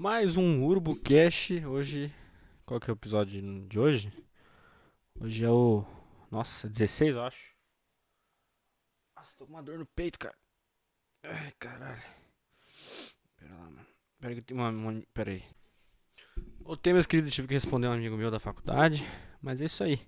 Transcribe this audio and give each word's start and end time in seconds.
Mais 0.00 0.36
um 0.36 0.62
Urbo 0.62 0.94
Cash. 0.94 1.50
Hoje. 1.66 2.14
Qual 2.64 2.78
que 2.78 2.88
é 2.88 2.92
o 2.92 2.94
episódio 2.94 3.66
de 3.66 3.80
hoje? 3.80 4.12
Hoje 5.18 5.44
é 5.44 5.50
o. 5.50 5.84
Nossa, 6.30 6.68
16, 6.68 7.16
eu 7.16 7.22
acho. 7.22 7.52
Nossa, 9.16 9.36
tô 9.36 9.44
com 9.44 9.54
uma 9.54 9.60
dor 9.60 9.76
no 9.76 9.84
peito, 9.84 10.16
cara. 10.16 10.36
Ai, 11.24 11.52
caralho. 11.58 12.02
Pera 13.36 13.54
lá, 13.56 13.64
mano. 13.64 13.86
Pera 14.20 14.34
que 14.36 14.42
tem 14.42 14.56
uma. 14.56 14.68
uma 14.68 15.02
pera 15.12 15.32
aí. 15.32 15.42
Voltei, 16.60 16.92
meus 16.92 17.04
queridos. 17.04 17.34
Tive 17.34 17.48
que 17.48 17.54
responder 17.54 17.88
um 17.88 17.92
amigo 17.92 18.16
meu 18.16 18.30
da 18.30 18.38
faculdade. 18.38 19.04
Mas 19.42 19.60
é 19.60 19.64
isso 19.64 19.82
aí. 19.82 20.00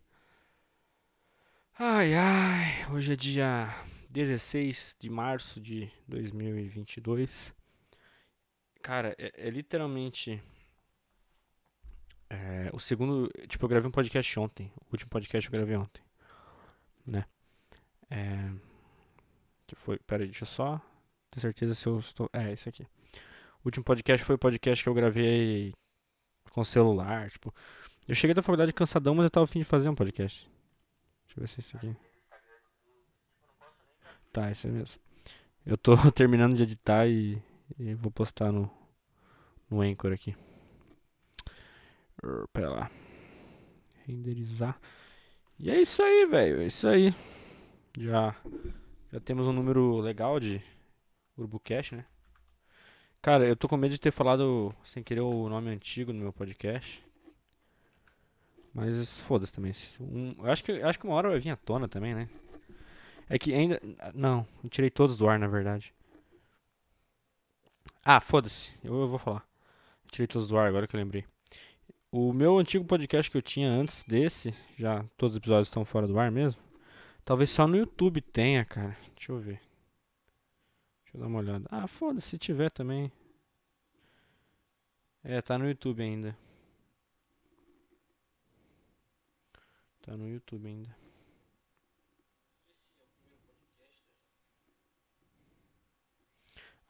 Ai, 1.77 2.15
ai. 2.15 2.93
Hoje 2.93 3.15
é 3.15 3.17
dia 3.17 3.67
16 4.09 4.99
de 5.01 5.11
março 5.11 5.61
de 5.61 5.91
2022. 6.07 7.53
Cara, 8.83 9.15
é, 9.19 9.33
é 9.49 9.51
literalmente. 9.51 10.43
É, 12.29 12.71
o 12.73 12.79
segundo. 12.79 13.29
Tipo, 13.47 13.65
eu 13.65 13.69
gravei 13.69 13.89
um 13.89 13.93
podcast 13.93 14.39
ontem. 14.39 14.73
O 14.83 14.93
último 14.93 15.11
podcast 15.11 15.49
eu 15.49 15.53
gravei 15.53 15.77
ontem. 15.77 16.03
Né? 17.07 17.25
É. 18.11 18.51
Que 19.67 19.75
foi. 19.75 19.99
Pera 19.99 20.23
aí, 20.23 20.29
deixa 20.29 20.45
eu 20.45 20.49
só 20.49 20.81
ter 21.31 21.41
certeza 21.41 21.75
se 21.75 21.87
eu 21.87 21.99
estou. 21.99 22.29
É, 22.33 22.53
esse 22.53 22.69
aqui. 22.69 22.85
O 23.63 23.67
último 23.67 23.85
podcast 23.85 24.25
foi 24.25 24.35
o 24.37 24.39
podcast 24.39 24.83
que 24.83 24.89
eu 24.89 24.95
gravei 24.95 25.75
com 26.51 26.65
celular. 26.65 27.31
Tipo, 27.31 27.55
eu 28.09 28.15
cheguei 28.15 28.35
da 28.35 28.43
faculdade 28.43 28.73
cansadão, 28.73 29.15
mas 29.15 29.25
eu 29.25 29.31
tava 29.31 29.45
afim 29.45 29.61
de 29.61 29.65
fazer 29.65 29.89
um 29.89 29.95
podcast. 29.95 30.49
Deixa 31.27 31.39
eu 31.39 31.43
ver 31.43 31.49
se 31.49 31.57
é 31.57 31.61
isso 31.61 31.77
aqui. 31.77 31.97
Tá, 34.33 34.51
isso 34.51 34.67
é 34.67 34.71
mesmo. 34.71 35.01
Eu 35.67 35.77
tô 35.77 35.95
terminando 36.13 36.55
de 36.55 36.63
editar 36.63 37.07
e 37.07 37.41
e 37.79 37.95
vou 37.95 38.11
postar 38.11 38.53
no, 38.53 38.71
no 39.71 39.81
Anchor 39.81 40.13
aqui. 40.13 40.37
Pera 42.53 42.71
lá. 42.71 42.91
Renderizar. 44.07 44.79
E 45.59 45.71
é 45.71 45.81
isso 45.81 46.03
aí, 46.03 46.27
velho. 46.27 46.61
É 46.61 46.67
isso 46.67 46.87
aí. 46.87 47.15
Já, 47.99 48.35
já 49.13 49.21
temos 49.21 49.47
um 49.47 49.53
número 49.53 49.99
legal 50.01 50.39
de 50.39 50.63
UrboCast, 51.37 51.97
né? 51.97 52.07
Cara, 53.23 53.47
eu 53.47 53.57
tô 53.57 53.69
com 53.69 53.77
medo 53.77 53.93
de 53.93 54.01
ter 54.01 54.11
falado 54.11 54.75
sem 54.83 55.03
querer 55.03 55.21
o 55.21 55.49
nome 55.49 55.71
antigo 55.71 56.13
no 56.13 56.21
meu 56.21 56.33
podcast. 56.33 57.05
Mas 58.73 59.21
foda-se 59.21 59.53
também. 59.53 59.73
Um, 60.01 60.35
eu 60.39 60.51
acho 60.51 60.65
que, 60.65 60.73
acho 60.73 60.99
que 60.99 61.07
uma 61.07 61.15
hora 61.15 61.29
vai 61.29 61.41
vir 61.41 61.51
à 61.51 61.57
tona 61.57 61.89
também, 61.89 62.15
né? 62.15 62.29
É 63.29 63.39
que 63.39 63.53
ainda. 63.53 63.81
Não, 64.15 64.47
eu 64.63 64.71
tirei 64.71 64.91
todos 64.91 65.17
do 65.17 65.29
ar, 65.29 65.39
na 65.39 65.47
verdade. 65.47 65.93
Ah, 68.05 68.21
foda-se. 68.21 68.73
Eu, 68.83 68.95
eu, 69.01 69.09
vou 69.09 69.19
falar. 69.19 69.47
Tirei 70.11 70.27
todos 70.27 70.49
do 70.49 70.59
ar 70.59 70.67
agora 70.67 70.87
que 70.87 70.97
eu 70.97 71.01
lembrei. 71.01 71.25
O 72.11 72.33
meu 72.33 72.59
antigo 72.59 72.85
podcast 72.85 73.31
que 73.31 73.37
eu 73.37 73.43
tinha 73.43 73.71
antes 73.71 74.03
desse, 74.05 74.53
já 74.77 75.05
todos 75.17 75.35
os 75.35 75.39
episódios 75.39 75.69
estão 75.69 75.85
fora 75.85 76.07
do 76.07 76.19
ar 76.19 76.31
mesmo. 76.31 76.61
Talvez 77.25 77.51
só 77.51 77.67
no 77.67 77.77
YouTube 77.77 78.21
tenha, 78.21 78.65
cara. 78.65 78.97
Deixa 79.15 79.31
eu 79.31 79.39
ver. 79.39 79.61
Deixa 81.05 81.17
eu 81.17 81.21
dar 81.21 81.27
uma 81.27 81.39
olhada. 81.39 81.67
Ah, 81.71 81.87
foda-se, 81.87 82.31
se 82.31 82.39
tiver 82.39 82.71
também. 82.71 83.13
É, 85.23 85.41
tá 85.41 85.59
no 85.59 85.69
YouTube 85.69 86.03
ainda. 86.03 86.37
Tá 90.03 90.17
no 90.17 90.29
YouTube 90.29 90.67
ainda. 90.67 90.97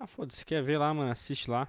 Ah, 0.02 0.06
foda-se, 0.06 0.46
quer 0.46 0.62
ver 0.62 0.78
lá, 0.78 0.94
mano? 0.94 1.10
Assiste 1.10 1.50
lá. 1.50 1.68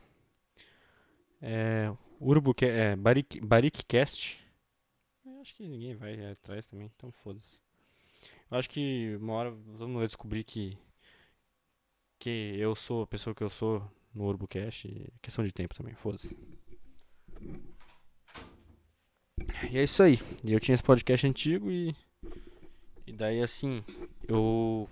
É. 1.42 1.94
Urbo, 2.18 2.56
é. 2.62 2.96
Barik, 2.96 3.42
Barikcast. 3.42 4.40
Acho 5.42 5.54
que 5.54 5.68
ninguém 5.68 5.96
vai 5.96 6.32
atrás 6.32 6.66
também, 6.66 6.90
então 6.96 7.12
foda-se. 7.12 7.60
Eu 8.50 8.58
acho 8.58 8.70
que 8.70 9.18
uma 9.20 9.34
hora 9.34 9.52
vamos 9.52 10.08
descobrir 10.08 10.46
que. 10.46 10.78
Que 12.18 12.56
eu 12.58 12.74
sou 12.74 13.04
a 13.04 13.08
pessoa 13.08 13.36
que 13.36 13.44
eu 13.44 13.50
sou 13.50 13.84
no 14.14 14.24
UrboCast. 14.24 14.88
É 14.88 15.12
questão 15.22 15.44
de 15.44 15.52
tempo 15.52 15.76
também, 15.76 15.94
foda-se. 15.94 16.34
E 19.70 19.78
é 19.78 19.84
isso 19.84 20.02
aí. 20.02 20.20
Eu 20.46 20.60
tinha 20.62 20.74
esse 20.74 20.84
podcast 20.84 21.28
antigo 21.28 21.70
e. 21.70 21.94
E 23.06 23.12
daí 23.12 23.42
assim. 23.42 23.84
Eu. 24.26 24.88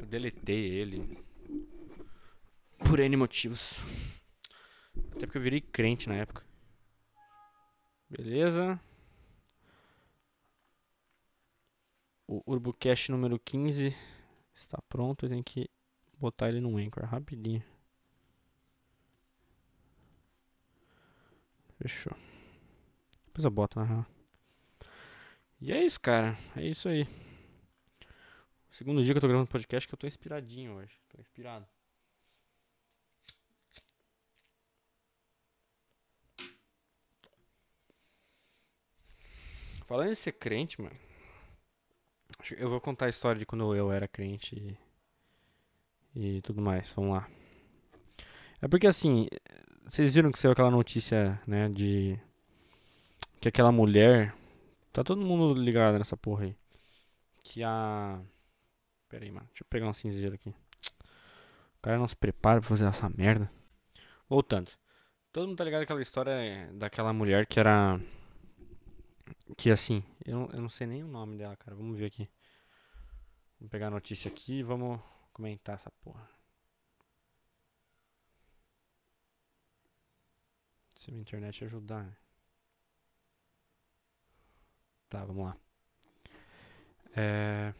Eu 0.00 0.06
deletei 0.06 0.70
ele 0.70 1.22
por 2.88 3.00
N 3.00 3.16
motivos. 3.16 3.74
Até 5.12 5.26
porque 5.26 5.38
eu 5.38 5.42
virei 5.42 5.60
crente 5.60 6.08
na 6.08 6.16
época. 6.16 6.44
Beleza. 8.08 8.80
O 12.26 12.42
UrboCast 12.46 13.10
número 13.10 13.38
15 13.38 13.94
está 14.54 14.78
pronto. 14.88 15.24
Eu 15.24 15.30
tenho 15.30 15.44
que 15.44 15.68
botar 16.18 16.48
ele 16.48 16.60
no 16.60 16.76
Anchor 16.76 17.04
rapidinho. 17.04 17.62
Fechou. 21.78 22.16
Depois 23.26 23.44
eu 23.44 23.50
boto 23.50 23.78
na 23.78 23.84
real. 23.84 24.06
E 25.60 25.72
é 25.72 25.84
isso, 25.84 26.00
cara. 26.00 26.36
É 26.56 26.66
isso 26.66 26.88
aí. 26.88 27.06
Segundo 28.70 29.02
dia 29.02 29.14
que 29.14 29.18
eu 29.18 29.20
tô 29.20 29.28
gravando 29.28 29.50
podcast 29.50 29.88
que 29.88 29.94
eu 29.94 29.98
tô 29.98 30.06
inspiradinho 30.06 30.74
hoje. 30.74 30.98
Tô 31.08 31.20
inspirado. 31.20 31.66
Falando 39.92 40.10
em 40.10 40.14
ser 40.14 40.32
crente, 40.32 40.80
mano. 40.80 40.96
Eu 42.56 42.70
vou 42.70 42.80
contar 42.80 43.04
a 43.04 43.08
história 43.10 43.38
de 43.38 43.44
quando 43.44 43.76
eu 43.76 43.92
era 43.92 44.08
crente 44.08 44.78
e, 46.14 46.38
e 46.38 46.40
tudo 46.40 46.62
mais. 46.62 46.90
Vamos 46.94 47.12
lá. 47.12 47.28
É 48.62 48.66
porque 48.66 48.86
assim, 48.86 49.28
vocês 49.84 50.14
viram 50.14 50.32
que 50.32 50.38
saiu 50.38 50.52
aquela 50.52 50.70
notícia, 50.70 51.38
né, 51.46 51.68
de 51.68 52.18
que 53.38 53.48
aquela 53.48 53.70
mulher, 53.70 54.34
tá 54.94 55.04
todo 55.04 55.20
mundo 55.20 55.52
ligado 55.60 55.98
nessa 55.98 56.16
porra 56.16 56.44
aí, 56.44 56.56
que 57.44 57.62
a 57.62 58.18
Pera 59.10 59.26
aí, 59.26 59.30
mano, 59.30 59.46
deixa 59.48 59.62
eu 59.62 59.66
pegar 59.68 59.90
um 59.90 59.92
cinzeiro 59.92 60.36
aqui. 60.36 60.48
O 60.48 61.82
cara 61.82 61.98
não 61.98 62.08
se 62.08 62.16
prepara 62.16 62.60
pra 62.60 62.68
fazer 62.70 62.86
essa 62.86 63.10
merda. 63.10 63.52
Voltando. 64.26 64.70
Todo 65.30 65.48
mundo 65.48 65.58
tá 65.58 65.64
ligado 65.64 65.82
aquela 65.82 66.00
história 66.00 66.70
daquela 66.72 67.12
mulher 67.12 67.46
que 67.46 67.60
era 67.60 68.00
que 69.56 69.70
assim, 69.70 70.02
eu, 70.24 70.48
eu 70.52 70.60
não 70.60 70.68
sei 70.68 70.86
nem 70.86 71.02
o 71.02 71.08
nome 71.08 71.36
dela, 71.36 71.56
cara. 71.56 71.76
Vamos 71.76 71.98
ver 71.98 72.06
aqui. 72.06 72.28
Vamos 73.58 73.70
pegar 73.70 73.88
a 73.88 73.90
notícia 73.90 74.30
aqui 74.30 74.58
e 74.58 74.62
vamos 74.62 75.00
comentar 75.32 75.74
essa 75.74 75.90
porra. 76.02 76.28
Se 80.96 81.10
a 81.10 81.14
internet 81.14 81.64
ajudar. 81.64 82.16
Tá, 85.08 85.24
vamos 85.24 85.44
lá. 85.44 85.56
É... 87.14 87.74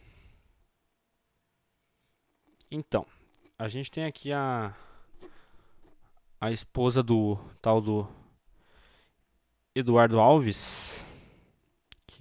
Então, 2.71 3.07
a 3.59 3.69
gente 3.69 3.91
tem 3.91 4.05
aqui 4.05 4.33
a 4.33 4.75
a 6.41 6.51
esposa 6.51 7.05
do 7.05 7.37
tal 7.61 7.81
do 7.81 8.09
Eduardo 9.73 10.19
Alves 10.19 11.07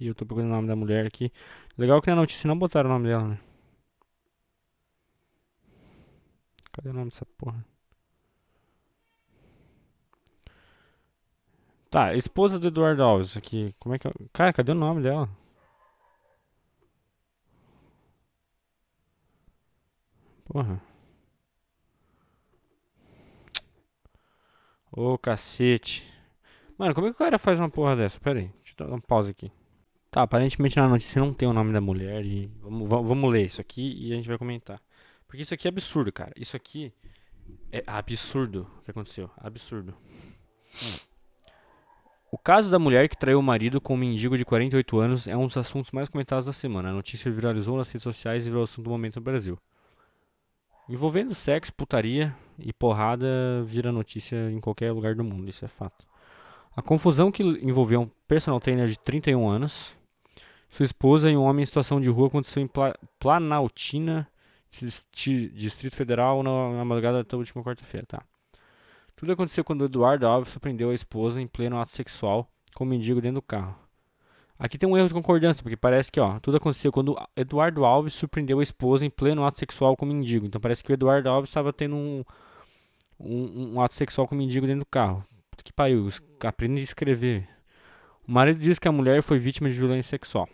aqui, 0.02 0.06
eu 0.08 0.14
tô 0.14 0.26
procurando 0.26 0.50
o 0.50 0.54
nome 0.54 0.68
da 0.68 0.76
mulher 0.76 1.06
aqui. 1.06 1.32
Legal 1.78 2.00
que 2.02 2.10
na 2.10 2.16
notícia 2.16 2.48
não 2.48 2.58
botaram 2.58 2.90
o 2.90 2.92
nome 2.92 3.08
dela, 3.08 3.28
né? 3.28 3.38
Cadê 6.72 6.88
o 6.90 6.92
nome 6.92 7.10
dessa 7.10 7.26
porra? 7.38 7.64
Tá, 11.90 12.14
esposa 12.14 12.58
do 12.58 12.68
Eduardo 12.68 13.02
Alves 13.02 13.36
aqui. 13.36 13.74
Como 13.78 13.94
é 13.94 13.98
que 13.98 14.08
é? 14.08 14.12
Cara, 14.32 14.52
cadê 14.52 14.72
o 14.72 14.74
nome 14.74 15.02
dela? 15.02 15.28
Porra. 20.44 20.80
Ô 24.90 25.18
cacete. 25.18 26.06
Mano, 26.78 26.94
como 26.94 27.06
é 27.06 27.10
que 27.10 27.16
o 27.16 27.18
cara 27.18 27.38
faz 27.38 27.58
uma 27.58 27.70
porra 27.70 27.96
dessa? 27.96 28.18
Pera 28.20 28.38
aí, 28.40 28.48
deixa 28.48 28.74
eu 28.78 28.86
dar 28.86 28.92
uma 28.94 29.00
pausa 29.00 29.30
aqui. 29.30 29.50
Tá, 30.12 30.20
aparentemente 30.20 30.76
na 30.76 30.86
notícia 30.86 31.18
não 31.22 31.32
tem 31.32 31.48
o 31.48 31.54
nome 31.54 31.72
da 31.72 31.80
mulher 31.80 32.22
e 32.22 32.52
vamos, 32.60 32.86
vamos 32.86 33.32
ler 33.32 33.46
isso 33.46 33.62
aqui 33.62 33.94
e 33.98 34.12
a 34.12 34.16
gente 34.16 34.28
vai 34.28 34.36
comentar. 34.36 34.78
Porque 35.26 35.40
isso 35.40 35.54
aqui 35.54 35.66
é 35.66 35.70
absurdo, 35.70 36.12
cara. 36.12 36.34
Isso 36.36 36.54
aqui 36.54 36.92
é 37.72 37.82
absurdo 37.86 38.70
o 38.78 38.82
que 38.82 38.90
aconteceu. 38.90 39.30
Absurdo. 39.38 39.96
O 42.30 42.36
caso 42.36 42.70
da 42.70 42.78
mulher 42.78 43.08
que 43.08 43.16
traiu 43.16 43.38
o 43.38 43.42
marido 43.42 43.80
com 43.80 43.94
um 43.94 43.96
mendigo 43.96 44.36
de 44.36 44.44
48 44.44 44.98
anos 44.98 45.26
é 45.26 45.34
um 45.34 45.46
dos 45.46 45.56
assuntos 45.56 45.90
mais 45.92 46.10
comentados 46.10 46.44
da 46.44 46.52
semana. 46.52 46.90
A 46.90 46.92
notícia 46.92 47.32
viralizou 47.32 47.78
nas 47.78 47.88
redes 47.88 48.02
sociais 48.02 48.46
e 48.46 48.50
virou 48.50 48.64
assunto 48.64 48.84
do 48.84 48.90
momento 48.90 49.16
no 49.16 49.22
Brasil. 49.22 49.58
Envolvendo 50.90 51.34
sexo, 51.34 51.72
putaria 51.72 52.36
e 52.58 52.70
porrada 52.70 53.62
vira 53.64 53.90
notícia 53.90 54.50
em 54.50 54.60
qualquer 54.60 54.92
lugar 54.92 55.14
do 55.14 55.24
mundo, 55.24 55.48
isso 55.48 55.64
é 55.64 55.68
fato. 55.68 56.06
A 56.76 56.82
confusão 56.82 57.32
que 57.32 57.42
envolveu 57.42 58.02
um 58.02 58.10
personal 58.28 58.60
trainer 58.60 58.88
de 58.88 58.98
31 58.98 59.48
anos, 59.48 59.94
sua 60.72 60.84
esposa 60.84 61.30
e 61.30 61.36
um 61.36 61.42
homem 61.42 61.62
em 61.62 61.66
situação 61.66 62.00
de 62.00 62.08
rua 62.08 62.28
aconteceu 62.28 62.62
em 62.62 62.66
Pla 62.66 62.94
Planaltina, 63.20 64.26
Distrito 64.70 65.94
Federal, 65.94 66.42
na, 66.42 66.78
na 66.78 66.84
madrugada 66.84 67.22
da 67.22 67.36
última 67.36 67.62
quarta-feira, 67.62 68.06
tá? 68.06 68.22
Tudo 69.14 69.32
aconteceu 69.32 69.62
quando 69.62 69.84
Eduardo 69.84 70.26
Alves 70.26 70.50
surpreendeu 70.50 70.90
a 70.90 70.94
esposa 70.94 71.40
em 71.40 71.46
pleno 71.46 71.78
ato 71.78 71.92
sexual 71.92 72.48
com 72.74 72.84
um 72.84 72.86
mendigo 72.86 73.20
dentro 73.20 73.36
do 73.36 73.42
carro. 73.42 73.78
Aqui 74.58 74.78
tem 74.78 74.88
um 74.88 74.96
erro 74.96 75.08
de 75.08 75.14
concordância, 75.14 75.62
porque 75.62 75.76
parece 75.76 76.10
que, 76.10 76.18
ó, 76.18 76.38
tudo 76.38 76.56
aconteceu 76.56 76.90
quando 76.90 77.16
Eduardo 77.36 77.84
Alves 77.84 78.14
surpreendeu 78.14 78.60
a 78.60 78.62
esposa 78.62 79.04
em 79.04 79.10
pleno 79.10 79.44
ato 79.44 79.58
sexual 79.58 79.94
com 79.94 80.06
um 80.06 80.08
mendigo. 80.08 80.46
Então 80.46 80.60
parece 80.60 80.82
que 80.82 80.90
o 80.90 80.94
Eduardo 80.94 81.28
Alves 81.28 81.50
estava 81.50 81.72
tendo 81.72 81.96
um, 81.96 82.24
um, 83.20 83.74
um, 83.74 83.80
ato 83.80 83.94
sexual 83.94 84.26
com 84.26 84.34
um 84.34 84.38
mendigo 84.38 84.66
dentro 84.66 84.80
do 84.80 84.86
carro. 84.86 85.22
Que 85.62 85.72
pariu, 85.72 86.08
aprende 86.44 86.80
a 86.80 86.84
escrever. 86.84 87.46
O 88.26 88.32
marido 88.32 88.58
diz 88.58 88.78
que 88.78 88.88
a 88.88 88.92
mulher 88.92 89.22
foi 89.22 89.38
vítima 89.38 89.68
de 89.68 89.76
violência 89.76 90.10
sexual. 90.10 90.48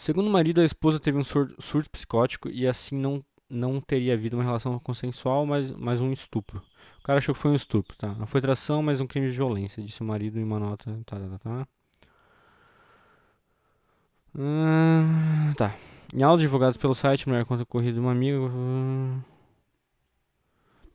Segundo 0.00 0.28
o 0.28 0.30
marido, 0.30 0.62
a 0.62 0.64
esposa 0.64 0.98
teve 0.98 1.18
um 1.18 1.22
surto, 1.22 1.54
surto 1.60 1.90
psicótico 1.90 2.48
e 2.48 2.66
assim 2.66 2.96
não, 2.96 3.22
não 3.50 3.82
teria 3.82 4.14
havido 4.14 4.34
uma 4.34 4.42
relação 4.42 4.78
consensual, 4.78 5.44
mas, 5.44 5.70
mas 5.72 6.00
um 6.00 6.10
estupro. 6.10 6.62
O 6.98 7.02
cara 7.02 7.18
achou 7.18 7.34
que 7.34 7.40
foi 7.40 7.50
um 7.50 7.54
estupro, 7.54 7.94
tá? 7.98 8.14
Não 8.14 8.26
foi 8.26 8.40
tração, 8.40 8.82
mas 8.82 9.02
um 9.02 9.06
crime 9.06 9.28
de 9.28 9.36
violência, 9.36 9.82
disse 9.82 10.00
o 10.00 10.04
marido 10.04 10.40
em 10.40 10.42
uma 10.42 10.58
nota. 10.58 10.98
Tá, 11.04 11.18
tá, 11.18 11.28
tá. 11.28 11.38
tá. 11.38 11.68
Hum, 14.38 15.52
tá. 15.58 15.76
Em 16.14 16.22
aulas 16.22 16.40
divulgados 16.40 16.78
pelo 16.78 16.94
site, 16.94 17.28
mulher 17.28 17.44
conta 17.44 17.64
ocorrido 17.64 17.92
de 17.92 18.00
uma 18.00 18.12
amiga. 18.12 18.38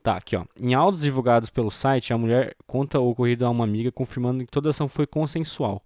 Tá, 0.02 0.16
aqui 0.16 0.34
ó. 0.34 0.44
Em 0.60 0.74
áudios 0.74 1.02
divulgados 1.02 1.48
pelo 1.48 1.70
site, 1.70 2.12
a 2.12 2.18
mulher 2.18 2.56
conta 2.66 2.98
o 2.98 3.08
ocorrido 3.10 3.46
a 3.46 3.50
uma 3.50 3.62
amiga, 3.62 3.92
confirmando 3.92 4.44
que 4.44 4.50
toda 4.50 4.70
ação 4.70 4.88
foi 4.88 5.06
consensual. 5.06 5.85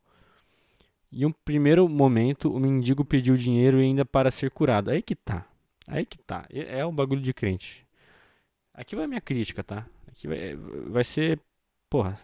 Em 1.12 1.25
um 1.25 1.33
primeiro 1.33 1.89
momento, 1.89 2.53
o 2.53 2.61
mendigo 2.61 3.05
pediu 3.05 3.37
dinheiro 3.37 3.79
ainda 3.79 4.05
para 4.05 4.31
ser 4.31 4.51
curado. 4.51 4.91
Aí 4.91 5.03
que 5.03 5.17
tá. 5.17 5.45
Aí 5.87 6.07
que 6.07 6.19
tá. 6.19 6.47
É 6.51 6.85
o 6.85 6.93
bagulho 6.93 7.21
de 7.21 7.35
crente. 7.35 7.85
Aqui 8.73 8.95
vai 8.95 9.07
a 9.07 9.09
minha 9.09 9.21
crítica, 9.21 9.65
tá? 9.65 9.87
Aqui 10.07 10.29
vai, 10.29 10.57
vai 10.89 11.03
ser. 11.03 11.41
Porra. 11.89 12.19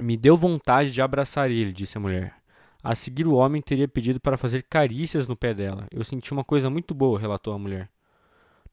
Me 0.00 0.16
deu 0.16 0.36
vontade 0.36 0.90
de 0.90 1.02
abraçar 1.02 1.50
ele, 1.50 1.72
disse 1.72 1.98
a 1.98 2.00
mulher. 2.00 2.34
A 2.82 2.94
seguir, 2.94 3.26
o 3.26 3.34
homem 3.34 3.62
teria 3.62 3.86
pedido 3.86 4.18
para 4.18 4.36
fazer 4.36 4.62
carícias 4.62 5.28
no 5.28 5.36
pé 5.36 5.54
dela. 5.54 5.86
Eu 5.90 6.02
senti 6.02 6.32
uma 6.32 6.42
coisa 6.42 6.68
muito 6.68 6.94
boa, 6.94 7.20
relatou 7.20 7.52
a 7.52 7.58
mulher. 7.58 7.88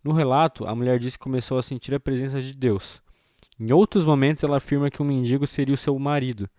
No 0.04 0.13
relato, 0.13 0.66
a 0.66 0.74
mulher 0.74 0.98
disse 1.00 1.18
que 1.18 1.24
começou 1.24 1.57
a 1.57 1.63
sentir 1.63 1.94
a 1.94 2.00
presença 2.00 2.42
de 2.42 2.54
Deus. 2.54 3.01
Em 3.60 3.72
outros 3.72 4.04
momentos, 4.04 4.44
ela 4.44 4.57
afirma 4.57 4.89
que 4.89 5.01
o 5.01 5.06
mendigo 5.06 5.45
seria 5.45 5.75
o 5.75 5.77
seu 5.77 5.98
marido 6.00 6.50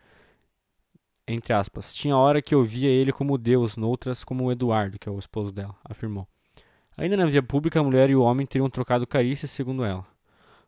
entre 1.27 1.53
aspas, 1.53 1.95
tinha 1.95 2.17
hora 2.17 2.43
que 2.43 2.55
eu 2.55 2.65
via 2.65 2.89
ele 2.89 3.13
como 3.13 3.39
Deus, 3.39 3.77
noutras 3.77 4.25
como 4.25 4.45
o 4.45 4.53
Eduardo, 4.53 4.99
que 4.99 5.09
é 5.09 5.13
o 5.13 5.19
esposo 5.19 5.53
dela, 5.53 5.75
afirmou. 5.85 6.27
Ainda 6.97 7.17
na 7.17 7.27
via 7.27 7.43
pública, 7.43 7.81
a 7.81 7.83
mulher 7.83 8.11
e 8.11 8.17
o 8.17 8.23
homem 8.23 8.47
teriam 8.47 8.69
trocado 8.69 9.07
carícias, 9.07 9.51
segundo 9.51 9.85
ela. 9.85 10.05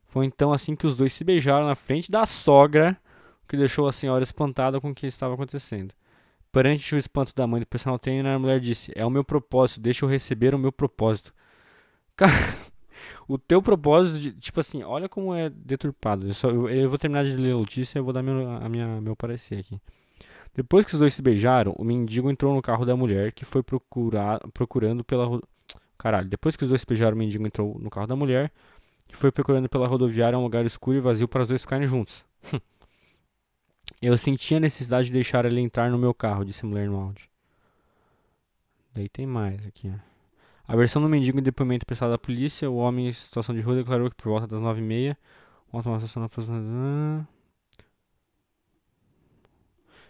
Foi 0.06 0.24
então 0.24 0.52
assim 0.52 0.76
que 0.76 0.86
os 0.86 0.96
dois 0.96 1.12
se 1.12 1.24
beijaram 1.24 1.66
na 1.66 1.74
frente 1.74 2.10
da 2.10 2.24
sogra, 2.24 2.96
o 3.42 3.48
que 3.48 3.56
deixou 3.56 3.86
a 3.86 3.92
senhora 3.92 4.22
espantada 4.22 4.80
com 4.80 4.90
o 4.90 4.94
que 4.94 5.06
estava 5.06 5.34
acontecendo. 5.34 5.92
Perante 6.52 6.94
o 6.94 6.98
espanto 6.98 7.34
da 7.34 7.46
mãe 7.46 7.60
do 7.60 7.66
personal 7.66 7.98
trainer, 7.98 8.32
a 8.32 8.38
mulher 8.38 8.60
disse: 8.60 8.92
É 8.94 9.04
o 9.04 9.10
meu 9.10 9.24
propósito, 9.24 9.80
deixa 9.80 10.04
eu 10.04 10.08
receber 10.08 10.54
o 10.54 10.58
meu 10.58 10.70
propósito. 10.70 11.34
Cara, 12.16 12.32
o 13.26 13.36
teu 13.36 13.60
propósito, 13.60 14.20
de, 14.20 14.32
tipo 14.32 14.60
assim, 14.60 14.82
olha 14.84 15.08
como 15.08 15.34
é 15.34 15.50
deturpado. 15.50 16.28
Eu, 16.28 16.34
só, 16.34 16.48
eu, 16.48 16.68
eu 16.70 16.88
vou 16.88 16.96
terminar 16.96 17.24
de 17.24 17.36
ler 17.36 17.54
a 17.54 17.58
notícia 17.58 17.98
e 17.98 18.02
vou 18.02 18.12
dar 18.12 18.22
meu, 18.22 18.48
a 18.48 18.68
minha, 18.68 19.00
meu 19.00 19.16
parecer 19.16 19.58
aqui. 19.58 19.80
Depois 20.54 20.86
que 20.86 20.94
os 20.94 21.00
dois 21.00 21.12
se 21.12 21.20
beijaram, 21.20 21.74
o 21.76 21.84
mendigo 21.84 22.30
entrou 22.30 22.54
no 22.54 22.62
carro 22.62 22.86
da 22.86 22.96
mulher, 22.96 23.32
que 23.32 23.44
foi 23.44 23.62
procurar, 23.62 24.38
procurando 24.52 25.02
pela. 25.02 25.40
Caralho, 25.98 26.28
depois 26.28 26.54
que 26.54 26.62
os 26.62 26.68
dois 26.68 26.80
se 26.80 26.86
beijaram, 26.86 27.16
o 27.16 27.18
mendigo 27.18 27.44
entrou 27.46 27.78
no 27.78 27.90
carro 27.90 28.06
da 28.06 28.14
mulher, 28.14 28.52
que 29.08 29.16
foi 29.16 29.32
procurando 29.32 29.68
pela 29.68 29.88
rodoviária 29.88 30.38
um 30.38 30.42
lugar 30.42 30.64
escuro 30.64 30.96
e 30.96 31.00
vazio 31.00 31.26
para 31.26 31.42
os 31.42 31.48
dois 31.48 31.62
ficarem 31.62 31.88
juntos. 31.88 32.24
Eu 34.00 34.16
senti 34.16 34.54
a 34.54 34.60
necessidade 34.60 35.08
de 35.08 35.12
deixar 35.12 35.44
ele 35.44 35.60
entrar 35.60 35.90
no 35.90 35.98
meu 35.98 36.14
carro, 36.14 36.44
disse 36.44 36.64
a 36.64 36.68
mulher 36.68 36.88
no 36.88 37.00
áudio. 37.00 37.26
Daí 38.94 39.08
tem 39.08 39.26
mais 39.26 39.66
aqui, 39.66 39.90
ó. 39.92 40.14
A 40.66 40.76
versão 40.76 41.02
do 41.02 41.08
mendigo 41.08 41.38
em 41.38 41.42
depoimento 41.42 41.84
prestado 41.84 42.14
à 42.14 42.18
polícia, 42.18 42.70
o 42.70 42.76
homem 42.76 43.08
em 43.08 43.12
situação 43.12 43.54
de 43.54 43.60
rua 43.60 43.74
declarou 43.74 44.08
que 44.08 44.16
por 44.16 44.30
volta 44.30 44.46
das 44.46 44.60
nove 44.60 44.80
e 44.80 44.84
meia, 44.84 45.18
uma 45.70 45.80
automação 45.80 46.22
na 46.22 46.28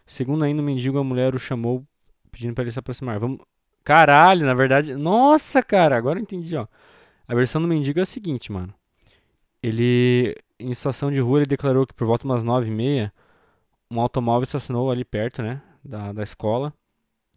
Segundo 0.06 0.44
ainda 0.44 0.60
o 0.60 0.64
mendigo, 0.64 0.98
a 0.98 1.04
mulher 1.04 1.34
o 1.34 1.38
chamou 1.38 1.84
pedindo 2.30 2.54
para 2.54 2.64
ele 2.64 2.70
se 2.70 2.78
aproximar. 2.78 3.18
Vamos. 3.18 3.40
Caralho, 3.82 4.46
na 4.46 4.54
verdade. 4.54 4.94
Nossa, 4.94 5.62
cara, 5.62 5.96
agora 5.96 6.18
eu 6.18 6.22
entendi, 6.22 6.56
ó. 6.56 6.66
A 7.26 7.34
versão 7.34 7.60
do 7.60 7.68
mendigo 7.68 7.98
é 7.98 8.02
a 8.02 8.06
seguinte, 8.06 8.52
mano. 8.52 8.74
Ele, 9.62 10.34
em 10.58 10.74
situação 10.74 11.10
de 11.10 11.20
rua, 11.20 11.38
ele 11.38 11.46
declarou 11.46 11.86
que 11.86 11.94
por 11.94 12.06
volta 12.06 12.26
umas 12.26 12.42
nove 12.42 12.68
e 12.68 12.70
meia, 12.70 13.12
um 13.90 14.00
automóvel 14.00 14.44
estacionou 14.44 14.90
ali 14.90 15.04
perto, 15.04 15.42
né, 15.42 15.62
da, 15.82 16.12
da 16.12 16.22
escola, 16.22 16.72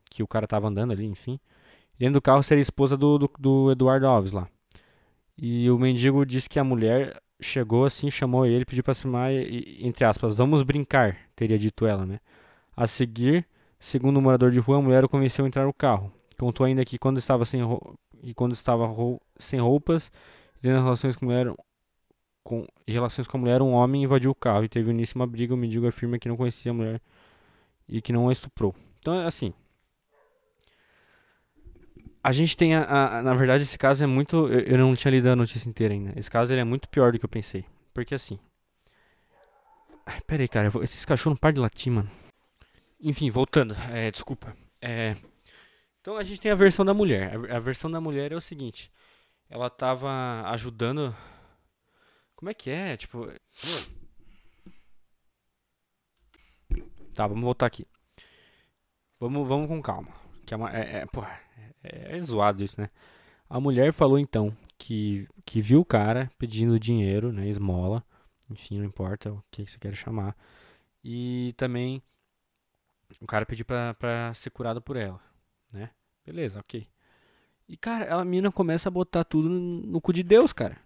que 0.10 0.24
o 0.24 0.28
cara 0.28 0.48
tava 0.48 0.68
andando 0.68 0.92
ali, 0.92 1.06
enfim. 1.06 1.40
E 1.96 2.00
dentro 2.00 2.16
do 2.16 2.22
carro 2.22 2.44
seria 2.44 2.62
a 2.62 2.64
esposa 2.64 2.98
do, 2.98 3.18
do, 3.18 3.32
do 3.40 3.72
Eduardo 3.72 4.08
Alves 4.08 4.32
lá. 4.34 4.48
E 5.38 5.70
o 5.70 5.78
mendigo 5.78 6.26
disse 6.26 6.50
que 6.50 6.60
a 6.60 6.64
mulher 6.64 7.22
chegou 7.40 7.86
assim, 7.86 8.10
chamou 8.10 8.46
ele, 8.46 8.66
pediu 8.66 8.84
pra 8.84 8.94
se 8.94 9.02
aproximar 9.02 9.32
e, 9.32 9.78
entre 9.86 10.04
aspas, 10.04 10.34
vamos 10.34 10.64
brincar, 10.64 11.18
teria 11.36 11.58
dito 11.58 11.86
ela, 11.86 12.06
né. 12.06 12.20
A 12.78 12.88
seguir, 12.88 13.46
segundo 13.80 14.18
o 14.18 14.22
morador 14.22 14.52
de 14.52 14.60
rua, 14.60 14.78
a 14.78 14.82
mulher 14.82 15.04
o 15.04 15.10
convenceu 15.10 15.44
a 15.44 15.48
entrar 15.48 15.66
no 15.66 15.74
carro. 15.74 16.14
Contou 16.40 16.66
ainda 16.66 16.86
que 16.86 17.00
quando 17.00 17.18
estava 17.18 17.44
sem, 17.44 17.60
e 18.22 18.34
quando 18.34 18.54
estava 18.54 18.88
sem 19.40 19.60
roupas 19.60 20.12
tendo 20.62 20.84
relações 20.84 21.16
com 21.16 21.26
a 21.26 21.28
mulher, 21.28 21.54
com, 22.44 22.68
em 22.88 22.92
relações 22.92 23.28
com 23.28 23.38
a 23.38 23.40
mulher, 23.40 23.62
um 23.62 23.72
homem 23.72 24.04
invadiu 24.04 24.32
o 24.32 24.36
carro 24.36 24.64
e 24.64 24.70
teve 24.70 24.92
início 24.92 25.16
uma 25.16 25.28
briga. 25.28 25.54
O 25.54 25.58
mendigo 25.58 25.88
afirma 25.88 26.20
que 26.20 26.30
não 26.30 26.38
conhecia 26.38 26.72
a 26.72 26.76
mulher 26.76 27.02
e 27.88 28.02
que 28.02 28.14
não 28.14 28.30
a 28.30 28.32
estuprou. 28.32 28.76
Então, 29.00 29.16
é 29.16 29.26
assim. 29.26 29.54
A 32.24 32.32
gente 32.32 32.58
tem 32.58 32.76
a, 32.76 33.18
a, 33.18 33.24
Na 33.24 33.34
verdade, 33.34 33.64
esse 33.64 33.78
caso 33.78 34.04
é 34.04 34.08
muito. 34.08 34.48
Eu, 34.48 34.60
eu 34.60 34.78
não 34.78 34.96
tinha 34.96 35.12
lido 35.12 35.30
a 35.30 35.36
notícia 35.36 35.70
inteira 35.70 35.94
ainda. 35.94 36.14
Esse 36.20 36.30
caso 36.30 36.52
ele 36.52 36.62
é 36.62 36.66
muito 36.66 36.90
pior 36.90 37.12
do 37.12 37.20
que 37.20 37.26
eu 37.26 37.30
pensei. 37.30 37.64
Porque 37.94 38.14
assim. 38.14 38.38
Ai, 40.06 40.20
pera 40.26 40.42
aí, 40.42 40.48
cara. 40.48 40.70
Vou, 40.70 40.84
esses 40.84 41.06
cachorros 41.06 41.36
não 41.36 41.40
param 41.40 41.56
de 41.56 41.60
latir, 41.62 41.92
mano. 41.92 42.10
Enfim, 43.00 43.30
voltando. 43.30 43.76
É, 43.92 44.10
desculpa. 44.12 44.56
É, 44.82 45.16
então 46.02 46.18
a 46.18 46.24
gente 46.24 46.40
tem 46.40 46.52
a 46.52 46.56
versão 46.56 46.86
da 46.86 46.94
mulher. 46.94 47.36
A, 47.52 47.58
a 47.58 47.60
versão 47.60 47.92
da 47.92 48.00
mulher 48.00 48.32
é 48.32 48.36
o 48.36 48.42
seguinte. 48.42 48.92
Ela 49.50 49.70
tava 49.70 50.10
ajudando. 50.50 51.16
Como 52.36 52.50
é 52.50 52.54
que 52.54 52.70
é? 52.70 52.96
Tipo. 52.98 53.28
Tá, 57.14 57.28
vamos 57.28 57.44
voltar 57.44 57.66
aqui. 57.66 57.86
Vamos, 59.20 59.48
vamos 59.48 59.68
com 59.68 59.82
calma. 59.82 60.10
Que 60.46 60.54
é, 60.54 60.58
uma, 60.58 60.72
é, 60.72 61.00
é, 61.00 61.06
porra, 61.08 61.40
é, 61.84 62.18
é 62.18 62.22
zoado 62.22 62.64
isso, 62.64 62.80
né? 62.80 62.90
A 63.50 63.60
mulher 63.60 63.92
falou 63.92 64.20
então 64.20 64.56
que, 64.78 65.28
que 65.46 65.62
viu 65.62 65.82
o 65.82 65.86
cara 65.86 66.32
pedindo 66.38 66.80
dinheiro, 66.80 67.34
né? 67.34 67.48
Esmola. 67.48 68.04
Enfim, 68.50 68.78
não 68.80 68.86
importa 68.86 69.32
o 69.32 69.44
que 69.52 69.66
você 69.66 69.78
quer 69.78 69.94
chamar. 69.96 70.38
E 71.04 71.54
também 71.58 72.02
o 73.22 73.28
cara 73.28 73.46
pediu 73.46 73.66
pra, 73.66 73.94
pra 73.94 74.34
ser 74.34 74.50
curado 74.50 74.82
por 74.82 74.96
ela, 74.96 75.20
né? 75.74 75.90
Beleza, 76.26 76.60
ok. 76.60 76.88
E, 77.68 77.76
cara, 77.76 78.16
a 78.16 78.24
mina 78.24 78.52
começa 78.52 78.90
a 78.90 78.92
botar 78.92 79.24
tudo 79.24 79.50
no, 79.50 80.00
cu 80.00 80.14
de 80.14 80.24
Deus, 80.24 80.54
cara. 80.54 80.78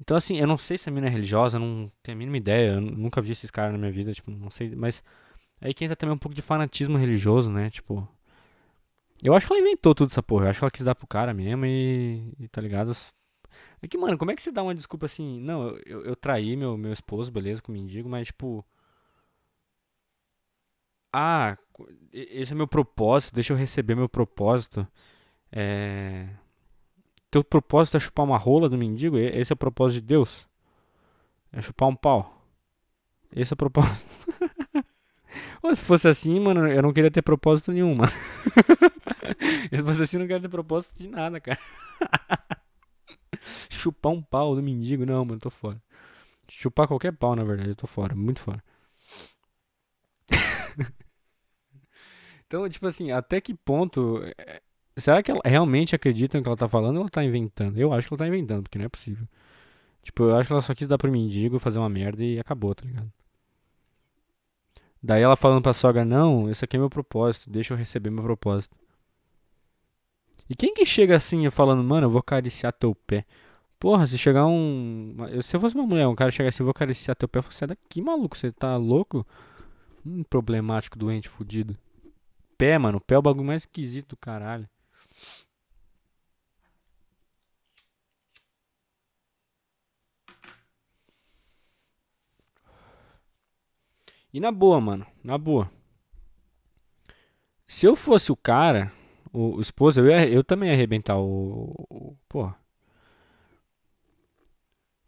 Então, 0.00 0.16
assim, 0.16 0.38
eu 0.38 0.46
não 0.46 0.56
sei 0.56 0.78
se 0.78 0.88
a 0.88 0.92
mina 0.92 1.08
é 1.08 1.10
religiosa, 1.10 1.58
não 1.58 1.90
tenho 2.02 2.16
a 2.16 2.18
mínima 2.18 2.36
ideia, 2.36 2.72
eu 2.74 2.80
nunca 2.80 3.20
vi 3.20 3.32
esses 3.32 3.50
caras 3.50 3.72
na 3.72 3.78
minha 3.78 3.92
vida, 3.92 4.12
tipo, 4.12 4.30
não 4.30 4.50
sei, 4.50 4.74
mas 4.74 5.02
aí 5.60 5.74
que 5.74 5.84
entra 5.84 5.96
também 5.96 6.14
um 6.14 6.18
pouco 6.18 6.34
de 6.34 6.40
fanatismo 6.40 6.96
religioso, 6.96 7.50
né? 7.50 7.68
Tipo, 7.68 8.08
eu 9.22 9.34
acho 9.34 9.46
que 9.46 9.52
ela 9.52 9.60
inventou 9.60 9.94
tudo 9.94 10.10
essa 10.10 10.22
porra, 10.22 10.46
eu 10.46 10.50
acho 10.50 10.60
que 10.60 10.64
ela 10.64 10.70
quis 10.70 10.84
dar 10.84 10.94
pro 10.94 11.06
cara 11.06 11.34
mesmo 11.34 11.66
e, 11.66 12.32
e 12.38 12.48
tá 12.48 12.60
ligado? 12.60 12.96
É 13.82 13.88
que, 13.88 13.98
mano, 13.98 14.16
como 14.16 14.30
é 14.30 14.36
que 14.36 14.42
você 14.42 14.50
dá 14.50 14.62
uma 14.62 14.74
desculpa 14.74 15.06
assim? 15.06 15.40
Não, 15.40 15.68
eu, 15.68 15.80
eu, 15.86 16.04
eu 16.06 16.16
traí 16.16 16.56
meu, 16.56 16.76
meu 16.78 16.92
esposo, 16.92 17.30
beleza, 17.30 17.60
com 17.60 17.72
o 17.72 17.74
mendigo, 17.74 18.08
mas, 18.08 18.28
tipo, 18.28 18.64
ah, 21.12 21.56
esse 22.12 22.52
é 22.52 22.56
meu 22.56 22.68
propósito, 22.68 23.34
deixa 23.34 23.52
eu 23.52 23.56
receber 23.56 23.94
meu 23.94 24.08
propósito. 24.08 24.86
É... 25.52 26.28
Teu 27.30 27.44
propósito 27.44 27.96
é 27.96 28.00
chupar 28.00 28.24
uma 28.24 28.38
rola 28.38 28.68
do 28.68 28.76
mendigo? 28.76 29.16
Esse 29.16 29.52
é 29.52 29.54
o 29.54 29.56
propósito 29.56 30.00
de 30.00 30.06
Deus? 30.06 30.48
É 31.52 31.62
chupar 31.62 31.88
um 31.88 31.96
pau. 31.96 32.44
Esse 33.34 33.52
é 33.52 33.54
o 33.54 33.56
propósito. 33.56 34.06
Se 35.74 35.82
fosse 35.82 36.08
assim, 36.08 36.40
mano, 36.40 36.66
eu 36.66 36.82
não 36.82 36.92
queria 36.92 37.10
ter 37.10 37.22
propósito 37.22 37.70
nenhum, 37.70 37.94
mano. 37.94 38.10
se 39.70 39.82
fosse 39.82 40.02
assim, 40.02 40.16
eu 40.16 40.20
não 40.20 40.26
queria 40.26 40.40
ter 40.40 40.48
propósito 40.48 40.98
de 40.98 41.06
nada, 41.06 41.38
cara. 41.38 41.58
Chupar 43.68 44.10
um 44.10 44.22
pau 44.22 44.56
do 44.56 44.62
mendigo, 44.62 45.06
não, 45.06 45.24
mano, 45.24 45.38
tô 45.38 45.50
fora. 45.50 45.80
Chupar 46.48 46.88
qualquer 46.88 47.12
pau, 47.12 47.36
na 47.36 47.44
verdade, 47.44 47.68
eu 47.70 47.76
tô 47.76 47.86
fora, 47.86 48.16
muito 48.16 48.40
fora. 48.40 48.64
Então, 52.50 52.68
tipo 52.68 52.84
assim, 52.84 53.12
até 53.12 53.40
que 53.40 53.54
ponto. 53.54 54.20
É, 54.36 54.60
será 54.96 55.22
que 55.22 55.30
ela 55.30 55.40
realmente 55.44 55.94
acredita 55.94 56.36
no 56.36 56.42
que 56.42 56.48
ela 56.48 56.56
tá 56.56 56.68
falando 56.68 56.96
ou 56.96 57.02
ela 57.02 57.08
tá 57.08 57.22
inventando? 57.22 57.78
Eu 57.78 57.92
acho 57.92 58.08
que 58.08 58.12
ela 58.12 58.18
tá 58.18 58.26
inventando, 58.26 58.64
porque 58.64 58.76
não 58.76 58.86
é 58.86 58.88
possível. 58.88 59.24
Tipo, 60.02 60.24
eu 60.24 60.36
acho 60.36 60.48
que 60.48 60.52
ela 60.52 60.62
só 60.62 60.74
quis 60.74 60.88
dar 60.88 60.98
pro 60.98 61.12
mendigo 61.12 61.60
fazer 61.60 61.78
uma 61.78 61.88
merda 61.88 62.24
e 62.24 62.40
acabou, 62.40 62.74
tá 62.74 62.84
ligado? 62.84 63.12
Daí 65.00 65.22
ela 65.22 65.36
falando 65.36 65.62
pra 65.62 65.72
sogra, 65.72 66.04
não, 66.04 66.50
esse 66.50 66.64
aqui 66.64 66.76
é 66.76 66.80
meu 66.80 66.90
propósito, 66.90 67.48
deixa 67.48 67.72
eu 67.72 67.78
receber 67.78 68.10
meu 68.10 68.24
propósito. 68.24 68.76
E 70.48 70.56
quem 70.56 70.74
que 70.74 70.84
chega 70.84 71.14
assim 71.16 71.48
falando, 71.50 71.84
mano, 71.84 72.06
eu 72.06 72.10
vou 72.10 72.18
acariciar 72.18 72.72
teu 72.72 72.96
pé? 72.96 73.24
Porra, 73.78 74.08
se 74.08 74.18
chegar 74.18 74.46
um. 74.46 75.16
Se 75.42 75.56
eu 75.56 75.60
fosse 75.60 75.76
uma 75.76 75.86
mulher, 75.86 76.08
um 76.08 76.16
cara 76.16 76.32
chegar 76.32 76.48
assim, 76.48 76.62
eu 76.62 76.66
vou 76.66 76.72
acariciar 76.72 77.16
teu 77.16 77.28
pé, 77.28 77.38
eu 77.38 77.42
falo, 77.44 77.54
sai 77.54 77.68
daqui, 77.68 78.02
maluco, 78.02 78.36
você 78.36 78.50
tá 78.50 78.76
louco? 78.76 79.24
Hum, 80.04 80.24
problemático, 80.24 80.98
doente, 80.98 81.28
fudido. 81.28 81.78
Pé, 82.60 82.76
mano, 82.76 83.00
pé 83.00 83.14
é 83.14 83.18
o 83.18 83.22
bagulho 83.22 83.46
mais 83.46 83.62
esquisito 83.62 84.10
do 84.10 84.16
caralho. 84.18 84.68
E 94.30 94.38
na 94.38 94.52
boa, 94.52 94.78
mano. 94.78 95.06
Na 95.24 95.38
boa. 95.38 95.70
Se 97.66 97.86
eu 97.86 97.96
fosse 97.96 98.30
o 98.30 98.36
cara, 98.36 98.92
o, 99.32 99.56
o 99.56 99.60
esposo, 99.62 100.00
eu, 100.02 100.08
ia, 100.08 100.28
eu 100.28 100.44
também 100.44 100.68
ia 100.68 100.74
arrebentar 100.74 101.16
o. 101.18 101.72
o 101.88 102.16
porra. 102.28 102.54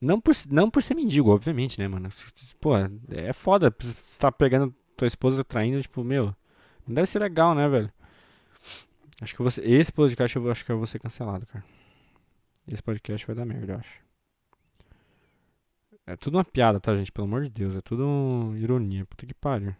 Não 0.00 0.18
por, 0.18 0.35
não 0.50 0.71
por 0.71 0.82
ser 0.82 0.94
mendigo, 0.94 1.30
obviamente, 1.30 1.78
né, 1.78 1.87
mano? 1.87 2.09
Pô, 2.59 2.73
é 3.11 3.32
foda. 3.35 3.75
Você 3.78 4.18
tá 4.18 4.32
pegando 4.32 4.75
tua 4.97 5.06
esposa 5.06 5.44
traindo, 5.44 5.82
tipo, 5.82 6.02
meu. 6.02 6.35
Deve 6.94 7.06
ser 7.06 7.20
legal, 7.20 7.54
né, 7.54 7.68
velho? 7.68 7.92
Acho 9.20 9.34
que 9.34 9.42
você. 9.42 9.61
Esse 9.62 9.92
podcast 9.92 10.37
eu 10.37 10.50
acho 10.50 10.64
que 10.64 10.72
eu 10.72 10.78
vou 10.78 10.87
ser 10.87 10.99
cancelado, 10.99 11.46
cara. 11.46 11.64
Esse 12.66 12.82
podcast 12.82 13.26
vai 13.26 13.37
dar 13.37 13.44
merda, 13.44 13.72
eu 13.72 13.78
acho. 13.78 14.02
É 16.06 16.16
tudo 16.16 16.37
uma 16.37 16.44
piada, 16.44 16.80
tá, 16.80 16.94
gente? 16.96 17.12
Pelo 17.12 17.26
amor 17.26 17.42
de 17.42 17.50
Deus. 17.50 17.76
É 17.76 17.80
tudo 17.80 18.54
ironia. 18.56 19.06
Puta 19.06 19.26
que 19.26 19.34
pariu. 19.34 19.75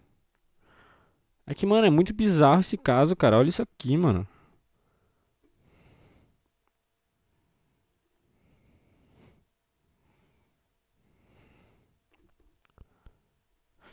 É 1.47 1.55
que, 1.55 1.67
mano, 1.67 1.87
é 1.87 1.91
muito 1.91 2.15
bizarro 2.15 2.61
esse 2.61 2.77
caso, 2.77 3.17
cara. 3.17 3.39
Olha 3.39 3.49
isso 3.49 3.63
aqui, 3.63 3.97
mano. 3.97 4.27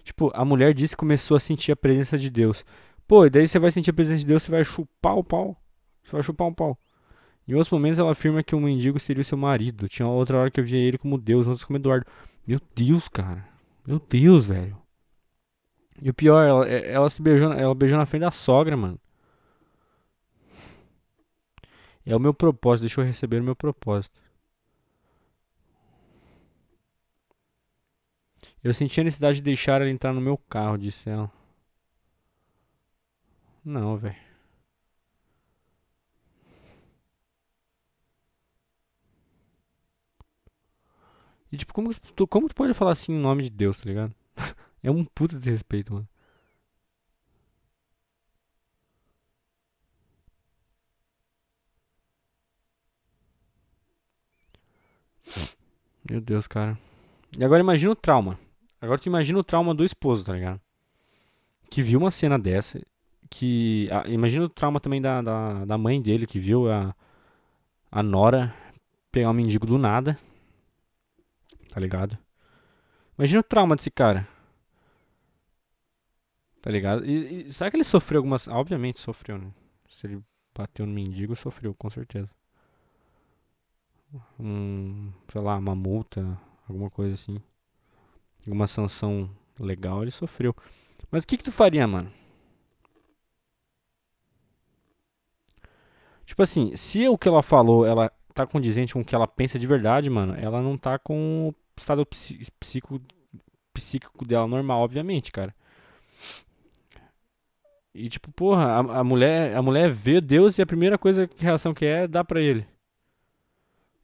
Tipo, 0.04 0.32
a 0.34 0.44
mulher 0.44 0.74
disse 0.74 0.96
que 0.96 1.00
começou 1.00 1.38
a 1.38 1.40
sentir 1.40 1.72
a 1.72 1.76
presença 1.76 2.18
de 2.18 2.30
Deus. 2.30 2.66
Pô, 3.10 3.26
e 3.26 3.30
daí 3.32 3.48
você 3.48 3.58
vai 3.58 3.72
sentir 3.72 3.90
a 3.90 3.94
presença 3.94 4.20
de 4.20 4.26
Deus, 4.28 4.44
você 4.44 4.52
vai 4.52 4.64
chupar 4.64 5.18
o 5.18 5.24
pau. 5.24 5.58
Você 6.04 6.12
vai 6.12 6.22
chupar 6.22 6.48
um 6.48 6.54
pau. 6.54 6.78
Em 7.48 7.56
outros 7.56 7.72
momentos 7.72 7.98
ela 7.98 8.12
afirma 8.12 8.44
que 8.44 8.54
o 8.56 8.60
mendigo 8.60 9.00
seria 9.00 9.22
o 9.22 9.26
seu 9.26 9.36
marido. 9.36 9.90
Tinha 9.90 10.08
outra 10.08 10.38
hora 10.38 10.52
que 10.52 10.60
eu 10.60 10.64
via 10.64 10.78
ele 10.78 10.96
como 10.96 11.18
Deus, 11.18 11.48
outros 11.48 11.66
como 11.66 11.78
Eduardo. 11.78 12.06
Meu 12.46 12.62
Deus, 12.76 13.08
cara. 13.08 13.48
Meu 13.84 14.00
Deus, 14.00 14.46
velho. 14.46 14.78
E 16.00 16.08
o 16.12 16.14
pior, 16.14 16.44
ela, 16.44 16.70
é, 16.70 16.92
ela 16.92 17.10
se 17.10 17.20
beijou, 17.20 17.52
ela 17.52 17.74
beijou 17.74 17.98
na 17.98 18.06
frente 18.06 18.22
da 18.22 18.32
sogra, 18.32 18.78
mano. 18.78 19.00
É 22.06 22.16
o 22.16 22.20
meu 22.20 22.34
propósito, 22.34 22.82
deixa 22.82 23.02
eu 23.02 23.06
receber 23.06 23.42
o 23.42 23.44
meu 23.44 23.56
propósito. 23.56 24.20
Eu 28.64 28.72
senti 28.72 29.02
a 29.02 29.04
necessidade 29.04 29.38
de 29.38 29.44
deixar 29.44 29.82
ela 29.82 29.90
entrar 29.90 30.14
no 30.14 30.22
meu 30.22 30.38
carro, 30.38 30.78
disse 30.78 31.10
ela. 31.10 31.39
Não, 33.70 33.96
velho. 33.98 34.16
E 41.52 41.58
tipo, 41.58 41.74
como 41.74 41.94
tu, 41.94 42.28
como 42.28 42.48
tu 42.48 42.56
pode 42.56 42.74
falar 42.74 42.92
assim 42.92 43.14
em 43.14 43.20
nome 43.20 43.44
de 43.44 43.50
Deus, 43.50 43.80
tá 43.80 43.86
ligado? 43.86 44.14
é 44.84 44.90
um 44.92 45.04
puta 45.06 45.38
desrespeito, 45.38 45.94
mano. 45.94 46.08
Meu 56.10 56.20
Deus, 56.22 56.48
cara. 56.48 56.78
E 57.38 57.44
agora 57.44 57.62
imagina 57.62 57.92
o 57.92 57.96
trauma. 57.96 58.40
Agora 58.82 59.00
tu 59.00 59.08
imagina 59.08 59.40
o 59.40 59.44
trauma 59.44 59.76
do 59.76 59.84
esposo, 59.84 60.24
tá 60.26 60.34
ligado? 60.34 60.60
Que 61.70 61.82
viu 61.82 62.00
uma 62.00 62.12
cena 62.12 62.38
dessa. 62.40 62.82
Que. 63.30 63.90
Imagina 64.08 64.46
o 64.46 64.50
trauma 64.50 64.80
também 64.80 65.02
da, 65.02 65.22
da, 65.22 65.66
da 65.66 65.78
mãe 65.78 66.02
dele, 66.02 66.26
que 66.26 66.40
viu 66.40 66.72
a, 66.72 66.96
a 67.92 68.04
Nora 68.04 68.54
pegar 69.12 69.30
um 69.30 69.34
mendigo 69.34 69.66
do 69.66 69.78
nada 69.78 70.18
tá 71.70 71.80
ligado? 71.80 72.18
Imagina 73.18 73.40
o 73.40 73.44
trauma 73.44 73.76
desse 73.76 73.92
cara. 73.92 74.28
Tá 76.62 76.70
ligado? 76.70 77.06
E, 77.06 77.48
e, 77.48 77.54
será 77.54 77.70
que 77.70 77.78
ele 77.78 77.84
sofreu 77.84 78.20
algumas. 78.20 78.48
Obviamente 78.48 79.00
sofreu, 79.00 79.38
né? 79.38 79.52
Se 79.88 80.08
ele 80.08 80.22
bateu 80.54 80.86
no 80.86 80.94
mendigo, 80.94 81.36
sofreu, 81.36 81.74
com 81.74 81.90
certeza. 81.90 82.30
Um. 84.40 85.12
Sei 85.32 85.42
lá, 85.42 85.58
uma 85.58 85.76
multa, 85.76 86.38
alguma 86.68 86.90
coisa 86.90 87.14
assim. 87.14 87.42
Alguma 88.46 88.68
sanção 88.68 89.30
legal, 89.60 90.02
ele 90.02 90.12
sofreu. 90.12 90.54
Mas 91.12 91.24
o 91.24 91.28
que, 91.28 91.38
que 91.38 91.44
tu 91.44 91.52
faria, 91.52 91.88
mano? 91.88 92.12
Tipo 96.30 96.44
assim, 96.44 96.76
se 96.78 97.08
o 97.08 97.18
que 97.18 97.28
ela 97.28 97.42
falou, 97.42 97.88
ela 97.88 98.12
tá 98.36 98.46
condizente 98.46 98.94
com 98.94 99.02
o 99.02 99.04
que 99.04 99.16
ela 99.16 99.28
pensa 99.28 99.58
de 99.58 99.66
verdade, 99.66 100.12
mano, 100.12 100.36
ela 100.36 100.62
não 100.62 100.78
tá 100.78 101.00
com 101.00 101.50
o 101.50 101.56
estado 101.76 102.06
psíquico, 102.06 103.02
psíquico 103.74 104.24
dela 104.24 104.48
normal, 104.48 104.82
obviamente, 104.82 105.32
cara. 105.32 105.56
E 107.96 108.08
tipo, 108.08 108.32
porra, 108.32 108.64
a, 108.66 109.00
a, 109.00 109.04
mulher, 109.04 109.58
a 109.58 109.62
mulher 109.64 109.90
vê 109.90 110.22
Deus 110.22 110.60
e 110.60 110.62
a 110.62 110.68
primeira 110.68 111.00
coisa 111.00 111.28
que 111.28 111.44
reação 111.44 111.74
que 111.74 111.84
é, 111.84 112.08
dar 112.08 112.24
pra 112.24 112.40
ele. 112.40 112.64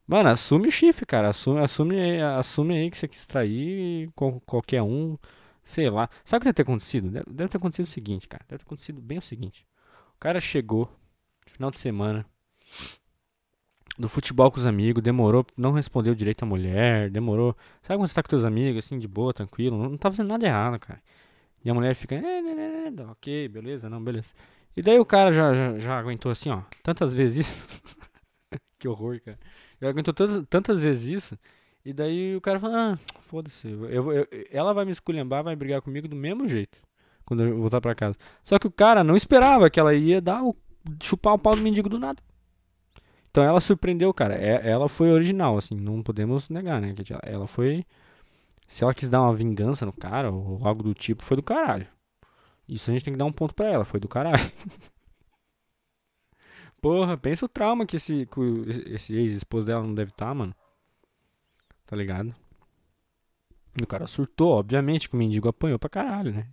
Mano, 0.04 0.28
assume 0.28 0.66
o 0.66 0.72
chifre, 0.72 1.06
cara. 1.06 1.28
Assume, 1.28 1.60
assume, 1.60 2.20
assume 2.20 2.76
aí 2.76 2.90
que 2.90 2.98
você 2.98 3.06
quis 3.06 3.24
trair 3.24 4.10
com 4.16 4.40
qualquer 4.40 4.82
um. 4.82 5.16
Sei 5.62 5.88
lá. 5.88 6.10
Sabe 6.24 6.38
o 6.38 6.40
que 6.40 6.44
deve 6.46 6.54
ter 6.54 6.62
acontecido? 6.62 7.08
Deve, 7.08 7.26
deve 7.30 7.48
ter 7.50 7.56
acontecido 7.58 7.86
o 7.86 7.88
seguinte, 7.88 8.26
cara. 8.26 8.44
Deve 8.48 8.58
ter 8.64 8.66
acontecido 8.66 9.00
bem 9.00 9.18
o 9.18 9.22
seguinte. 9.22 9.64
O 10.16 10.18
cara 10.18 10.40
chegou, 10.40 10.90
final 11.46 11.70
de 11.70 11.78
semana, 11.78 12.26
do 13.98 14.08
futebol 14.08 14.50
com 14.50 14.58
os 14.58 14.66
amigos, 14.66 15.02
demorou, 15.02 15.46
não 15.56 15.72
respondeu 15.72 16.14
direito 16.14 16.42
a 16.42 16.46
mulher, 16.46 17.10
demorou. 17.10 17.56
Sabe 17.82 17.98
quando 17.98 18.08
você 18.08 18.14
tá 18.14 18.22
com 18.22 18.28
teus 18.28 18.44
amigos, 18.44 18.84
assim, 18.84 18.98
de 18.98 19.08
boa, 19.08 19.32
tranquilo, 19.32 19.78
não, 19.78 19.90
não 19.90 19.96
tá 19.96 20.10
fazendo 20.10 20.28
nada 20.28 20.46
errado, 20.46 20.78
cara. 20.78 21.00
E 21.64 21.70
a 21.70 21.74
mulher 21.74 21.94
fica, 21.94 22.14
é, 22.14 22.18
é, 22.18 22.88
é, 22.88 23.02
ok, 23.10 23.48
beleza, 23.48 23.88
não, 23.88 24.02
beleza. 24.02 24.28
E 24.76 24.82
daí 24.82 24.98
o 24.98 25.06
cara 25.06 25.32
já, 25.32 25.54
já, 25.54 25.78
já 25.78 25.98
aguentou 25.98 26.30
assim, 26.30 26.50
ó, 26.50 26.62
tantas 26.82 27.14
vezes 27.14 27.48
isso. 27.48 27.82
que 28.78 28.86
horror, 28.86 29.20
cara. 29.24 29.38
Já 29.80 29.88
aguentou 29.88 30.12
tantas, 30.12 30.44
tantas 30.48 30.82
vezes 30.82 31.06
isso. 31.06 31.38
E 31.84 31.92
daí 31.92 32.36
o 32.36 32.40
cara 32.40 32.60
fala, 32.60 32.92
ah, 32.92 32.98
foda-se, 33.28 33.66
eu, 33.68 34.12
eu, 34.12 34.28
ela 34.50 34.74
vai 34.74 34.84
me 34.84 34.90
esculhambar, 34.90 35.42
vai 35.42 35.56
brigar 35.56 35.80
comigo 35.80 36.06
do 36.06 36.16
mesmo 36.16 36.46
jeito. 36.46 36.78
Quando 37.24 37.42
eu 37.42 37.58
voltar 37.58 37.80
pra 37.80 37.94
casa. 37.94 38.16
Só 38.44 38.58
que 38.58 38.66
o 38.66 38.70
cara 38.70 39.02
não 39.02 39.16
esperava 39.16 39.70
que 39.70 39.80
ela 39.80 39.94
ia 39.94 40.20
dar 40.20 40.44
o, 40.44 40.54
chupar 41.02 41.34
o 41.34 41.38
pau 41.38 41.54
do 41.54 41.62
mendigo 41.62 41.88
do 41.88 41.98
nada. 41.98 42.22
Então 43.30 43.44
ela 43.44 43.60
surpreendeu, 43.60 44.12
cara. 44.14 44.34
É, 44.34 44.68
ela 44.68 44.88
foi 44.88 45.10
original, 45.10 45.58
assim, 45.58 45.74
não 45.74 46.02
podemos 46.02 46.48
negar, 46.48 46.80
né? 46.80 46.94
Ela 47.22 47.46
foi. 47.46 47.84
Se 48.66 48.82
ela 48.82 48.94
quis 48.94 49.08
dar 49.08 49.22
uma 49.22 49.34
vingança 49.34 49.84
no 49.86 49.92
cara 49.92 50.30
ou 50.30 50.66
algo 50.66 50.82
do 50.82 50.94
tipo, 50.94 51.22
foi 51.22 51.36
do 51.36 51.42
caralho. 51.42 51.86
Isso 52.68 52.90
a 52.90 52.92
gente 52.92 53.04
tem 53.04 53.12
que 53.12 53.18
dar 53.18 53.26
um 53.26 53.32
ponto 53.32 53.54
pra 53.54 53.66
ela, 53.70 53.84
foi 53.84 54.00
do 54.00 54.08
caralho. 54.08 54.38
Porra, 56.80 57.16
pensa 57.16 57.44
o 57.44 57.48
trauma 57.48 57.86
que 57.86 57.96
esse, 57.96 58.26
que 58.26 58.40
esse 58.92 59.14
ex-esposo 59.14 59.66
dela 59.66 59.82
não 59.82 59.94
deve 59.94 60.10
estar, 60.10 60.26
tá, 60.26 60.34
mano. 60.34 60.54
Tá 61.84 61.94
ligado? 61.94 62.34
O 63.80 63.86
cara 63.86 64.06
surtou, 64.06 64.52
obviamente, 64.52 65.08
que 65.08 65.14
o 65.14 65.18
mendigo 65.18 65.48
apanhou 65.48 65.78
pra 65.78 65.90
caralho, 65.90 66.32
né? 66.32 66.48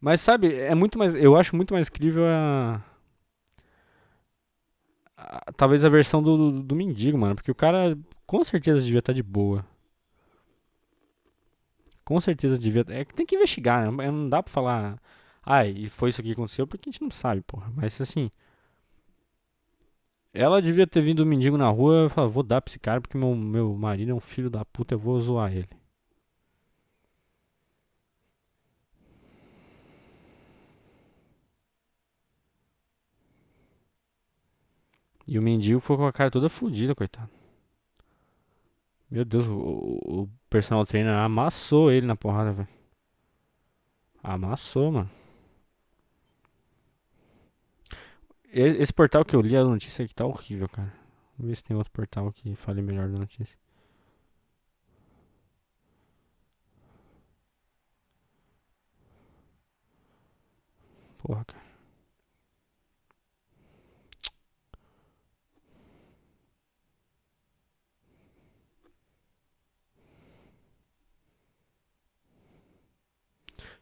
Mas 0.00 0.20
sabe, 0.20 0.54
é 0.54 0.74
muito 0.74 0.98
mais. 0.98 1.14
Eu 1.14 1.36
acho 1.36 1.56
muito 1.56 1.74
mais 1.74 1.88
crível 1.88 2.24
a 2.26 2.82
talvez 5.56 5.84
a 5.84 5.88
versão 5.88 6.22
do, 6.22 6.36
do, 6.52 6.62
do, 6.62 6.76
mendigo, 6.76 7.18
mano. 7.18 7.34
Porque 7.34 7.50
o 7.50 7.54
cara 7.54 7.98
com 8.26 8.44
certeza 8.44 8.80
devia 8.80 9.00
estar 9.00 9.12
tá 9.12 9.16
de 9.16 9.22
boa. 9.22 9.64
Com 12.04 12.20
certeza 12.20 12.58
devia. 12.58 12.84
É 12.88 13.04
que 13.04 13.14
tem 13.14 13.26
que 13.26 13.36
investigar, 13.36 13.90
né? 13.90 14.10
Não 14.10 14.28
dá 14.28 14.42
pra 14.42 14.52
falar. 14.52 14.98
Ah, 15.44 15.66
e 15.66 15.88
foi 15.88 16.10
isso 16.10 16.22
que 16.22 16.32
aconteceu 16.32 16.66
porque 16.66 16.88
a 16.88 16.92
gente 16.92 17.02
não 17.02 17.10
sabe, 17.10 17.42
porra. 17.42 17.70
Mas 17.74 18.00
assim. 18.00 18.30
ela 20.32 20.62
devia 20.62 20.86
ter 20.86 21.02
vindo 21.02 21.22
um 21.22 21.26
mendigo 21.26 21.56
na 21.58 21.68
rua 21.68 22.06
e 22.06 22.08
falar, 22.08 22.28
vou 22.28 22.42
dar 22.42 22.60
pra 22.62 22.70
esse 22.70 22.78
cara 22.78 23.00
porque 23.00 23.16
meu, 23.18 23.34
meu 23.34 23.74
marido 23.74 24.10
é 24.12 24.14
um 24.14 24.20
filho 24.20 24.50
da 24.50 24.64
puta, 24.64 24.94
eu 24.94 24.98
vou 24.98 25.20
zoar 25.20 25.52
ele. 25.52 25.68
E 35.28 35.38
o 35.38 35.42
mendigo 35.42 35.78
ficou 35.78 35.98
com 35.98 36.06
a 36.06 36.12
cara 36.12 36.30
toda 36.30 36.48
fodida, 36.48 36.94
coitado. 36.94 37.30
Meu 39.10 39.24
Deus, 39.26 39.46
o, 39.46 40.22
o 40.22 40.28
personal 40.48 40.86
trainer 40.86 41.12
amassou 41.14 41.92
ele 41.92 42.06
na 42.06 42.16
porrada, 42.16 42.52
velho. 42.52 42.68
Amassou, 44.22 44.90
mano. 44.92 45.10
Esse 48.50 48.92
portal 48.92 49.24
que 49.24 49.36
eu 49.36 49.42
li 49.42 49.54
a 49.56 49.62
notícia 49.64 50.04
aqui 50.04 50.14
tá 50.14 50.24
horrível, 50.24 50.68
cara. 50.68 50.92
Vamos 51.36 51.50
ver 51.50 51.56
se 51.56 51.64
tem 51.64 51.76
outro 51.76 51.92
portal 51.92 52.32
que 52.32 52.56
fale 52.56 52.80
melhor 52.80 53.08
da 53.08 53.18
notícia. 53.18 53.58
Porra, 61.18 61.44
cara. 61.44 61.67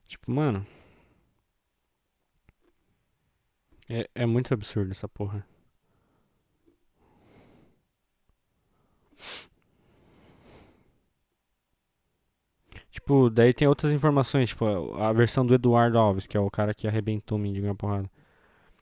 Tipo, 0.06 0.30
mano. 0.30 0.66
É, 3.88 4.08
é 4.14 4.26
muito 4.26 4.52
absurdo 4.52 4.90
essa 4.90 5.08
porra. 5.08 5.46
Tipo, 12.90 13.30
daí 13.30 13.54
tem 13.54 13.68
outras 13.68 13.92
informações, 13.92 14.48
tipo, 14.48 14.64
a 14.96 15.12
versão 15.12 15.46
do 15.46 15.54
Eduardo 15.54 15.98
Alves, 15.98 16.26
que 16.26 16.36
é 16.36 16.40
o 16.40 16.50
cara 16.50 16.74
que 16.74 16.88
arrebentou 16.88 17.38
o 17.38 17.40
mendigo 17.40 17.66
na 17.66 17.74
porrada. 17.74 18.10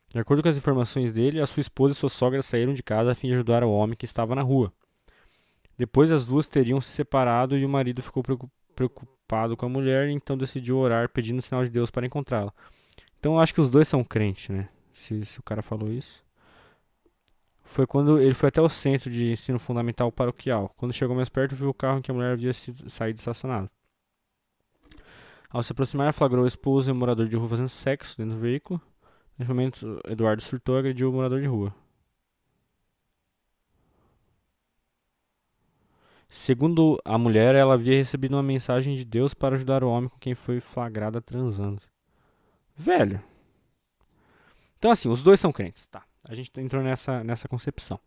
De 0.08 0.18
acordo 0.18 0.42
com 0.42 0.48
as 0.48 0.56
informações 0.56 1.12
dele, 1.12 1.40
a 1.40 1.46
sua 1.46 1.60
esposa 1.60 1.92
e 1.92 1.96
sua 1.96 2.08
sogra 2.08 2.40
saíram 2.42 2.72
de 2.72 2.82
casa 2.82 3.12
a 3.12 3.14
fim 3.14 3.28
de 3.28 3.34
ajudar 3.34 3.64
o 3.64 3.70
homem 3.70 3.96
que 3.96 4.04
estava 4.04 4.34
na 4.34 4.42
rua. 4.42 4.72
Depois 5.76 6.12
as 6.12 6.24
duas 6.24 6.46
teriam 6.46 6.80
se 6.80 6.90
separado 6.90 7.56
e 7.58 7.64
o 7.66 7.68
marido 7.68 8.02
ficou 8.02 8.22
preocupado 9.24 9.56
com 9.56 9.66
a 9.66 9.68
mulher, 9.68 10.08
então 10.08 10.36
decidiu 10.36 10.78
orar 10.78 11.08
pedindo 11.08 11.42
sinal 11.42 11.64
de 11.64 11.70
Deus 11.70 11.90
para 11.90 12.06
encontrá-la. 12.06 12.52
Então 13.18 13.40
acho 13.40 13.54
que 13.54 13.60
os 13.60 13.70
dois 13.70 13.88
são 13.88 14.04
crentes, 14.04 14.48
né? 14.48 14.68
Se, 14.92 15.24
se 15.24 15.40
o 15.40 15.42
cara 15.42 15.62
falou 15.62 15.90
isso. 15.90 16.22
Foi 17.62 17.86
quando 17.86 18.20
ele 18.20 18.34
foi 18.34 18.50
até 18.50 18.60
o 18.60 18.68
centro 18.68 19.10
de 19.10 19.32
ensino 19.32 19.58
fundamental 19.58 20.12
paroquial. 20.12 20.72
Quando 20.76 20.92
chegou 20.92 21.16
mais 21.16 21.28
perto, 21.28 21.56
viu 21.56 21.70
o 21.70 21.74
carro 21.74 21.98
em 21.98 22.02
que 22.02 22.10
a 22.10 22.14
mulher 22.14 22.32
havia 22.32 22.52
saído 22.52 23.18
estacionado. 23.18 23.68
Ao 25.50 25.62
se 25.62 25.72
aproximar, 25.72 26.12
flagrou 26.12 26.44
o 26.44 26.48
esposo 26.48 26.90
e 26.90 26.92
o 26.92 26.94
morador 26.94 27.26
de 27.26 27.36
rua 27.36 27.48
fazendo 27.48 27.68
sexo 27.68 28.16
dentro 28.16 28.34
do 28.34 28.40
veículo. 28.40 28.80
Nesse 29.36 29.48
momento, 29.48 30.00
Eduardo 30.06 30.42
surtou 30.42 30.76
e 30.76 30.78
agrediu 30.80 31.10
o 31.10 31.12
morador 31.12 31.40
de 31.40 31.46
rua. 31.46 31.74
Segundo 36.36 37.00
a 37.04 37.16
mulher, 37.16 37.54
ela 37.54 37.74
havia 37.74 37.94
recebido 37.94 38.34
uma 38.34 38.42
mensagem 38.42 38.96
de 38.96 39.04
Deus 39.04 39.32
para 39.32 39.54
ajudar 39.54 39.84
o 39.84 39.88
homem 39.88 40.10
com 40.10 40.18
quem 40.18 40.34
foi 40.34 40.58
flagrada 40.60 41.22
transando. 41.22 41.80
Velho. 42.76 43.22
Então, 44.76 44.90
assim, 44.90 45.08
os 45.08 45.22
dois 45.22 45.38
são 45.38 45.52
crentes, 45.52 45.86
tá? 45.86 46.02
A 46.24 46.34
gente 46.34 46.50
entrou 46.58 46.82
nessa, 46.82 47.22
nessa 47.22 47.46
concepção. 47.46 48.00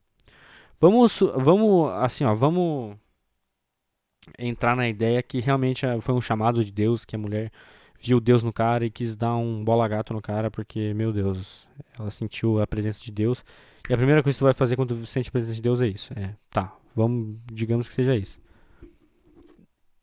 Vamos, 0.78 1.24
vamos, 1.38 1.90
assim, 2.04 2.26
ó, 2.26 2.36
vamos 2.36 2.98
entrar 4.38 4.76
na 4.76 4.90
ideia 4.90 5.24
que 5.24 5.40
realmente 5.40 5.86
é, 5.86 6.02
foi 6.02 6.14
um 6.14 6.20
chamado 6.20 6.66
de 6.66 6.72
Deus, 6.72 7.06
que 7.06 7.16
a 7.16 7.20
mulher 7.20 7.50
viu 7.98 8.20
Deus 8.20 8.44
no 8.44 8.52
cara 8.52 8.86
e 8.86 8.92
quis 8.92 9.16
dar 9.16 9.38
um 9.38 9.64
bola 9.64 9.88
gato 9.88 10.14
no 10.14 10.22
cara, 10.22 10.52
porque, 10.52 10.94
meu 10.94 11.14
Deus, 11.14 11.66
ela 11.98 12.12
sentiu 12.12 12.62
a 12.62 12.68
presença 12.68 13.02
de 13.02 13.10
Deus. 13.10 13.42
E 13.90 13.94
a 13.94 13.98
primeira 13.98 14.22
coisa 14.22 14.36
que 14.36 14.40
você 14.40 14.44
vai 14.44 14.54
fazer 14.54 14.76
quando 14.76 15.06
sente 15.06 15.30
a 15.30 15.32
presença 15.32 15.56
de 15.56 15.62
Deus 15.62 15.80
é 15.80 15.88
isso. 15.88 16.12
É, 16.14 16.36
tá, 16.52 16.76
vamos, 16.98 17.38
digamos 17.46 17.88
que 17.88 17.94
seja 17.94 18.16
isso. 18.16 18.42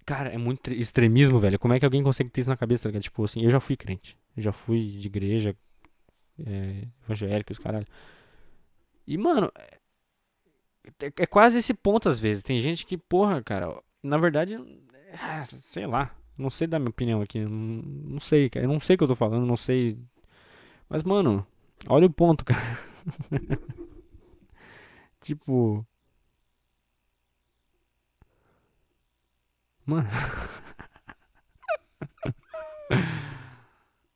Cara, 0.07 0.29
é 0.31 0.39
muito 0.39 0.73
extremismo, 0.73 1.41
velho. 1.41 1.59
Como 1.59 1.75
é 1.75 1.79
que 1.79 1.85
alguém 1.85 2.03
consegue 2.03 2.31
ter 2.31 2.43
isso 2.43 2.51
na 2.51 2.57
cabeça, 2.57 2.93
tá 2.93 3.01
Tipo 3.01 3.25
assim, 3.25 3.43
eu 3.43 3.51
já 3.51 3.59
fui 3.59 3.77
crente. 3.77 4.17
Eu 4.37 4.43
já 4.43 4.53
fui 4.53 4.93
de 4.99 5.07
igreja, 5.07 5.57
é, 6.39 6.87
evangélica, 7.05 7.53
os 7.53 7.59
caralho. 7.59 7.87
E, 9.07 9.19
mano, 9.19 9.51
é, 9.57 11.13
é 11.17 11.27
quase 11.27 11.59
esse 11.59 11.75
ponto 11.75 12.09
às 12.09 12.19
vezes. 12.19 12.43
Tem 12.43 12.61
gente 12.61 12.87
que, 12.87 12.97
porra, 12.97 13.43
cara, 13.43 13.83
na 14.03 14.19
verdade, 14.19 14.55
é, 14.55 15.45
sei 15.45 15.87
lá. 15.87 16.15
Não 16.37 16.51
sei 16.51 16.67
dar 16.67 16.79
minha 16.79 16.91
opinião 16.91 17.23
aqui. 17.23 17.41
Não, 17.41 17.51
não 17.51 18.21
sei, 18.21 18.51
cara. 18.51 18.67
Eu 18.67 18.71
não 18.71 18.81
sei 18.81 18.95
o 18.95 18.99
que 18.99 19.05
eu 19.05 19.09
tô 19.09 19.17
falando, 19.17 19.47
não 19.47 19.57
sei. 19.57 19.99
Mas, 20.89 21.03
mano, 21.03 21.47
olha 21.89 22.07
o 22.07 22.11
ponto, 22.13 22.45
cara. 22.47 22.61
tipo. 25.21 25.87
Mano. 29.87 30.09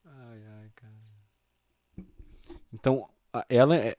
ai, 0.04 0.42
ai, 0.46 0.70
cara. 0.74 0.94
Então, 2.72 3.08
ela, 3.48 3.76
é, 3.76 3.96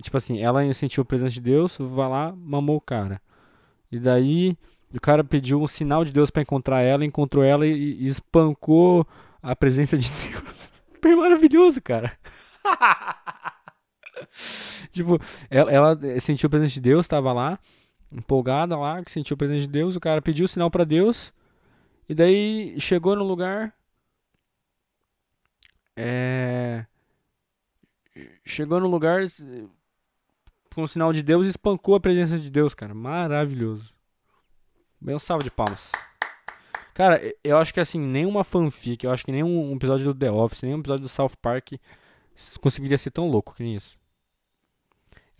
tipo 0.00 0.16
assim, 0.16 0.40
ela 0.40 0.72
sentiu 0.72 1.02
a 1.02 1.04
presença 1.04 1.32
de 1.32 1.40
Deus, 1.40 1.76
vai 1.78 2.08
lá, 2.08 2.34
mamou 2.34 2.76
o 2.76 2.80
cara. 2.80 3.20
E 3.90 3.98
daí 3.98 4.56
o 4.94 5.00
cara 5.00 5.22
pediu 5.22 5.60
um 5.60 5.66
sinal 5.66 6.04
de 6.04 6.12
Deus 6.12 6.30
para 6.30 6.42
encontrar 6.42 6.82
ela, 6.82 7.04
encontrou 7.04 7.44
ela 7.44 7.66
e, 7.66 7.72
e, 7.72 8.06
espancou 8.06 9.06
a 9.42 9.54
presença 9.54 9.96
de 9.96 10.10
Deus. 10.30 10.72
Super 10.94 11.16
maravilhoso, 11.16 11.80
cara. 11.82 12.16
tipo, 14.90 15.18
ela, 15.50 15.70
ela, 15.70 16.20
sentiu 16.20 16.46
a 16.46 16.50
presença 16.50 16.74
de 16.74 16.80
Deus, 16.80 17.04
estava 17.04 17.32
lá, 17.32 17.58
empolgada 18.12 18.76
lá, 18.76 19.02
que 19.02 19.10
sentiu 19.10 19.34
a 19.34 19.38
presença 19.38 19.60
de 19.60 19.68
Deus. 19.68 19.96
O 19.96 20.00
cara 20.00 20.22
pediu 20.22 20.44
o 20.44 20.48
sinal 20.48 20.70
para 20.70 20.84
Deus. 20.84 21.32
E 22.08 22.14
daí 22.14 22.78
chegou 22.78 23.16
no 23.16 23.24
lugar. 23.24 23.74
É. 25.96 26.86
Chegou 28.44 28.80
no 28.80 28.88
lugar 28.88 29.22
com 30.74 30.82
o 30.82 30.88
sinal 30.88 31.12
de 31.12 31.22
Deus 31.22 31.46
e 31.46 31.50
espancou 31.50 31.94
a 31.94 32.00
presença 32.00 32.38
de 32.38 32.50
Deus, 32.50 32.74
cara. 32.74 32.94
Maravilhoso. 32.94 33.92
Bem 35.00 35.14
um 35.14 35.18
salve 35.18 35.44
de 35.44 35.50
palmas. 35.50 35.92
Cara, 36.94 37.20
eu 37.42 37.56
acho 37.56 37.72
que 37.72 37.80
assim, 37.80 37.98
nenhuma 37.98 38.44
fanfic, 38.44 39.04
eu 39.04 39.10
acho 39.10 39.24
que 39.24 39.32
nenhum 39.32 39.74
episódio 39.74 40.12
do 40.12 40.14
The 40.14 40.30
Office, 40.30 40.62
nenhum 40.62 40.78
episódio 40.78 41.02
do 41.02 41.08
South 41.08 41.32
Park 41.40 41.72
conseguiria 42.60 42.98
ser 42.98 43.10
tão 43.10 43.28
louco 43.28 43.54
que 43.54 43.62
nem 43.62 43.76
isso. 43.76 43.98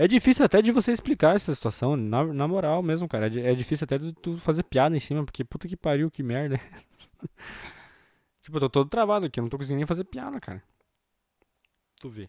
É 0.03 0.09
difícil 0.09 0.45
até 0.45 0.61
de 0.61 0.73
você 0.73 0.91
explicar 0.91 1.37
essa 1.37 1.55
situação, 1.55 1.97
na, 1.97 2.25
na 2.25 2.49
moral 2.49 2.83
mesmo, 2.83 3.07
cara. 3.09 3.29
É, 3.29 3.53
é 3.53 3.55
difícil 3.55 3.85
até 3.85 3.99
de 3.99 4.13
tu 4.13 4.37
fazer 4.37 4.65
piada 4.65 4.97
em 4.97 5.01
cima, 5.01 5.25
porque 5.25 5.45
puta 5.45 5.69
que 5.69 5.77
pariu, 5.77 6.11
que 6.11 6.25
merda. 6.25 6.59
tipo, 8.43 8.57
eu 8.57 8.61
tô 8.63 8.69
todo 8.69 8.91
travado 8.91 9.27
aqui, 9.27 9.39
eu 9.39 9.43
não 9.43 9.49
tô 9.49 9.57
conseguindo 9.57 9.79
nem 9.79 9.87
fazer 9.87 10.03
piada, 10.03 10.41
cara. 10.41 10.61
Tu 12.01 12.09
vê. 12.11 12.29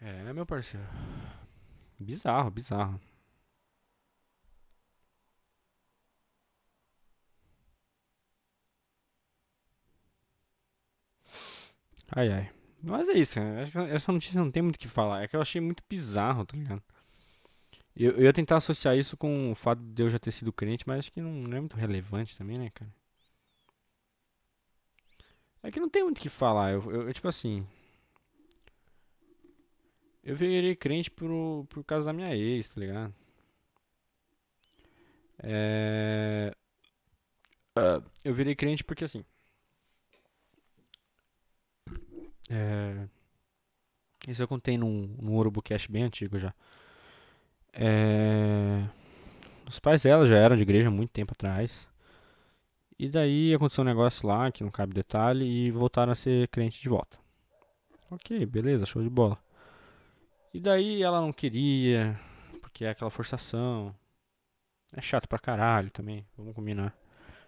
É, 0.00 0.32
meu 0.32 0.46
parceiro. 0.46 0.86
Bizarro, 1.98 2.50
bizarro. 2.50 3.00
Ai, 12.16 12.32
ai. 12.32 12.50
Mas 12.82 13.08
é 13.08 13.14
isso, 13.14 13.40
né? 13.40 13.64
essa 13.90 14.12
notícia 14.12 14.40
não 14.40 14.50
tem 14.50 14.62
muito 14.62 14.76
o 14.76 14.78
que 14.78 14.88
falar. 14.88 15.22
É 15.22 15.28
que 15.28 15.34
eu 15.36 15.40
achei 15.40 15.60
muito 15.60 15.82
bizarro, 15.88 16.44
tá 16.46 16.56
ligado? 16.56 16.82
Eu, 17.96 18.12
eu 18.12 18.22
ia 18.24 18.32
tentar 18.32 18.56
associar 18.56 18.96
isso 18.96 19.16
com 19.16 19.52
o 19.52 19.54
fato 19.54 19.80
de 19.82 20.02
eu 20.02 20.10
já 20.10 20.18
ter 20.18 20.32
sido 20.32 20.52
crente, 20.52 20.84
mas 20.86 21.00
acho 21.00 21.12
que 21.12 21.20
não, 21.20 21.30
não 21.32 21.56
é 21.56 21.60
muito 21.60 21.76
relevante 21.76 22.36
também, 22.36 22.58
né, 22.58 22.70
cara? 22.70 22.92
É 25.62 25.70
que 25.70 25.80
não 25.80 25.88
tem 25.88 26.04
muito 26.04 26.18
o 26.18 26.20
que 26.20 26.28
falar. 26.28 26.72
Eu, 26.72 26.82
eu, 26.92 27.08
eu 27.08 27.14
tipo 27.14 27.26
assim. 27.26 27.66
Eu 30.22 30.36
virei 30.36 30.74
crente 30.76 31.10
por, 31.10 31.66
por 31.68 31.84
causa 31.84 32.06
da 32.06 32.12
minha 32.12 32.34
ex, 32.34 32.68
tá 32.68 32.80
ligado? 32.80 33.14
É... 35.42 36.52
Eu 38.24 38.34
virei 38.34 38.54
crente 38.54 38.84
porque 38.84 39.04
assim. 39.04 39.24
É... 42.50 43.06
Isso 44.26 44.42
eu 44.42 44.48
contei 44.48 44.78
num, 44.78 45.14
num 45.20 45.36
Urubucast 45.36 45.90
bem 45.90 46.04
antigo 46.04 46.38
já. 46.38 46.54
É... 47.72 48.84
Os 49.66 49.78
pais 49.78 50.02
dela 50.02 50.26
já 50.26 50.36
eram 50.36 50.56
de 50.56 50.62
igreja 50.62 50.88
há 50.88 50.90
muito 50.90 51.12
tempo 51.12 51.32
atrás. 51.32 51.88
E 52.98 53.08
daí 53.08 53.52
aconteceu 53.54 53.82
um 53.82 53.86
negócio 53.86 54.26
lá, 54.26 54.50
que 54.52 54.62
não 54.62 54.70
cabe 54.70 54.94
detalhe, 54.94 55.44
e 55.44 55.70
voltaram 55.70 56.12
a 56.12 56.14
ser 56.14 56.48
crente 56.48 56.80
de 56.80 56.88
volta. 56.88 57.18
Ok, 58.10 58.46
beleza, 58.46 58.86
show 58.86 59.02
de 59.02 59.10
bola. 59.10 59.38
E 60.52 60.60
daí 60.60 61.02
ela 61.02 61.20
não 61.20 61.32
queria, 61.32 62.18
porque 62.60 62.84
é 62.84 62.90
aquela 62.90 63.10
forçação. 63.10 63.94
É 64.94 65.00
chato 65.00 65.26
pra 65.26 65.38
caralho 65.38 65.90
também, 65.90 66.24
vamos 66.36 66.54
combinar. 66.54 66.96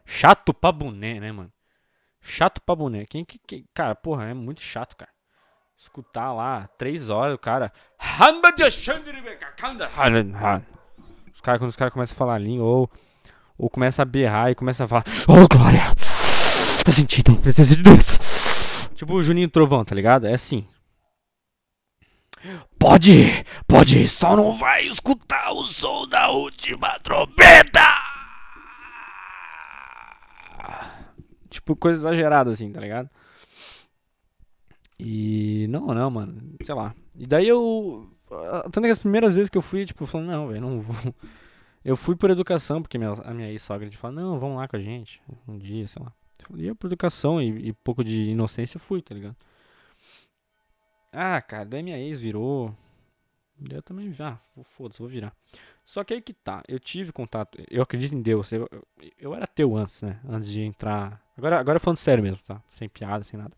Chato 0.04 0.52
pra 0.52 0.72
boné, 0.72 1.20
né, 1.20 1.30
mano? 1.30 1.52
Chato 2.26 2.60
pra 2.60 2.74
boné. 2.74 3.06
Quem 3.06 3.24
que. 3.24 3.64
cara, 3.72 3.94
porra, 3.94 4.24
é 4.24 4.34
muito 4.34 4.60
chato, 4.60 4.96
cara. 4.96 5.10
Escutar 5.78 6.32
lá, 6.32 6.68
três 6.76 7.08
horas, 7.08 7.36
o 7.36 7.38
cara. 7.38 7.72
Os 11.32 11.40
caras, 11.40 11.60
quando 11.60 11.70
os 11.70 11.76
caras 11.76 11.94
começam 11.94 12.14
a 12.14 12.18
falar 12.18 12.38
língua, 12.38 12.66
ou, 12.66 12.90
ou 13.56 13.70
começa 13.70 14.02
a 14.02 14.04
berrar 14.04 14.50
e 14.50 14.56
começa 14.56 14.84
a 14.84 14.88
falar. 14.88 15.04
Oh, 15.28 15.46
Glória! 15.46 15.82
Tá 16.84 16.90
sentindo 16.90 17.32
a 17.32 17.36
presença 17.36 17.76
de 17.76 17.82
Deus! 17.82 18.18
Tipo 18.96 19.14
o 19.14 19.22
Juninho 19.22 19.48
Trovão, 19.48 19.84
tá 19.84 19.94
ligado? 19.94 20.26
É 20.26 20.34
assim. 20.34 20.66
Pode, 22.78 23.44
pode, 23.68 24.08
só 24.08 24.36
não 24.36 24.56
vai 24.56 24.84
escutar 24.86 25.52
o 25.52 25.62
som 25.62 26.08
da 26.08 26.30
última 26.30 26.98
trombeta! 27.00 28.16
Tipo, 31.56 31.76
coisa 31.76 32.00
exagerada 32.00 32.50
assim, 32.50 32.72
tá 32.72 32.80
ligado? 32.80 33.10
E 34.98 35.66
não, 35.68 35.86
não, 35.88 36.10
mano, 36.10 36.56
sei 36.64 36.74
lá. 36.74 36.94
E 37.18 37.26
daí 37.26 37.48
eu. 37.48 38.08
Tanto 38.64 38.82
que 38.82 38.88
as 38.88 38.98
primeiras 38.98 39.34
vezes 39.34 39.50
que 39.50 39.58
eu 39.58 39.62
fui, 39.62 39.84
tipo, 39.84 40.06
falando, 40.06 40.28
não, 40.28 40.48
velho, 40.48 40.60
não 40.60 40.80
vou. 40.80 40.96
Eu 41.84 41.96
fui 41.96 42.16
por 42.16 42.30
educação, 42.30 42.82
porque 42.82 42.98
minha, 42.98 43.12
a 43.12 43.32
minha 43.32 43.48
ex-sogra 43.48 43.88
falou, 43.92 44.16
não, 44.16 44.40
vamos 44.40 44.56
lá 44.56 44.66
com 44.66 44.74
a 44.74 44.80
gente, 44.80 45.22
um 45.46 45.56
dia, 45.56 45.86
sei 45.86 46.02
lá. 46.02 46.12
Eu 46.50 46.58
ia 46.58 46.74
por 46.74 46.88
educação 46.88 47.40
e, 47.40 47.68
e 47.68 47.72
pouco 47.72 48.02
de 48.02 48.30
inocência 48.30 48.80
fui, 48.80 49.00
tá 49.00 49.14
ligado? 49.14 49.36
Ah, 51.12 51.40
cara, 51.40 51.64
daí 51.64 51.84
minha 51.84 51.96
ex 51.96 52.18
virou. 52.18 52.74
Eu 53.70 53.82
também 53.82 54.12
já, 54.12 54.32
ah, 54.32 54.64
foda-se, 54.64 55.00
vou 55.00 55.08
virar. 55.08 55.34
Só 55.84 56.04
que 56.04 56.12
aí 56.12 56.20
que 56.20 56.34
tá, 56.34 56.62
eu 56.68 56.78
tive 56.78 57.10
contato, 57.10 57.58
eu 57.70 57.82
acredito 57.82 58.14
em 58.14 58.20
Deus, 58.20 58.52
eu, 58.52 58.68
eu, 59.18 59.34
era 59.34 59.46
teu 59.46 59.74
antes, 59.76 60.02
né? 60.02 60.20
Antes 60.28 60.50
de 60.50 60.60
entrar. 60.60 61.22
Agora, 61.36 61.58
agora 61.58 61.80
falando 61.80 61.98
sério 61.98 62.22
mesmo, 62.22 62.38
tá? 62.46 62.62
Sem 62.68 62.88
piada, 62.88 63.24
sem 63.24 63.38
nada. 63.38 63.56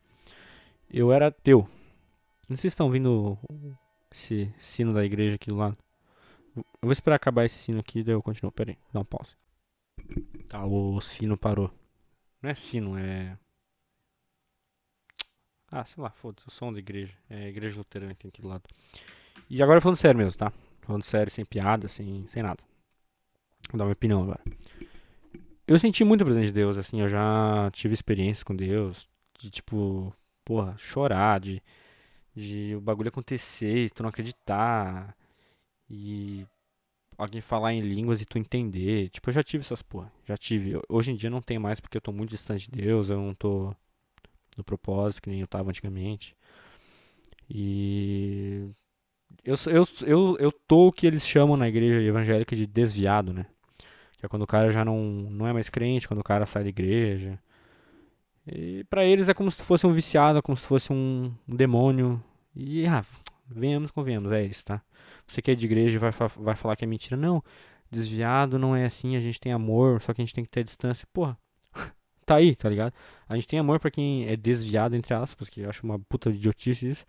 Eu 0.90 1.12
era 1.12 1.30
teu. 1.30 1.68
Não 2.48 2.56
sei 2.56 2.70
se 2.70 2.74
estão 2.74 2.86
ouvindo 2.86 3.36
esse 4.10 4.52
sino 4.58 4.94
da 4.94 5.04
igreja 5.04 5.34
aqui 5.34 5.48
do 5.48 5.56
lado. 5.56 5.76
Eu 6.56 6.64
vou 6.82 6.92
esperar 6.92 7.16
acabar 7.16 7.44
esse 7.44 7.56
sino 7.56 7.80
aqui, 7.80 8.02
daí 8.02 8.14
eu 8.14 8.22
continuo. 8.22 8.52
Pera 8.52 8.70
aí, 8.70 8.78
dá 8.92 9.00
um 9.00 9.04
pause. 9.04 9.36
Tá, 10.48 10.64
o 10.64 11.00
sino 11.00 11.36
parou. 11.36 11.70
Não 12.40 12.50
é 12.50 12.54
sino, 12.54 12.96
é. 12.96 13.36
Ah, 15.70 15.84
sei 15.84 16.02
lá, 16.02 16.10
foda-se, 16.10 16.48
o 16.48 16.50
som 16.50 16.72
da 16.72 16.78
igreja. 16.78 17.14
É 17.28 17.44
a 17.44 17.48
igreja 17.48 17.76
luterana 17.76 18.14
que 18.14 18.20
tem 18.20 18.28
aqui 18.28 18.40
do 18.40 18.48
lado. 18.48 18.62
E 19.50 19.62
agora 19.62 19.80
falando 19.80 19.96
sério 19.96 20.18
mesmo, 20.18 20.36
tá? 20.36 20.52
Falando 20.82 21.02
sério, 21.02 21.30
sem 21.32 21.44
piada, 21.44 21.88
sem, 21.88 22.26
sem 22.28 22.42
nada. 22.42 22.62
Vou 23.70 23.78
dar 23.78 23.84
minha 23.84 23.92
opinião 23.92 24.22
agora. 24.22 24.40
Eu 25.66 25.78
senti 25.78 26.04
muito 26.04 26.22
a 26.22 26.24
presença 26.24 26.46
de 26.46 26.52
Deus, 26.52 26.76
assim, 26.76 27.00
eu 27.00 27.08
já 27.08 27.70
tive 27.72 27.92
experiências 27.92 28.42
com 28.42 28.56
Deus, 28.56 29.06
de 29.38 29.50
tipo, 29.50 30.14
porra, 30.44 30.74
chorar, 30.78 31.40
de, 31.40 31.62
de 32.34 32.74
o 32.74 32.80
bagulho 32.80 33.08
acontecer 33.08 33.84
e 33.84 33.90
tu 33.90 34.02
não 34.02 34.10
acreditar. 34.10 35.14
E 35.90 36.46
alguém 37.18 37.40
falar 37.40 37.74
em 37.74 37.80
línguas 37.80 38.22
e 38.22 38.26
tu 38.26 38.38
entender. 38.38 39.10
Tipo, 39.10 39.30
eu 39.30 39.34
já 39.34 39.42
tive 39.42 39.62
essas 39.62 39.82
porra. 39.82 40.10
Já 40.26 40.36
tive. 40.36 40.80
Hoje 40.88 41.12
em 41.12 41.16
dia 41.16 41.30
não 41.30 41.42
tem 41.42 41.58
mais 41.58 41.80
porque 41.80 41.96
eu 41.96 42.00
tô 42.02 42.12
muito 42.12 42.30
distante 42.30 42.70
de 42.70 42.80
Deus, 42.82 43.10
eu 43.10 43.18
não 43.20 43.34
tô 43.34 43.74
no 44.56 44.64
propósito 44.64 45.22
que 45.22 45.30
nem 45.30 45.40
eu 45.40 45.46
tava 45.46 45.70
antigamente. 45.70 46.36
E 47.50 48.70
eu, 49.44 49.54
eu, 49.66 49.88
eu, 50.06 50.36
eu 50.38 50.52
tô 50.52 50.88
o 50.88 50.92
que 50.92 51.06
eles 51.06 51.26
chamam 51.26 51.56
na 51.56 51.68
igreja 51.68 52.00
evangélica 52.00 52.54
de 52.54 52.66
desviado, 52.66 53.32
né? 53.32 53.46
Que 54.18 54.26
é 54.26 54.28
quando 54.28 54.42
o 54.42 54.46
cara 54.46 54.70
já 54.70 54.84
não, 54.84 54.98
não 55.30 55.46
é 55.46 55.52
mais 55.52 55.68
crente, 55.68 56.08
quando 56.08 56.20
o 56.20 56.24
cara 56.24 56.44
sai 56.44 56.64
da 56.64 56.68
igreja. 56.68 57.38
E 58.46 58.84
para 58.84 59.04
eles 59.04 59.28
é 59.28 59.34
como 59.34 59.50
se 59.50 59.62
fosse 59.62 59.86
um 59.86 59.92
viciado, 59.92 60.42
como 60.42 60.56
se 60.56 60.66
fosse 60.66 60.92
um, 60.92 61.32
um 61.46 61.54
demônio. 61.54 62.22
E, 62.54 62.86
ah, 62.86 63.04
venhamos, 63.48 63.90
convenhamos, 63.90 64.32
é 64.32 64.42
isso, 64.42 64.64
tá? 64.64 64.82
Você 65.26 65.42
que 65.42 65.50
é 65.50 65.54
de 65.54 65.66
igreja 65.66 65.98
vai, 65.98 66.10
vai 66.36 66.56
falar 66.56 66.76
que 66.76 66.84
é 66.84 66.88
mentira. 66.88 67.16
Não, 67.16 67.42
desviado 67.90 68.58
não 68.58 68.74
é 68.74 68.84
assim, 68.84 69.16
a 69.16 69.20
gente 69.20 69.38
tem 69.38 69.52
amor, 69.52 70.00
só 70.02 70.12
que 70.12 70.20
a 70.20 70.24
gente 70.24 70.34
tem 70.34 70.44
que 70.44 70.50
ter 70.50 70.64
distância. 70.64 71.06
Porra, 71.12 71.38
tá 72.26 72.36
aí, 72.36 72.56
tá 72.56 72.68
ligado? 72.68 72.92
A 73.28 73.34
gente 73.34 73.46
tem 73.46 73.58
amor 73.58 73.78
para 73.78 73.90
quem 73.90 74.26
é 74.26 74.36
desviado, 74.36 74.96
entre 74.96 75.14
aspas, 75.14 75.48
que 75.48 75.60
eu 75.60 75.70
acho 75.70 75.84
uma 75.84 75.98
puta 75.98 76.30
idiotice 76.30 76.88
isso. 76.88 77.06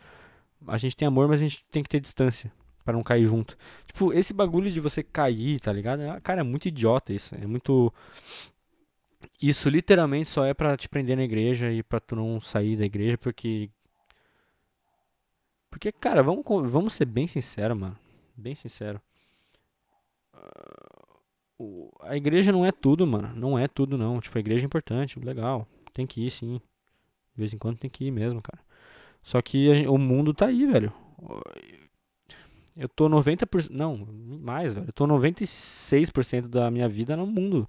A 0.67 0.77
gente 0.77 0.95
tem 0.95 1.07
amor, 1.07 1.27
mas 1.27 1.41
a 1.41 1.43
gente 1.43 1.63
tem 1.71 1.83
que 1.83 1.89
ter 1.89 1.99
distância 1.99 2.51
para 2.83 2.93
não 2.93 3.03
cair 3.03 3.25
junto. 3.25 3.57
Tipo, 3.85 4.11
esse 4.13 4.33
bagulho 4.33 4.71
de 4.71 4.79
você 4.79 5.03
cair, 5.03 5.59
tá 5.59 5.71
ligado? 5.71 6.01
É, 6.01 6.19
cara, 6.21 6.41
é 6.41 6.43
muito 6.43 6.67
idiota 6.67 7.13
isso. 7.13 7.35
É 7.35 7.45
muito. 7.45 7.93
Isso 9.41 9.69
literalmente 9.69 10.29
só 10.29 10.45
é 10.45 10.53
para 10.53 10.75
te 10.75 10.89
prender 10.89 11.15
na 11.15 11.23
igreja 11.23 11.71
e 11.71 11.83
para 11.83 11.99
tu 11.99 12.15
não 12.15 12.41
sair 12.41 12.75
da 12.75 12.85
igreja, 12.85 13.17
porque. 13.17 13.69
Porque, 15.69 15.91
cara, 15.91 16.23
vamos, 16.23 16.43
vamos 16.71 16.93
ser 16.93 17.05
bem 17.05 17.27
sincero, 17.27 17.75
mano. 17.75 17.97
Bem 18.35 18.55
sincero. 18.55 18.99
Uh, 21.59 21.91
a 22.01 22.17
igreja 22.17 22.51
não 22.51 22.65
é 22.65 22.71
tudo, 22.71 23.05
mano. 23.05 23.33
Não 23.35 23.59
é 23.59 23.67
tudo, 23.67 23.97
não. 23.97 24.19
Tipo, 24.19 24.37
a 24.37 24.41
igreja 24.41 24.65
é 24.65 24.67
importante, 24.67 25.19
legal. 25.19 25.67
Tem 25.93 26.07
que 26.07 26.25
ir, 26.25 26.31
sim. 26.31 26.59
De 27.33 27.37
vez 27.37 27.53
em 27.53 27.57
quando 27.57 27.77
tem 27.77 27.89
que 27.89 28.05
ir 28.05 28.11
mesmo, 28.11 28.41
cara. 28.41 28.59
Só 29.21 29.41
que 29.41 29.87
o 29.87 29.97
mundo 29.97 30.33
tá 30.33 30.47
aí, 30.47 30.65
velho. 30.65 30.93
Eu 32.75 32.87
tô 32.87 33.09
90%. 33.09 33.69
Não, 33.71 34.07
mais, 34.41 34.73
velho. 34.73 34.87
Eu 34.87 34.93
tô 34.93 35.05
96% 35.05 36.47
da 36.47 36.71
minha 36.71 36.87
vida 36.87 37.15
no 37.17 37.27
mundo. 37.27 37.67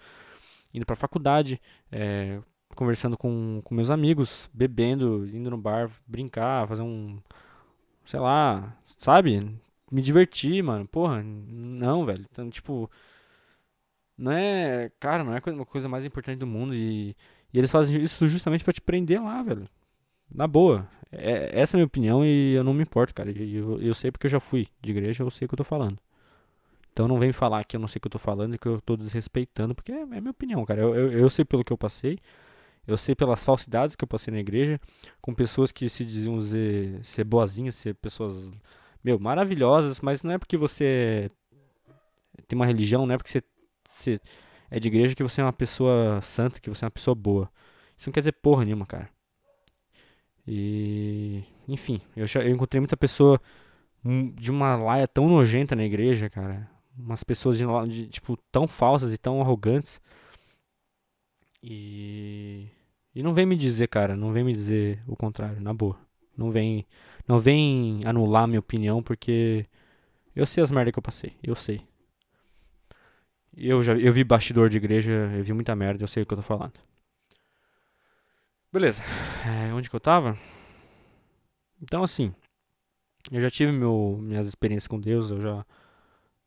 Indo 0.73 0.87
pra 0.87 0.95
faculdade, 0.95 1.61
é, 1.91 2.41
conversando 2.77 3.19
com, 3.19 3.61
com 3.65 3.75
meus 3.75 3.91
amigos, 3.91 4.49
bebendo, 4.55 5.27
indo 5.27 5.51
no 5.51 5.59
bar, 5.59 5.91
brincar, 6.07 6.69
fazer 6.69 6.83
um. 6.83 7.21
Sei 8.07 8.21
lá, 8.21 8.77
sabe? 8.99 9.59
Me 9.91 10.01
divertir, 10.01 10.63
mano. 10.63 10.87
Porra, 10.87 11.23
não, 11.25 12.07
velho. 12.07 12.25
Então, 12.31 12.49
tipo. 12.49 12.89
Não 14.17 14.33
é. 14.33 14.91
Cara, 15.01 15.25
não 15.25 15.35
é 15.35 15.41
uma 15.47 15.67
coisa 15.67 15.89
mais 15.89 16.05
importante 16.05 16.39
do 16.39 16.47
mundo. 16.47 16.75
E, 16.75 17.17
e 17.53 17.59
eles 17.59 17.71
fazem 17.71 18.01
isso 18.03 18.29
justamente 18.29 18.63
para 18.63 18.73
te 18.73 18.81
prender 18.81 19.21
lá, 19.21 19.43
velho. 19.43 19.69
Na 20.33 20.47
boa. 20.47 20.89
É, 21.13 21.61
essa 21.61 21.77
é 21.77 21.79
a 21.79 21.79
minha 21.79 21.87
opinião 21.87 22.25
e 22.25 22.55
eu 22.55 22.65
não 22.65 22.73
me 22.73 22.83
importo, 22.83 23.15
cara. 23.15 23.31
Eu, 23.31 23.81
eu 23.81 23.95
sei 23.95 24.11
porque 24.11 24.27
eu 24.27 24.31
já 24.31 24.41
fui 24.41 24.69
de 24.81 24.93
igreja, 24.93 25.25
eu 25.25 25.31
sei 25.31 25.47
o 25.47 25.49
que 25.49 25.55
eu 25.55 25.59
tô 25.59 25.65
falando. 25.65 25.99
Então 26.93 27.09
não 27.09 27.19
vem 27.19 27.33
falar 27.33 27.65
que 27.65 27.77
eu 27.77 27.81
não 27.81 27.89
sei 27.89 27.99
o 27.99 28.01
que 28.03 28.09
eu 28.09 28.13
tô 28.13 28.19
falando 28.19 28.55
e 28.55 28.59
que 28.59 28.67
eu 28.67 28.81
tô 28.81 28.97
desrespeitando, 28.97 29.75
porque 29.75 29.93
é, 29.93 30.01
é 30.03 30.07
minha 30.07 30.31
opinião, 30.31 30.65
cara. 30.65 30.81
Eu, 30.81 30.95
eu, 30.95 31.13
eu, 31.13 31.31
sei 31.31 31.45
pelo 31.45 31.65
que 31.65 31.73
eu 31.73 31.79
passei, 31.79 32.19
eu 32.87 32.97
sei 32.97 33.15
pelas 33.15 33.45
falsidades 33.45 33.97
que 33.97 34.05
eu 34.05 34.09
passei 34.09 34.33
na 34.33 34.41
igreja, 34.41 34.81
com 35.21 35.35
pessoas 35.35 35.73
que 35.73 35.89
se 35.89 36.05
diziam 36.05 36.41
ser, 36.41 37.05
ser 37.05 37.25
boazinhas, 37.25 37.77
ser 37.77 37.95
pessoas, 37.95 38.51
meu, 39.05 39.19
maravilhosas, 39.19 40.01
mas 40.01 40.23
não 40.23 40.33
é 40.33 40.39
porque 40.39 40.57
você 40.57 41.29
tem 42.49 42.57
uma 42.57 42.67
religião, 42.67 43.07
não 43.07 43.15
é 43.15 43.19
porque 43.19 43.31
você, 43.31 43.43
você 43.89 44.21
é 44.71 44.81
de 44.81 44.89
igreja 44.89 45.15
que 45.15 45.23
você 45.23 45.41
é 45.41 45.45
uma 45.45 45.53
pessoa 45.53 46.21
santa, 46.23 46.61
que 46.61 46.69
você 46.69 46.85
é 46.85 46.87
uma 46.87 46.91
pessoa 46.91 47.15
boa. 47.15 47.51
Isso 47.97 48.09
não 48.09 48.13
quer 48.13 48.21
dizer 48.21 48.33
porra 48.33 48.65
nenhuma, 48.65 48.87
cara. 48.87 49.09
E. 50.51 51.45
Enfim, 51.69 52.01
eu, 52.17 52.27
eu 52.43 52.51
encontrei 52.51 52.81
muita 52.81 52.97
pessoa 52.97 53.41
de 54.35 54.51
uma 54.51 54.75
laia 54.77 55.07
tão 55.07 55.29
nojenta 55.29 55.77
na 55.77 55.85
igreja, 55.85 56.29
cara. 56.29 56.69
Umas 56.99 57.23
pessoas 57.23 57.57
de, 57.57 57.65
de, 57.89 58.09
tipo, 58.09 58.37
tão 58.51 58.67
falsas 58.67 59.15
e 59.15 59.19
tão 59.19 59.41
arrogantes. 59.41 60.03
E. 61.63 62.67
E 63.15 63.23
não 63.23 63.35
vem 63.35 63.47
me 63.47 63.57
dizer, 63.57 63.89
cara, 63.89 64.17
não 64.17 64.33
vem 64.33 64.45
me 64.45 64.53
dizer 64.53 65.01
o 65.07 65.17
contrário, 65.17 65.61
na 65.61 65.73
boa. 65.75 65.97
Não 66.37 66.51
vem, 66.51 66.87
não 67.29 67.41
vem 67.41 68.01
anular 68.05 68.47
minha 68.47 68.61
opinião, 68.61 69.03
porque 69.03 69.67
eu 70.35 70.47
sei 70.47 70.63
as 70.63 70.71
merdas 70.71 70.93
que 70.93 70.99
eu 70.99 71.03
passei, 71.03 71.37
eu 71.43 71.55
sei. 71.57 71.83
Eu 73.57 73.83
já 73.83 73.95
eu 73.97 74.13
vi 74.13 74.25
bastidor 74.25 74.69
de 74.69 74.77
igreja, 74.77 75.11
eu 75.37 75.45
vi 75.45 75.53
muita 75.53 75.75
merda, 75.77 76.03
eu 76.05 76.09
sei 76.09 76.23
o 76.23 76.27
que 76.27 76.33
eu 76.33 76.39
tô 76.39 76.43
falando. 76.43 76.75
Beleza. 78.73 79.03
É, 79.47 79.73
onde 79.75 79.91
que 79.91 79.97
eu 79.97 80.01
tava? 80.01 80.39
Então, 81.83 82.03
assim. 82.03 82.35
Eu 83.31 83.41
já 83.41 83.51
tive 83.51 83.73
meu, 83.73 84.19
minhas 84.21 84.47
experiências 84.47 84.87
com 84.89 85.01
Deus, 85.01 85.31
eu 85.31 85.41
já. 85.41 85.67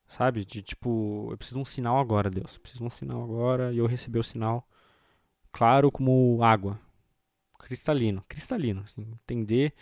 Sabe? 0.08 0.46
De 0.46 0.62
tipo, 0.62 1.28
eu 1.32 1.38
preciso 1.38 1.58
de 1.58 1.62
um 1.62 1.66
sinal 1.66 2.00
agora, 2.00 2.30
Deus. 2.30 2.56
Eu 2.56 2.62
preciso 2.62 2.84
de 2.84 2.88
um 2.88 2.90
sinal 2.90 3.24
agora. 3.24 3.74
E 3.74 3.78
eu 3.78 3.86
recebi 3.86 4.20
o 4.20 4.24
sinal 4.24 4.68
claro 5.52 5.92
como 5.92 6.42
água. 6.44 6.80
Cristalino. 7.60 8.24
Cristalino. 8.28 8.82
Assim, 8.82 9.02
entender 9.02 9.74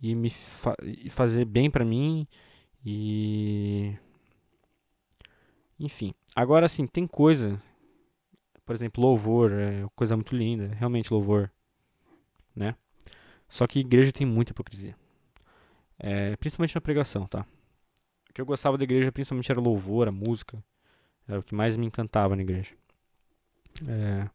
e 0.00 0.14
me 0.14 0.30
fa 0.30 0.74
e 0.82 1.10
fazer 1.10 1.44
bem 1.44 1.70
pra 1.70 1.84
mim. 1.84 2.26
E. 2.84 3.96
Enfim. 5.78 6.14
Agora, 6.34 6.66
assim, 6.66 6.86
tem 6.86 7.06
coisa. 7.06 7.60
por 8.64 8.74
exemplo, 8.74 9.02
louvor 9.02 9.52
é 9.52 9.86
coisa 9.94 10.16
muito 10.16 10.36
linda, 10.36 10.68
realmente 10.74 11.12
louvor, 11.12 11.50
né? 12.54 12.74
Só 13.48 13.66
que 13.66 13.80
igreja 13.80 14.12
tem 14.12 14.26
muita 14.26 14.52
hipocrisia. 14.52 14.96
É, 15.98 16.36
principalmente 16.36 16.74
na 16.74 16.80
pregação, 16.80 17.26
tá? 17.26 17.46
O 18.30 18.34
que 18.34 18.40
eu 18.40 18.46
gostava 18.46 18.76
da 18.76 18.84
igreja 18.84 19.12
principalmente 19.12 19.50
era 19.50 19.60
louvor, 19.60 20.08
a 20.08 20.12
música. 20.12 20.62
Era 21.28 21.38
o 21.38 21.42
que 21.42 21.54
mais 21.54 21.76
me 21.76 21.86
encantava 21.86 22.36
na 22.36 22.42
igreja. 22.42 22.74
É, 23.88 24.28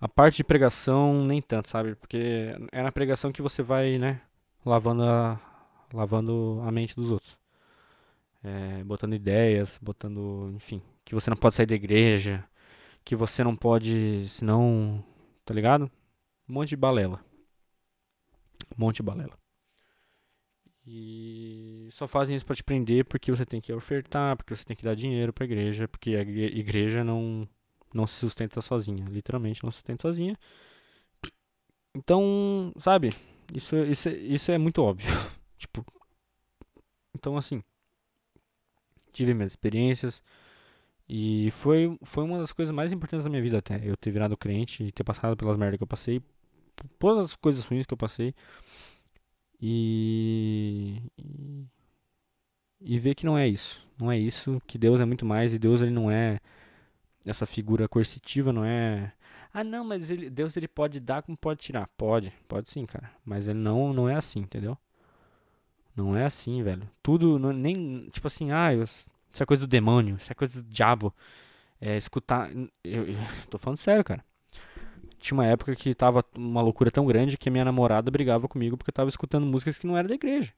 a 0.00 0.08
parte 0.08 0.38
de 0.38 0.44
pregação, 0.44 1.24
nem 1.24 1.42
tanto, 1.42 1.68
sabe? 1.68 1.94
Porque 1.94 2.54
é 2.72 2.82
na 2.82 2.92
pregação 2.92 3.32
que 3.32 3.42
você 3.42 3.62
vai, 3.62 3.98
né? 3.98 4.20
Lavando 4.64 5.02
a, 5.02 5.38
lavando 5.92 6.60
a 6.64 6.70
mente 6.70 6.96
dos 6.96 7.10
outros. 7.10 7.38
É, 8.42 8.82
botando 8.84 9.14
ideias, 9.14 9.78
botando, 9.82 10.52
enfim, 10.56 10.80
que 11.04 11.14
você 11.14 11.28
não 11.28 11.36
pode 11.36 11.54
sair 11.54 11.66
da 11.66 11.74
igreja, 11.74 12.42
que 13.04 13.14
você 13.14 13.44
não 13.44 13.54
pode, 13.54 14.26
senão, 14.28 15.04
tá 15.44 15.52
ligado? 15.52 15.90
Um 16.50 16.52
monte 16.52 16.70
de 16.70 16.76
balela. 16.76 17.24
Um 18.76 18.80
monte 18.80 18.96
de 18.96 19.02
balela. 19.04 19.38
E 20.84 21.88
só 21.92 22.08
fazem 22.08 22.34
isso 22.34 22.44
para 22.44 22.56
te 22.56 22.64
prender 22.64 23.04
porque 23.04 23.30
você 23.30 23.46
tem 23.46 23.60
que 23.60 23.72
ofertar, 23.72 24.36
porque 24.36 24.56
você 24.56 24.64
tem 24.64 24.76
que 24.76 24.82
dar 24.82 24.96
dinheiro 24.96 25.32
para 25.32 25.44
a 25.44 25.46
igreja, 25.46 25.86
porque 25.86 26.16
a 26.16 26.22
igreja 26.22 27.04
não 27.04 27.48
não 27.94 28.04
se 28.06 28.14
sustenta 28.14 28.60
sozinha, 28.60 29.04
literalmente 29.08 29.62
não 29.62 29.70
se 29.70 29.76
sustenta 29.76 30.02
sozinha. 30.02 30.36
Então, 31.94 32.72
sabe? 32.78 33.10
Isso 33.54 33.76
isso 33.76 34.08
isso 34.08 34.50
é 34.50 34.58
muito 34.58 34.82
óbvio. 34.82 35.08
tipo, 35.56 35.84
então 37.14 37.36
assim, 37.36 37.62
tive 39.12 39.34
minhas 39.34 39.52
experiências 39.52 40.20
e 41.08 41.50
foi 41.52 41.96
foi 42.02 42.24
uma 42.24 42.38
das 42.38 42.52
coisas 42.52 42.74
mais 42.74 42.92
importantes 42.92 43.24
da 43.24 43.30
minha 43.30 43.42
vida 43.42 43.58
até, 43.58 43.80
eu 43.88 43.96
ter 43.96 44.10
virado 44.10 44.36
crente 44.36 44.84
e 44.84 44.92
ter 44.92 45.04
passado 45.04 45.36
pelas 45.36 45.56
merdas 45.56 45.78
que 45.78 45.84
eu 45.84 45.86
passei, 45.88 46.20
todas 46.98 47.26
as 47.26 47.36
coisas 47.36 47.64
ruins 47.64 47.86
que 47.86 47.94
eu 47.94 47.98
passei. 47.98 48.34
E, 49.60 51.02
e, 51.18 51.66
e 52.80 52.98
ver 52.98 53.14
que 53.14 53.26
não 53.26 53.36
é 53.36 53.46
isso. 53.48 53.86
Não 53.98 54.10
é 54.10 54.18
isso, 54.18 54.60
que 54.66 54.78
Deus 54.78 55.00
é 55.00 55.04
muito 55.04 55.26
mais 55.26 55.52
e 55.54 55.58
Deus 55.58 55.82
ele 55.82 55.90
não 55.90 56.10
é 56.10 56.40
essa 57.26 57.44
figura 57.44 57.86
coercitiva, 57.86 58.52
não 58.52 58.64
é 58.64 59.12
ah, 59.52 59.64
não, 59.64 59.84
mas 59.84 60.10
ele, 60.10 60.30
Deus 60.30 60.56
ele 60.56 60.68
pode 60.68 61.00
dar 61.00 61.22
como 61.22 61.36
pode 61.36 61.60
tirar. 61.60 61.88
Pode, 61.96 62.32
pode 62.48 62.70
sim, 62.70 62.86
cara. 62.86 63.10
Mas 63.24 63.48
ele 63.48 63.58
não, 63.58 63.92
não 63.92 64.08
é 64.08 64.14
assim, 64.14 64.40
entendeu? 64.40 64.78
Não 65.94 66.16
é 66.16 66.24
assim, 66.24 66.62
velho. 66.62 66.88
Tudo, 67.02 67.38
não, 67.38 67.52
nem, 67.52 68.08
tipo 68.10 68.26
assim, 68.26 68.52
ah, 68.52 68.72
eu, 68.72 68.84
isso 68.84 69.42
é 69.42 69.46
coisa 69.46 69.66
do 69.66 69.68
demônio, 69.70 70.16
isso 70.16 70.30
é 70.32 70.34
coisa 70.34 70.62
do 70.62 70.68
diabo. 70.68 71.14
É, 71.80 71.96
escutar. 71.96 72.50
Eu, 72.84 73.08
eu, 73.08 73.16
tô 73.50 73.58
falando 73.58 73.78
sério, 73.78 74.04
cara 74.04 74.24
tinha 75.20 75.36
uma 75.36 75.46
época 75.46 75.76
que 75.76 75.94
tava 75.94 76.24
uma 76.34 76.62
loucura 76.62 76.90
tão 76.90 77.06
grande 77.06 77.36
que 77.36 77.48
a 77.48 77.52
minha 77.52 77.64
namorada 77.64 78.10
brigava 78.10 78.48
comigo 78.48 78.76
porque 78.76 78.90
eu 78.90 78.94
tava 78.94 79.08
escutando 79.08 79.46
músicas 79.46 79.78
que 79.78 79.86
não 79.86 79.96
eram 79.96 80.08
da 80.08 80.14
igreja. 80.14 80.52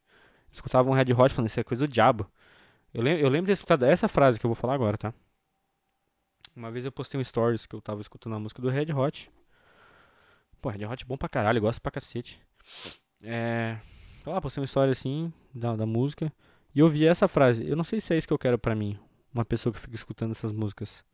Escutava 0.50 0.88
um 0.88 0.92
Red 0.92 1.12
Hot 1.12 1.34
falando, 1.34 1.48
isso 1.48 1.60
é 1.60 1.64
coisa 1.64 1.86
do 1.86 1.92
diabo. 1.92 2.30
Eu 2.94 3.02
lembro, 3.02 3.22
eu 3.22 3.28
lembro 3.28 3.46
de 3.46 3.48
ter 3.48 3.52
escutado 3.52 3.84
essa 3.84 4.06
frase 4.08 4.38
que 4.38 4.46
eu 4.46 4.50
vou 4.50 4.54
falar 4.54 4.74
agora, 4.74 4.96
tá? 4.96 5.12
Uma 6.54 6.70
vez 6.70 6.84
eu 6.84 6.92
postei 6.92 7.18
um 7.18 7.24
stories 7.24 7.66
que 7.66 7.74
eu 7.74 7.80
tava 7.80 8.00
escutando 8.00 8.36
a 8.36 8.38
música 8.38 8.60
do 8.60 8.68
Red 8.68 8.92
Hot. 8.92 9.30
Pô, 10.60 10.68
Red 10.68 10.84
Hot 10.84 11.02
é 11.02 11.06
bom 11.06 11.16
pra 11.16 11.28
caralho, 11.28 11.58
eu 11.58 11.62
gosto 11.62 11.80
pra 11.80 11.90
cacete. 11.90 12.38
É. 13.22 13.78
Sei 14.22 14.32
lá, 14.32 14.40
postei 14.40 14.60
uma 14.60 14.66
história 14.66 14.92
assim, 14.92 15.32
da, 15.54 15.74
da 15.74 15.86
música. 15.86 16.32
E 16.74 16.80
eu 16.80 16.88
vi 16.88 17.06
essa 17.06 17.26
frase. 17.26 17.66
Eu 17.66 17.76
não 17.76 17.84
sei 17.84 18.00
se 18.00 18.14
é 18.14 18.18
isso 18.18 18.26
que 18.26 18.32
eu 18.32 18.38
quero 18.38 18.58
pra 18.58 18.74
mim. 18.74 18.98
Uma 19.32 19.44
pessoa 19.44 19.72
que 19.72 19.80
fica 19.80 19.94
escutando 19.94 20.32
essas 20.32 20.52
músicas. 20.52 21.04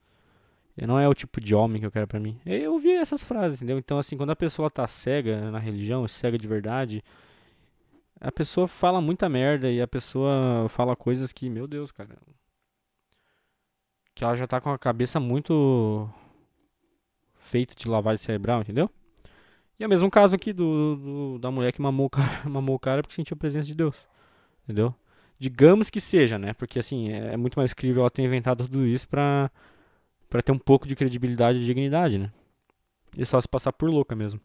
Não 0.86 0.98
é 0.98 1.08
o 1.08 1.14
tipo 1.14 1.40
de 1.40 1.54
homem 1.54 1.80
que 1.80 1.86
eu 1.86 1.90
quero 1.90 2.06
para 2.06 2.20
mim. 2.20 2.40
Eu 2.46 2.74
ouvi 2.74 2.92
essas 2.92 3.24
frases, 3.24 3.58
entendeu? 3.58 3.78
Então, 3.78 3.98
assim, 3.98 4.16
quando 4.16 4.30
a 4.30 4.36
pessoa 4.36 4.70
tá 4.70 4.86
cega 4.86 5.50
na 5.50 5.58
religião, 5.58 6.06
cega 6.06 6.38
de 6.38 6.46
verdade, 6.46 7.02
a 8.20 8.30
pessoa 8.30 8.68
fala 8.68 9.00
muita 9.00 9.28
merda 9.28 9.70
e 9.70 9.80
a 9.80 9.88
pessoa 9.88 10.68
fala 10.68 10.94
coisas 10.96 11.32
que, 11.32 11.48
meu 11.48 11.66
Deus, 11.66 11.90
cara. 11.90 12.16
Que 14.14 14.24
ela 14.24 14.34
já 14.34 14.46
tá 14.46 14.60
com 14.60 14.70
a 14.70 14.78
cabeça 14.78 15.18
muito 15.20 16.08
feita 17.38 17.74
de 17.74 17.88
lavagem 17.88 18.24
cerebral, 18.24 18.60
entendeu? 18.60 18.90
E 19.78 19.84
é 19.84 19.86
o 19.86 19.90
mesmo 19.90 20.10
caso 20.10 20.34
aqui 20.34 20.52
do, 20.52 20.96
do, 20.96 21.38
da 21.38 21.50
mulher 21.50 21.72
que 21.72 21.80
mamou 21.80 22.06
o, 22.06 22.10
cara, 22.10 22.42
mamou 22.50 22.76
o 22.76 22.78
cara 22.80 23.02
porque 23.02 23.14
sentiu 23.14 23.34
a 23.34 23.38
presença 23.38 23.66
de 23.66 23.74
Deus. 23.74 23.96
Entendeu? 24.64 24.94
Digamos 25.38 25.88
que 25.88 26.00
seja, 26.00 26.38
né? 26.38 26.52
Porque 26.52 26.78
assim, 26.78 27.10
é, 27.10 27.34
é 27.34 27.36
muito 27.36 27.58
mais 27.58 27.72
incrível 27.72 28.02
ela 28.02 28.10
ter 28.10 28.22
inventado 28.22 28.64
tudo 28.64 28.86
isso 28.86 29.08
pra 29.08 29.50
para 30.28 30.42
ter 30.42 30.52
um 30.52 30.58
pouco 30.58 30.86
de 30.86 30.94
credibilidade 30.94 31.58
e 31.58 31.64
dignidade, 31.64 32.18
né? 32.18 32.32
E 33.16 33.24
só 33.24 33.40
se 33.40 33.48
passar 33.48 33.72
por 33.72 33.88
louca 33.88 34.14
mesmo. 34.14 34.40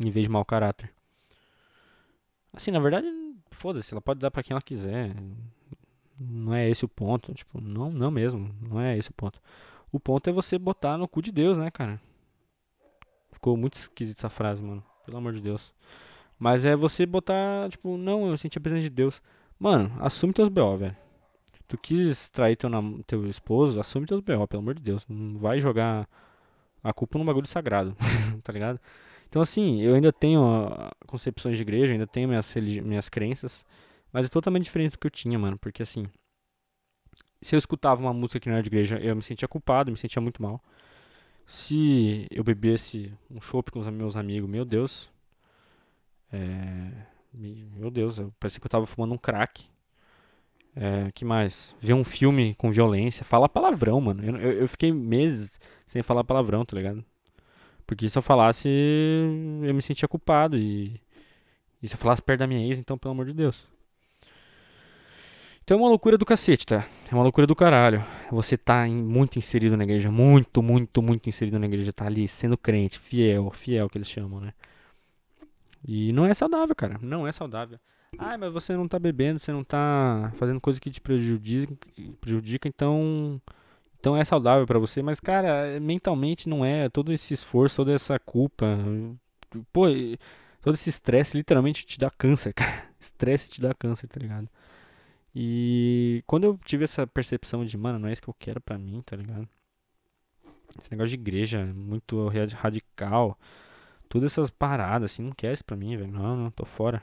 Em 0.00 0.10
vez 0.10 0.26
de 0.26 0.30
mau 0.30 0.44
caráter. 0.44 0.92
Assim, 2.52 2.70
na 2.70 2.78
verdade, 2.78 3.06
foda-se, 3.50 3.92
ela 3.94 4.00
pode 4.00 4.20
dar 4.20 4.30
para 4.30 4.42
quem 4.42 4.54
ela 4.54 4.62
quiser. 4.62 5.14
Não 6.18 6.54
é 6.54 6.68
esse 6.68 6.84
o 6.84 6.88
ponto, 6.88 7.32
tipo, 7.34 7.60
não, 7.60 7.90
não 7.90 8.10
mesmo, 8.10 8.54
não 8.60 8.80
é 8.80 8.96
esse 8.96 9.10
o 9.10 9.14
ponto. 9.14 9.40
O 9.90 9.98
ponto 9.98 10.28
é 10.28 10.32
você 10.32 10.58
botar 10.58 10.98
no 10.98 11.08
cu 11.08 11.22
de 11.22 11.32
Deus, 11.32 11.56
né, 11.56 11.70
cara? 11.70 12.00
Ficou 13.32 13.56
muito 13.56 13.74
esquisita 13.74 14.20
essa 14.20 14.30
frase, 14.30 14.62
mano. 14.62 14.84
Pelo 15.04 15.18
amor 15.18 15.32
de 15.32 15.40
Deus. 15.40 15.72
Mas 16.38 16.64
é 16.64 16.76
você 16.76 17.06
botar, 17.06 17.70
tipo, 17.70 17.96
não, 17.96 18.28
eu 18.28 18.36
senti 18.36 18.58
a 18.58 18.60
presença 18.60 18.82
de 18.82 18.90
Deus. 18.90 19.22
Mano, 19.58 19.94
assume 20.00 20.32
teus 20.32 20.48
BO, 20.48 20.76
velho 20.76 21.05
tu 21.66 21.78
quis 21.78 22.28
trair 22.30 22.56
teu, 22.56 22.70
teu 23.06 23.26
esposo, 23.26 23.80
assume 23.80 24.06
teus 24.06 24.20
B.O., 24.20 24.46
pelo 24.46 24.62
amor 24.62 24.74
de 24.74 24.82
Deus. 24.82 25.06
Não 25.08 25.38
vai 25.38 25.60
jogar 25.60 26.08
a 26.82 26.92
culpa 26.92 27.18
num 27.18 27.24
bagulho 27.24 27.46
sagrado, 27.46 27.96
tá 28.42 28.52
ligado? 28.52 28.80
Então, 29.28 29.42
assim, 29.42 29.80
eu 29.82 29.94
ainda 29.94 30.12
tenho 30.12 30.42
uh, 30.42 30.90
concepções 31.06 31.56
de 31.56 31.62
igreja, 31.62 31.92
ainda 31.92 32.06
tenho 32.06 32.28
minhas, 32.28 32.54
minhas 32.54 33.08
crenças, 33.08 33.66
mas 34.12 34.26
é 34.26 34.28
totalmente 34.28 34.64
diferente 34.64 34.92
do 34.92 34.98
que 34.98 35.06
eu 35.06 35.10
tinha, 35.10 35.38
mano. 35.38 35.58
Porque, 35.58 35.82
assim, 35.82 36.06
se 37.42 37.54
eu 37.54 37.58
escutava 37.58 38.00
uma 38.00 38.12
música 38.12 38.40
que 38.40 38.48
não 38.48 38.54
era 38.54 38.62
de 38.62 38.68
igreja, 38.68 38.98
eu 38.98 39.14
me 39.16 39.22
sentia 39.22 39.48
culpado, 39.48 39.90
me 39.90 39.96
sentia 39.96 40.22
muito 40.22 40.42
mal. 40.42 40.62
Se 41.44 42.26
eu 42.30 42.42
bebesse 42.42 43.12
um 43.30 43.40
chopp 43.40 43.70
com 43.70 43.78
os 43.78 43.88
meus 43.88 44.16
amigos, 44.16 44.48
meu 44.48 44.64
Deus. 44.64 45.10
É, 46.32 46.92
meu 47.32 47.90
Deus, 47.90 48.18
eu 48.18 48.32
parecia 48.40 48.60
que 48.60 48.66
eu 48.66 48.70
tava 48.70 48.86
fumando 48.86 49.14
um 49.14 49.18
crack. 49.18 49.64
É, 50.78 51.10
que 51.12 51.24
mais? 51.24 51.74
Ver 51.80 51.94
um 51.94 52.04
filme 52.04 52.54
com 52.54 52.70
violência. 52.70 53.24
Fala 53.24 53.48
palavrão, 53.48 53.98
mano. 54.00 54.22
Eu, 54.22 54.36
eu, 54.36 54.52
eu, 54.60 54.68
fiquei 54.68 54.92
meses 54.92 55.58
sem 55.86 56.02
falar 56.02 56.22
palavrão, 56.22 56.66
tá 56.66 56.76
ligado? 56.76 57.02
Porque 57.86 58.08
se 58.08 58.18
eu 58.18 58.22
falasse, 58.22 58.68
eu 58.68 59.74
me 59.74 59.80
sentia 59.80 60.06
culpado. 60.06 60.58
E, 60.58 61.00
e 61.82 61.88
se 61.88 61.94
eu 61.94 61.98
falasse 61.98 62.22
perto 62.22 62.40
da 62.40 62.46
minha 62.46 62.66
ex, 62.66 62.78
então, 62.78 62.98
pelo 62.98 63.12
amor 63.12 63.24
de 63.24 63.32
Deus. 63.32 63.66
Então 65.64 65.78
é 65.78 65.80
uma 65.80 65.88
loucura 65.88 66.18
do 66.18 66.26
cacete, 66.26 66.66
tá? 66.66 66.86
É 67.10 67.14
uma 67.14 67.22
loucura 67.22 67.46
do 67.46 67.56
caralho. 67.56 68.04
Você 68.30 68.56
tá 68.56 68.86
em, 68.86 69.02
muito 69.02 69.38
inserido 69.38 69.76
na 69.76 69.84
igreja. 69.84 70.10
Muito, 70.10 70.62
muito, 70.62 71.00
muito 71.02 71.28
inserido 71.28 71.58
na 71.58 71.66
igreja. 71.66 71.92
Tá 71.92 72.06
ali 72.06 72.28
sendo 72.28 72.56
crente, 72.58 72.98
fiel, 72.98 73.50
fiel 73.50 73.88
que 73.88 73.96
eles 73.98 74.08
chamam, 74.08 74.40
né? 74.40 74.52
E 75.88 76.12
não 76.12 76.26
é 76.26 76.34
saudável, 76.34 76.74
cara. 76.74 76.98
Não 77.00 77.26
é 77.26 77.32
saudável. 77.32 77.78
Ah, 78.18 78.38
mas 78.38 78.52
você 78.52 78.76
não 78.76 78.88
tá 78.88 78.98
bebendo, 78.98 79.38
você 79.38 79.52
não 79.52 79.64
tá 79.64 80.32
fazendo 80.36 80.60
coisa 80.60 80.80
que 80.80 80.90
te 80.90 81.00
prejudica, 81.00 81.76
prejudica 82.20 82.68
então 82.68 83.40
então 83.98 84.16
é 84.16 84.24
saudável 84.24 84.66
para 84.66 84.78
você, 84.78 85.02
mas 85.02 85.18
cara, 85.18 85.80
mentalmente 85.80 86.48
não 86.48 86.64
é, 86.64 86.88
todo 86.88 87.12
esse 87.12 87.34
esforço, 87.34 87.76
toda 87.76 87.92
essa 87.92 88.18
culpa, 88.18 88.66
pô, 89.72 89.86
todo 90.62 90.74
esse 90.74 90.90
estresse 90.90 91.36
literalmente 91.36 91.84
te 91.84 91.98
dá 91.98 92.10
câncer, 92.10 92.52
cara. 92.54 92.86
Estresse 93.00 93.50
te 93.50 93.60
dá 93.60 93.74
câncer, 93.74 94.06
tá 94.08 94.20
ligado? 94.20 94.48
E 95.34 96.22
quando 96.26 96.44
eu 96.44 96.58
tive 96.64 96.84
essa 96.84 97.06
percepção 97.06 97.64
de, 97.64 97.76
mano, 97.76 97.98
não 97.98 98.08
é 98.08 98.12
isso 98.12 98.22
que 98.22 98.28
eu 98.28 98.36
quero 98.38 98.60
pra 98.60 98.78
mim, 98.78 99.02
tá 99.04 99.16
ligado? 99.16 99.48
Esse 100.78 100.90
negócio 100.90 101.10
de 101.10 101.14
igreja 101.14 101.64
muito 101.66 102.28
radical, 102.54 103.38
todas 104.08 104.32
essas 104.32 104.50
paradas, 104.50 105.12
assim, 105.12 105.22
não 105.22 105.32
quero 105.32 105.54
isso 105.54 105.64
pra 105.64 105.76
mim, 105.76 105.96
velho. 105.96 106.10
Não, 106.10 106.36
não, 106.36 106.50
tô 106.50 106.64
fora. 106.64 107.02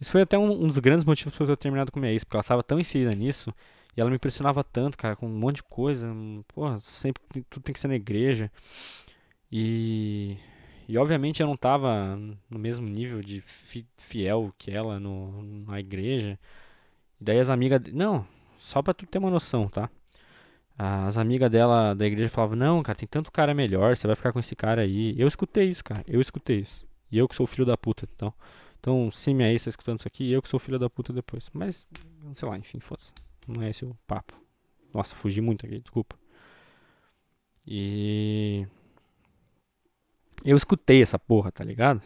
Isso 0.00 0.10
foi 0.10 0.22
até 0.22 0.38
um, 0.38 0.64
um 0.64 0.66
dos 0.68 0.78
grandes 0.78 1.04
motivos 1.04 1.34
para 1.34 1.44
eu 1.44 1.48
ter 1.48 1.56
terminado 1.56 1.90
com 1.90 2.00
minha 2.00 2.12
ex, 2.12 2.24
porque 2.24 2.36
ela 2.36 2.42
estava 2.42 2.62
tão 2.62 2.78
inserida 2.78 3.16
nisso 3.16 3.52
e 3.96 4.00
ela 4.00 4.10
me 4.10 4.16
impressionava 4.16 4.62
tanto, 4.62 4.98
cara, 4.98 5.16
com 5.16 5.26
um 5.26 5.38
monte 5.38 5.56
de 5.56 5.62
coisa. 5.62 6.08
Porra, 6.48 6.78
sempre 6.80 7.22
tudo 7.48 7.62
tem 7.62 7.72
que 7.72 7.80
ser 7.80 7.88
na 7.88 7.96
igreja. 7.96 8.50
E. 9.50 10.36
E 10.88 10.96
obviamente 10.98 11.40
eu 11.42 11.48
não 11.48 11.56
tava 11.56 12.16
no 12.48 12.58
mesmo 12.58 12.86
nível 12.88 13.20
de 13.20 13.40
fi, 13.40 13.84
fiel 13.96 14.54
que 14.56 14.70
ela 14.70 15.00
no, 15.00 15.42
na 15.66 15.80
igreja. 15.80 16.38
E 17.20 17.24
daí 17.24 17.40
as 17.40 17.48
amigas. 17.48 17.80
Não, 17.92 18.26
só 18.58 18.82
pra 18.82 18.94
tu 18.94 19.06
ter 19.06 19.18
uma 19.18 19.30
noção, 19.30 19.68
tá? 19.68 19.90
As 20.78 21.16
amigas 21.16 21.50
dela 21.50 21.94
da 21.94 22.06
igreja 22.06 22.28
falavam: 22.28 22.56
Não, 22.56 22.82
cara, 22.82 22.98
tem 22.98 23.08
tanto 23.08 23.32
cara 23.32 23.54
melhor, 23.54 23.96
você 23.96 24.06
vai 24.06 24.14
ficar 24.16 24.32
com 24.32 24.38
esse 24.40 24.54
cara 24.54 24.82
aí. 24.82 25.14
Eu 25.18 25.26
escutei 25.26 25.68
isso, 25.70 25.82
cara, 25.82 26.04
eu 26.06 26.20
escutei 26.20 26.60
isso. 26.60 26.86
E 27.10 27.18
eu 27.18 27.28
que 27.28 27.34
sou 27.34 27.46
filho 27.46 27.64
da 27.64 27.76
puta, 27.76 28.06
então. 28.14 28.32
Então, 28.86 29.10
se 29.10 29.34
minha 29.34 29.50
ex 29.50 29.64
tá 29.64 29.70
escutando 29.70 29.98
isso 29.98 30.06
aqui, 30.06 30.30
eu 30.30 30.40
que 30.40 30.48
sou 30.48 30.60
filho 30.60 30.78
da 30.78 30.88
puta 30.88 31.12
depois. 31.12 31.50
Mas, 31.52 31.88
sei 32.34 32.48
lá, 32.48 32.56
enfim, 32.56 32.78
foda-se. 32.78 33.12
Não 33.48 33.60
é 33.60 33.70
esse 33.70 33.84
o 33.84 33.96
papo. 34.06 34.32
Nossa, 34.94 35.16
fugi 35.16 35.40
muito 35.40 35.66
aqui, 35.66 35.80
desculpa. 35.80 36.16
E. 37.66 38.64
Eu 40.44 40.56
escutei 40.56 41.02
essa 41.02 41.18
porra, 41.18 41.50
tá 41.50 41.64
ligado? 41.64 42.00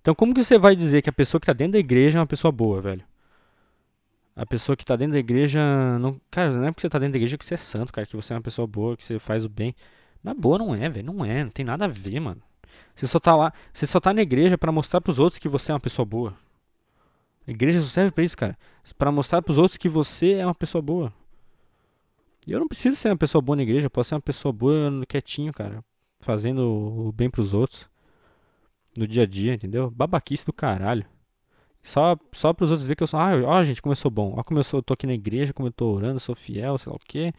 Então, 0.00 0.14
como 0.14 0.32
que 0.32 0.44
você 0.44 0.56
vai 0.56 0.76
dizer 0.76 1.02
que 1.02 1.10
a 1.10 1.12
pessoa 1.12 1.40
que 1.40 1.46
tá 1.46 1.52
dentro 1.52 1.72
da 1.72 1.80
igreja 1.80 2.18
é 2.18 2.20
uma 2.20 2.28
pessoa 2.28 2.52
boa, 2.52 2.80
velho? 2.80 3.04
A 4.36 4.46
pessoa 4.46 4.76
que 4.76 4.84
tá 4.84 4.94
dentro 4.94 5.14
da 5.14 5.18
igreja. 5.18 5.98
Não, 5.98 6.20
cara, 6.30 6.52
não 6.52 6.64
é 6.64 6.70
porque 6.70 6.82
você 6.82 6.88
tá 6.88 7.00
dentro 7.00 7.14
da 7.14 7.18
igreja 7.18 7.36
que 7.36 7.44
você 7.44 7.54
é 7.54 7.56
santo, 7.56 7.92
cara, 7.92 8.06
que 8.06 8.14
você 8.14 8.32
é 8.32 8.36
uma 8.36 8.42
pessoa 8.42 8.68
boa, 8.68 8.96
que 8.96 9.02
você 9.02 9.18
faz 9.18 9.44
o 9.44 9.48
bem. 9.48 9.74
Na 10.22 10.32
boa, 10.32 10.58
não 10.58 10.72
é, 10.76 10.88
velho. 10.88 11.06
Não 11.12 11.24
é, 11.24 11.42
não 11.42 11.50
tem 11.50 11.64
nada 11.64 11.86
a 11.86 11.88
ver, 11.88 12.20
mano. 12.20 12.40
Você 12.94 13.06
só 13.06 13.18
tá 13.20 13.34
lá. 13.34 13.52
Você 13.72 13.86
só 13.86 14.00
tá 14.00 14.12
na 14.12 14.22
igreja 14.22 14.58
para 14.58 14.72
mostrar 14.72 15.00
pros 15.00 15.18
outros 15.18 15.38
que 15.38 15.48
você 15.48 15.72
é 15.72 15.74
uma 15.74 15.80
pessoa 15.80 16.04
boa. 16.06 16.34
A 17.46 17.50
igreja 17.50 17.80
só 17.80 17.88
serve 17.88 18.12
pra 18.12 18.24
isso, 18.24 18.36
cara. 18.36 18.58
Para 18.98 19.10
mostrar 19.10 19.40
pros 19.42 19.58
outros 19.58 19.78
que 19.78 19.88
você 19.88 20.32
é 20.32 20.44
uma 20.44 20.54
pessoa 20.54 20.82
boa. 20.82 21.12
Eu 22.46 22.60
não 22.60 22.68
preciso 22.68 22.96
ser 22.96 23.10
uma 23.10 23.16
pessoa 23.16 23.42
boa 23.42 23.56
na 23.56 23.62
igreja, 23.62 23.86
eu 23.86 23.90
posso 23.90 24.08
ser 24.08 24.14
uma 24.14 24.20
pessoa 24.20 24.52
boa 24.52 24.90
quietinho, 25.06 25.52
cara. 25.52 25.84
Fazendo 26.20 26.60
o 26.60 27.12
bem 27.12 27.28
pros 27.30 27.54
outros. 27.54 27.88
No 28.96 29.06
dia 29.06 29.22
a 29.22 29.26
dia, 29.26 29.54
entendeu? 29.54 29.90
Babaquice 29.90 30.44
do 30.46 30.52
caralho. 30.52 31.04
Só, 31.82 32.16
só 32.32 32.52
pros 32.52 32.70
outros 32.70 32.86
ver 32.86 32.96
que 32.96 33.02
eu 33.02 33.06
sou. 33.06 33.20
Ah, 33.20 33.32
ó, 33.44 33.64
gente, 33.64 33.80
como 33.80 33.92
eu 33.92 33.96
sou 33.96 34.10
bom. 34.10 34.34
Ó, 34.36 34.42
como 34.42 34.58
eu 34.58 34.64
sou, 34.64 34.82
tô 34.82 34.94
aqui 34.94 35.06
na 35.06 35.14
igreja, 35.14 35.52
como 35.52 35.68
eu 35.68 35.72
tô 35.72 35.86
orando, 35.92 36.18
sou 36.20 36.34
fiel, 36.34 36.76
sei 36.78 36.90
lá 36.90 36.96
o 36.96 37.00
quê. 37.00 37.32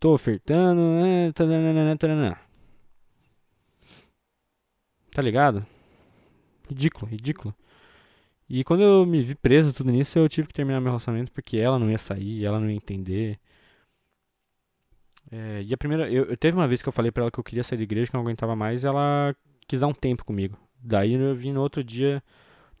Tô 0.00 0.14
ofertando. 0.14 0.80
É, 1.04 1.32
taranana. 1.32 2.38
Tá 5.14 5.22
ligado? 5.22 5.64
Ridículo, 6.68 7.08
ridículo. 7.08 7.54
E 8.48 8.64
quando 8.64 8.82
eu 8.82 9.06
me 9.06 9.20
vi 9.20 9.36
preso 9.36 9.72
tudo 9.72 9.92
nisso, 9.92 10.18
eu 10.18 10.28
tive 10.28 10.48
que 10.48 10.52
terminar 10.52 10.80
meu 10.80 10.90
relacionamento 10.90 11.30
porque 11.30 11.56
ela 11.56 11.78
não 11.78 11.88
ia 11.88 11.96
sair, 11.96 12.44
ela 12.44 12.58
não 12.58 12.68
ia 12.68 12.74
entender. 12.74 13.38
É, 15.30 15.62
e 15.62 15.72
a 15.72 15.76
primeira. 15.78 16.10
Eu, 16.10 16.24
eu, 16.24 16.36
teve 16.36 16.56
uma 16.56 16.66
vez 16.66 16.82
que 16.82 16.88
eu 16.88 16.92
falei 16.92 17.12
pra 17.12 17.22
ela 17.22 17.30
que 17.30 17.38
eu 17.38 17.44
queria 17.44 17.62
sair 17.62 17.78
da 17.78 17.84
igreja, 17.84 18.10
que 18.10 18.16
eu 18.16 18.18
não 18.18 18.26
aguentava 18.26 18.56
mais, 18.56 18.84
ela 18.84 19.34
quis 19.68 19.80
dar 19.80 19.86
um 19.86 19.94
tempo 19.94 20.24
comigo. 20.24 20.58
Daí 20.80 21.14
eu 21.14 21.34
vim 21.34 21.52
no 21.52 21.62
outro 21.62 21.82
dia. 21.84 22.20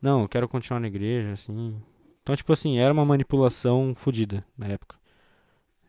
Não, 0.02 0.22
eu 0.22 0.28
quero 0.28 0.48
continuar 0.48 0.80
na 0.80 0.88
igreja, 0.88 1.32
assim. 1.32 1.80
Então, 2.22 2.34
tipo 2.34 2.52
assim, 2.52 2.78
era 2.78 2.92
uma 2.92 3.04
manipulação 3.04 3.94
fodida 3.94 4.44
na 4.58 4.66
época. 4.66 4.96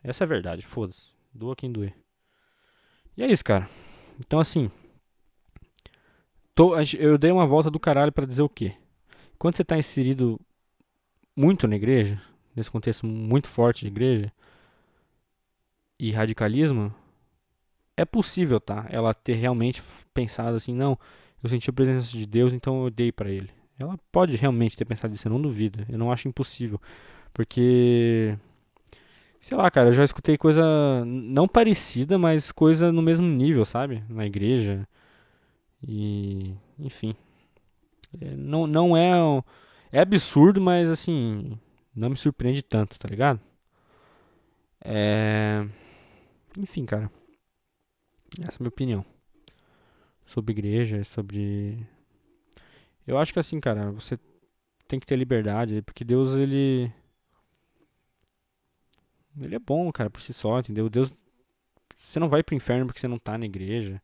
Essa 0.04 0.24
é 0.24 0.26
a 0.26 0.28
verdade, 0.28 0.62
foda-se. 0.62 1.10
Doa 1.34 1.56
quem 1.56 1.72
doer. 1.72 1.96
E 3.18 3.24
é 3.24 3.28
isso, 3.32 3.44
cara. 3.44 3.68
Então, 4.20 4.40
assim. 4.40 4.70
Tô, 6.56 6.74
eu 6.98 7.18
dei 7.18 7.32
uma 7.32 7.46
volta 7.46 7.70
do 7.70 7.80
caralho 7.80 8.12
para 8.14 8.26
dizer 8.26 8.42
o 8.42 8.50
quê? 8.50 8.74
Quando 9.38 9.58
você 9.58 9.62
está 9.62 9.78
inserido 9.78 10.40
muito 11.36 11.68
na 11.68 11.76
igreja, 11.76 12.22
nesse 12.56 12.72
contexto 12.72 13.06
muito 13.06 13.50
forte 13.50 13.82
de 13.82 13.88
igreja 13.88 14.32
e 16.00 16.12
radicalismo, 16.12 16.94
é 17.98 18.06
possível, 18.06 18.60
tá? 18.60 18.86
Ela 18.90 19.14
ter 19.14 19.34
realmente 19.34 19.84
pensado 20.14 20.56
assim, 20.56 20.74
não, 20.74 20.98
eu 21.44 21.50
senti 21.50 21.70
a 21.70 21.74
presença 21.74 22.10
de 22.10 22.26
Deus, 22.26 22.54
então 22.54 22.86
eu 22.86 22.90
dei 22.90 23.12
para 23.12 23.30
ele. 23.30 23.50
Ela 23.78 24.00
pode 24.12 24.38
realmente 24.38 24.78
ter 24.78 24.86
pensado 24.86 25.14
isso, 25.14 25.28
eu 25.28 25.32
não 25.32 25.42
duvido. 25.42 25.86
Eu 25.90 25.98
não 25.98 26.12
acho 26.12 26.28
impossível. 26.28 26.80
Porque 27.34 28.38
sei 29.40 29.58
lá, 29.58 29.70
cara, 29.70 29.90
eu 29.90 29.94
já 29.94 30.04
escutei 30.04 30.38
coisa 30.38 31.04
não 31.06 31.48
parecida, 31.48 32.18
mas 32.18 32.52
coisa 32.52 32.92
no 32.92 33.02
mesmo 33.02 33.28
nível, 33.28 33.66
sabe? 33.66 34.04
Na 34.10 34.26
igreja. 34.26 34.88
E, 35.88 36.56
enfim. 36.80 37.16
É, 38.20 38.36
não, 38.36 38.66
não 38.66 38.98
é. 38.98 39.14
É 39.92 40.00
absurdo, 40.00 40.60
mas 40.60 40.90
assim. 40.90 41.60
Não 41.96 42.10
me 42.10 42.18
surpreende 42.18 42.62
tanto, 42.62 43.00
tá 43.00 43.08
ligado? 43.08 43.40
É. 44.84 45.66
Enfim, 46.58 46.86
cara. 46.86 47.10
Essa 48.40 48.54
é 48.54 48.56
a 48.56 48.60
minha 48.60 48.70
opinião. 48.70 49.06
Sobre 50.26 50.54
igreja, 50.54 51.04
sobre. 51.04 51.88
Eu 53.08 53.18
acho 53.18 53.32
que 53.32 53.40
assim, 53.40 53.60
cara, 53.60 53.92
você 53.92 54.18
tem 54.88 55.00
que 55.00 55.06
ter 55.06 55.16
liberdade, 55.16 55.82
porque 55.84 56.04
Deus, 56.04 56.34
ele. 56.34 56.92
Ele 59.40 59.56
é 59.56 59.60
bom, 59.60 59.92
cara, 59.92 60.10
por 60.10 60.22
si 60.22 60.34
só, 60.34 60.60
entendeu? 60.60 60.90
Deus. 60.90 61.16
Você 61.96 62.20
não 62.20 62.30
vai 62.30 62.44
pro 62.44 62.56
inferno 62.56 62.86
porque 62.86 63.00
você 63.00 63.08
não 63.08 63.20
tá 63.20 63.38
na 63.38 63.46
igreja. 63.46 64.02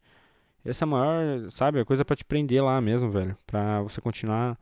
Essa 0.64 0.86
é 0.86 0.86
a 0.86 0.88
maior, 0.88 1.52
sabe, 1.52 1.80
a 1.80 1.86
coisa 1.86 2.06
para 2.06 2.16
te 2.16 2.24
prender 2.26 2.64
lá 2.64 2.80
mesmo, 2.82 3.10
velho. 3.12 3.36
Pra 3.48 3.82
você 3.82 4.00
continuar 4.02 4.58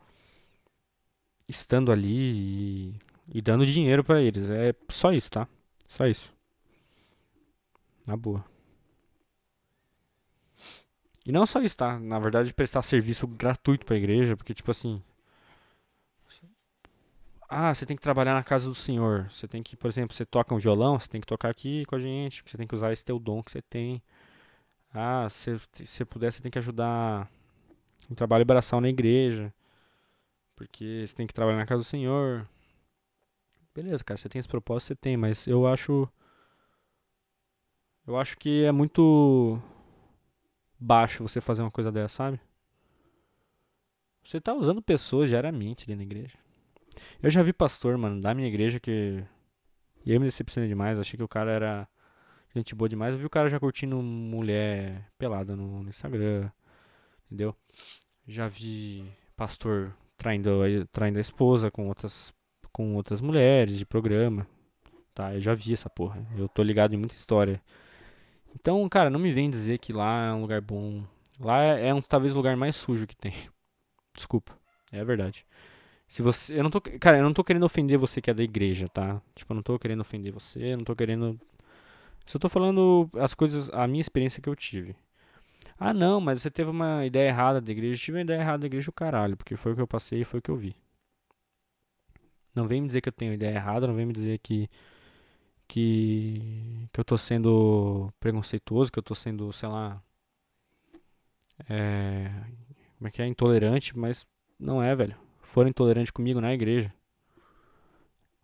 estando 1.48 1.92
ali 1.92 2.92
e, 3.32 3.38
e 3.40 3.42
dando 3.42 3.66
dinheiro 3.66 4.04
para 4.04 4.22
eles. 4.22 4.50
É 4.50 4.74
só 4.90 5.12
isso, 5.12 5.32
tá? 5.32 5.48
Só 5.88 6.06
isso. 6.08 6.34
Na 8.06 8.18
boa. 8.18 8.44
E 11.26 11.32
não 11.32 11.46
só 11.46 11.62
isso, 11.62 11.78
tá? 11.78 12.00
Na 12.00 12.20
verdade, 12.20 12.54
prestar 12.54 12.82
serviço 12.82 13.28
gratuito 13.28 13.86
pra 13.86 13.96
igreja, 13.96 14.36
porque, 14.36 14.54
tipo 14.54 14.72
assim. 14.72 15.02
Ah, 17.48 17.74
você 17.74 17.86
tem 17.86 17.96
que 17.98 18.04
trabalhar 18.04 18.34
na 18.34 18.44
casa 18.44 18.70
do 18.70 18.76
Senhor. 18.76 19.28
Você 19.32 19.48
tem 19.48 19.64
que, 19.64 19.76
por 19.76 19.88
exemplo, 19.88 20.16
você 20.16 20.26
toca 20.26 20.54
um 20.54 20.60
violão, 20.60 21.00
você 21.00 21.10
tem 21.10 21.20
que 21.20 21.28
tocar 21.28 21.50
aqui 21.50 21.86
com 21.86 21.96
a 21.96 22.00
gente. 22.00 22.44
Você 22.46 22.58
tem 22.58 22.68
que 22.68 22.76
usar 22.76 22.92
esse 22.94 23.04
teu 23.04 23.18
dom 23.20 23.42
que 23.42 23.52
você 23.52 23.62
tem. 23.62 24.02
Ah, 24.94 25.28
se 25.30 25.60
você 25.74 26.04
puder, 26.04 26.32
você 26.32 26.42
tem 26.42 26.52
que 26.52 26.58
ajudar 26.58 27.30
um 28.10 28.16
trabalho 28.16 28.46
braçal 28.46 28.82
na 28.82 28.90
igreja. 28.90 29.54
Porque 30.56 31.06
você 31.08 31.16
tem 31.16 31.28
que 31.28 31.34
trabalhar 31.34 31.58
na 31.58 31.66
casa 31.66 31.84
do 31.84 31.86
Senhor. 31.86 32.48
Beleza, 33.74 34.04
cara, 34.04 34.18
você 34.18 34.28
tem 34.28 34.40
esse 34.40 34.50
propósito, 34.50 34.88
você 34.88 34.96
tem, 34.96 35.16
mas 35.16 35.48
eu 35.48 35.68
acho. 35.68 36.08
Eu 38.06 38.18
acho 38.18 38.38
que 38.38 38.64
é 38.66 38.72
muito 38.72 39.62
baixo 40.80 41.28
você 41.28 41.40
fazer 41.40 41.62
uma 41.62 41.72
coisa 41.72 41.92
dessa, 41.92 42.16
sabe? 42.16 42.40
Você 44.24 44.42
tá 44.42 44.54
usando 44.54 44.82
pessoas 44.82 45.30
diariamente 45.30 45.86
ali 45.86 45.96
na 45.96 46.04
igreja. 46.04 46.38
Eu 47.22 47.30
já 47.30 47.42
vi 47.44 47.54
pastor, 47.54 47.98
mano, 47.98 48.20
da 48.20 48.34
minha 48.34 48.48
igreja 48.48 48.80
que. 48.80 49.24
E 50.06 50.14
eu 50.14 50.20
me 50.20 50.26
decepcionei 50.26 50.68
demais. 50.68 51.00
Achei 51.00 51.18
que 51.18 51.24
o 51.24 51.28
cara 51.28 51.52
era 51.52 51.88
Gente 52.56 52.74
boa 52.74 52.90
demais. 52.90 53.14
Eu 53.14 53.20
vi 53.20 53.26
o 53.26 53.30
cara 53.30 53.50
já 53.50 53.60
curtindo 53.60 54.02
mulher 54.02 55.08
pelada 55.18 55.56
no, 55.56 55.84
no 55.84 55.90
Instagram. 55.90 56.50
Entendeu? 57.26 57.56
Já 58.28 58.48
vi 58.48 59.06
pastor 59.36 59.96
traindo, 60.18 60.52
traindo 60.92 61.20
a 61.20 61.22
esposa 61.22 61.70
com 61.70 61.88
outras, 61.88 62.34
com 62.72 62.96
outras 62.96 63.22
mulheres 63.22 63.78
de 63.78 63.86
programa. 63.86 64.48
Tá? 65.14 65.34
Eu 65.36 65.40
já 65.42 65.54
vi 65.54 65.74
essa 65.74 65.90
porra. 65.90 66.26
Eu 66.38 66.50
tô 66.50 66.64
ligado 66.64 66.94
em 66.94 66.98
muita 66.98 67.14
história. 67.14 67.62
Então, 68.56 68.88
cara, 68.90 69.10
não 69.10 69.20
me 69.20 69.32
vem 69.32 69.50
dizer 69.50 69.78
que 69.78 69.94
lá 69.94 70.28
é 70.28 70.34
um 70.34 70.42
lugar 70.42 70.62
bom. 70.62 71.04
Lá 71.40 71.64
é, 71.64 71.90
é 71.90 71.94
um, 71.94 72.02
talvez 72.02 72.34
o 72.34 72.38
lugar 72.38 72.58
mais 72.58 72.76
sujo 72.76 73.06
que 73.06 73.16
tem. 73.16 73.34
Desculpa. 74.16 74.58
É 74.92 75.04
verdade. 75.06 75.46
Se 76.08 76.24
você. 76.24 76.58
Eu 76.58 76.64
não 76.64 76.72
tô. 76.72 76.82
Cara, 76.82 77.20
eu 77.20 77.24
não 77.24 77.34
tô 77.34 77.44
querendo 77.44 77.64
ofender 77.64 77.98
você 77.98 78.20
que 78.20 78.32
é 78.32 78.34
da 78.34 78.44
igreja, 78.44 78.88
tá? 78.88 79.22
Tipo, 79.36 79.54
eu 79.54 79.56
não 79.56 79.62
tô 79.62 79.78
querendo 79.78 80.02
ofender 80.02 80.34
você, 80.34 80.74
eu 80.74 80.78
não 80.78 80.84
tô 80.84 80.96
querendo 80.96 81.40
só 82.30 82.38
tô 82.38 82.48
falando 82.48 83.10
as 83.16 83.34
coisas, 83.34 83.70
a 83.74 83.88
minha 83.88 84.02
experiência 84.02 84.40
que 84.42 84.48
eu 84.48 84.56
tive. 84.56 84.96
Ah, 85.80 85.94
não, 85.94 86.22
mas 86.22 86.42
você 86.42 86.52
teve 86.52 86.70
uma 86.70 87.04
ideia 87.06 87.30
errada 87.30 87.60
da 87.60 87.72
igreja. 87.72 87.96
Eu 87.96 87.98
tive 87.98 88.18
uma 88.18 88.24
ideia 88.24 88.40
errada 88.40 88.60
da 88.60 88.68
igreja 88.68 88.90
o 88.90 88.94
caralho, 88.94 89.36
porque 89.36 89.56
foi 89.58 89.72
o 89.74 89.76
que 89.76 89.82
eu 89.82 89.88
passei 89.88 90.22
e 90.22 90.26
foi 90.26 90.40
o 90.40 90.42
que 90.44 90.52
eu 90.52 90.56
vi. 90.56 90.76
Não 92.54 92.68
vem 92.68 92.82
me 92.82 92.88
dizer 92.88 93.02
que 93.02 93.10
eu 93.10 93.14
tenho 93.14 93.34
ideia 93.34 93.56
errada, 93.56 93.88
não 93.88 93.96
vem 93.96 94.06
me 94.06 94.14
dizer 94.14 94.38
que 94.40 94.70
que 95.68 96.88
que 96.94 97.00
eu 97.00 97.06
tô 97.06 97.18
sendo 97.18 98.14
preconceituoso, 98.20 98.92
que 98.92 99.00
eu 99.00 99.04
tô 99.04 99.16
sendo, 99.16 99.52
sei 99.52 99.70
lá, 99.70 100.02
é, 101.68 102.30
como 102.98 103.08
é 103.08 103.12
que 103.12 103.22
é, 103.24 103.28
intolerante, 103.28 103.98
mas 103.98 104.26
não 104.60 104.84
é, 104.84 104.96
velho. 104.96 105.16
Foram 105.42 105.70
intolerantes 105.70 106.12
comigo 106.12 106.40
na 106.40 106.54
igreja. 106.54 106.94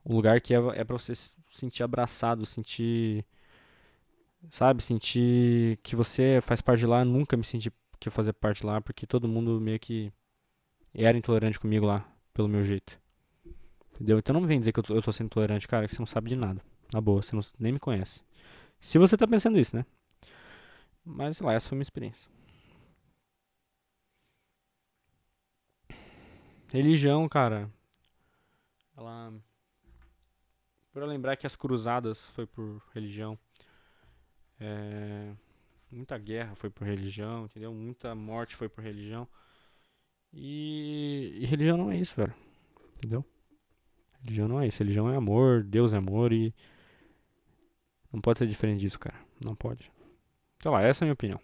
Um 0.04 0.16
lugar 0.16 0.42
que 0.42 0.56
é, 0.56 0.58
é 0.76 0.84
pra 0.84 0.98
você 0.98 1.14
se 1.14 1.36
sentir 1.52 1.84
abraçado, 1.84 2.46
sentir 2.48 3.26
sabe? 4.52 4.84
Sentir 4.84 5.78
que 5.84 5.96
você 5.96 6.40
faz 6.42 6.62
parte 6.62 6.80
de 6.80 6.86
lá. 6.88 7.04
Nunca 7.06 7.38
me 7.38 7.44
senti 7.44 7.72
que 8.00 8.08
eu 8.08 8.12
fazia 8.12 8.34
parte 8.34 8.66
lá, 8.66 8.82
porque 8.82 9.08
todo 9.08 9.28
mundo 9.28 9.60
meio 9.60 9.80
que 9.80 10.12
era 10.94 11.18
intolerante 11.18 11.60
comigo 11.60 11.86
lá, 11.86 12.08
pelo 12.34 12.48
meu 12.48 12.64
jeito. 12.64 13.00
Entendeu? 13.94 14.20
Então 14.20 14.34
não 14.34 14.46
vem 14.46 14.60
dizer 14.60 14.72
que 14.72 14.80
eu 14.80 14.84
tô, 14.84 14.96
eu 14.96 15.02
tô 15.02 15.12
sendo 15.12 15.28
intolerante, 15.28 15.68
cara, 15.68 15.88
que 15.88 15.96
você 15.96 16.02
não 16.02 16.08
sabe 16.08 16.30
de 16.30 16.36
nada. 16.36 16.62
Na 16.94 17.02
boa, 17.02 17.22
você 17.22 17.36
não, 17.36 17.42
nem 17.60 17.72
me 17.72 17.80
conhece. 17.80 18.22
Se 18.80 18.98
você 18.98 19.18
tá 19.18 19.28
pensando 19.28 19.58
isso, 19.58 19.76
né? 19.76 19.86
Mas, 21.04 21.38
sei 21.38 21.46
lá, 21.46 21.54
essa 21.54 21.70
foi 21.70 21.76
minha 21.78 21.84
experiência. 21.84 22.30
Religião, 26.72 27.28
cara. 27.30 27.72
Ela. 28.98 29.34
Eu 30.94 31.06
lembrar 31.06 31.36
que 31.36 31.46
as 31.46 31.56
cruzadas 31.56 32.30
foi 32.30 32.46
por 32.46 32.82
religião. 32.94 33.38
É, 34.60 35.34
muita 35.92 36.18
guerra 36.18 36.56
foi 36.56 36.70
por 36.70 36.86
religião, 36.88 37.46
entendeu? 37.46 37.74
Muita 37.74 38.16
morte 38.16 38.56
foi 38.56 38.70
por 38.70 38.84
religião. 38.84 39.28
E, 40.34 41.40
e, 41.42 41.46
religião 41.46 41.78
não 41.78 41.92
é 41.92 41.98
isso, 41.98 42.16
velho. 42.16 42.34
Entendeu? 42.98 43.26
Religião 44.22 44.48
não 44.48 44.62
é 44.62 44.68
isso. 44.68 44.80
Religião 44.80 45.10
é 45.12 45.16
amor, 45.16 45.64
Deus 45.64 45.94
é 45.94 45.98
amor 45.98 46.34
e. 46.34 46.54
Não 48.12 48.22
pode 48.22 48.40
ser 48.40 48.48
diferente 48.48 48.82
disso, 48.82 49.00
cara. 49.00 49.18
Não 49.44 49.56
pode. 49.56 49.92
Sei 50.62 50.72
lá, 50.72 50.82
essa 50.82 51.04
é 51.04 51.06
a 51.06 51.08
minha 51.08 51.14
opinião. 51.14 51.40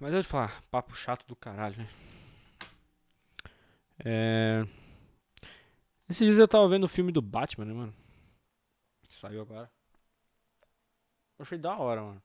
Mas 0.00 0.10
eu 0.10 0.14
vou 0.14 0.22
te 0.22 0.28
falar, 0.28 0.60
papo 0.70 0.94
chato 0.96 1.24
do 1.26 1.36
caralho, 1.36 1.76
né? 1.78 1.88
É. 4.04 4.66
Esses 6.12 6.26
dias 6.26 6.38
eu 6.38 6.46
tava 6.46 6.68
vendo 6.68 6.84
o 6.84 6.88
filme 6.88 7.10
do 7.10 7.22
Batman, 7.22 7.64
né, 7.64 7.72
mano? 7.72 7.94
Que 9.08 9.16
saiu 9.16 9.40
agora. 9.40 9.72
Eu 11.38 11.42
achei 11.42 11.56
da 11.56 11.74
hora, 11.74 12.02
mano. 12.02 12.22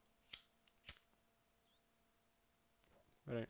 Pera 3.26 3.40
aí. 3.40 3.46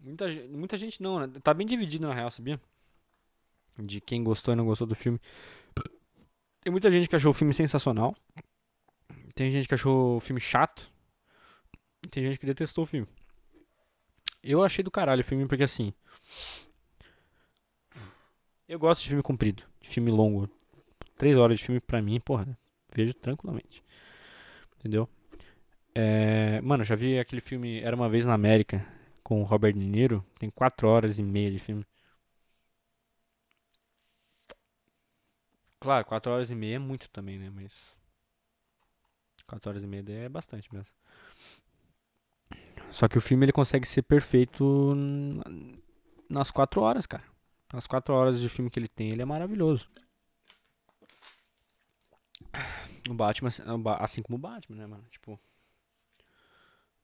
Muita, 0.00 0.28
muita 0.48 0.76
gente 0.76 1.00
não, 1.00 1.20
né? 1.20 1.40
Tá 1.40 1.54
bem 1.54 1.64
dividido 1.64 2.08
na 2.08 2.12
real, 2.12 2.32
sabia? 2.32 2.60
De 3.78 4.00
quem 4.00 4.24
gostou 4.24 4.52
e 4.52 4.56
não 4.56 4.66
gostou 4.66 4.84
do 4.84 4.96
filme. 4.96 5.20
Tem 6.62 6.72
muita 6.72 6.90
gente 6.90 7.08
que 7.08 7.14
achou 7.14 7.30
o 7.30 7.34
filme 7.34 7.54
sensacional. 7.54 8.12
Tem 9.36 9.52
gente 9.52 9.68
que 9.68 9.74
achou 9.74 10.16
o 10.16 10.20
filme 10.20 10.40
chato. 10.40 10.90
Tem 12.10 12.24
gente 12.24 12.40
que 12.40 12.46
detestou 12.46 12.82
o 12.82 12.88
filme. 12.88 13.06
Eu 14.42 14.64
achei 14.64 14.82
do 14.82 14.90
caralho 14.90 15.20
o 15.20 15.24
filme 15.24 15.46
porque 15.46 15.62
assim. 15.62 15.94
Eu 18.68 18.78
gosto 18.78 19.02
de 19.02 19.08
filme 19.08 19.22
comprido, 19.22 19.62
de 19.80 19.88
filme 19.88 20.10
longo. 20.10 20.48
Três 21.16 21.36
horas 21.38 21.58
de 21.58 21.64
filme 21.64 21.80
pra 21.80 22.02
mim, 22.02 22.20
porra, 22.20 22.46
vejo 22.94 23.14
tranquilamente. 23.14 23.82
Entendeu? 24.78 25.08
É, 25.94 26.60
mano, 26.62 26.84
já 26.84 26.94
vi 26.96 27.18
aquele 27.18 27.40
filme 27.40 27.80
Era 27.80 27.96
uma 27.96 28.08
Vez 28.08 28.26
na 28.26 28.34
América 28.34 28.86
com 29.22 29.40
o 29.40 29.44
Robert 29.44 29.74
De 29.74 29.80
Niro. 29.80 30.24
Tem 30.38 30.50
quatro 30.50 30.88
horas 30.88 31.18
e 31.18 31.22
meia 31.22 31.50
de 31.50 31.58
filme. 31.58 31.86
Claro, 35.78 36.04
quatro 36.04 36.32
horas 36.32 36.50
e 36.50 36.54
meia 36.56 36.76
é 36.76 36.78
muito 36.80 37.08
também, 37.10 37.38
né? 37.38 37.48
Mas. 37.50 37.94
Quatro 39.46 39.70
horas 39.70 39.82
e 39.82 39.86
meia 39.86 40.04
é 40.26 40.28
bastante 40.28 40.70
mesmo. 40.74 40.94
Só 42.90 43.08
que 43.08 43.18
o 43.18 43.20
filme 43.20 43.44
ele 43.44 43.52
consegue 43.52 43.86
ser 43.86 44.02
perfeito 44.02 44.94
na- 44.94 45.44
nas 46.28 46.50
quatro 46.50 46.80
horas, 46.82 47.06
cara. 47.06 47.24
Nas 47.74 47.88
quatro 47.88 48.14
horas 48.14 48.40
de 48.40 48.48
filme 48.48 48.70
que 48.70 48.78
ele 48.78 48.86
tem, 48.86 49.10
ele 49.10 49.22
é 49.22 49.24
maravilhoso. 49.24 49.90
O 53.10 53.14
Batman, 53.14 53.50
assim 53.98 54.22
como 54.22 54.36
o 54.36 54.40
Batman, 54.40 54.76
né, 54.76 54.86
mano? 54.86 55.04
Tipo, 55.10 55.32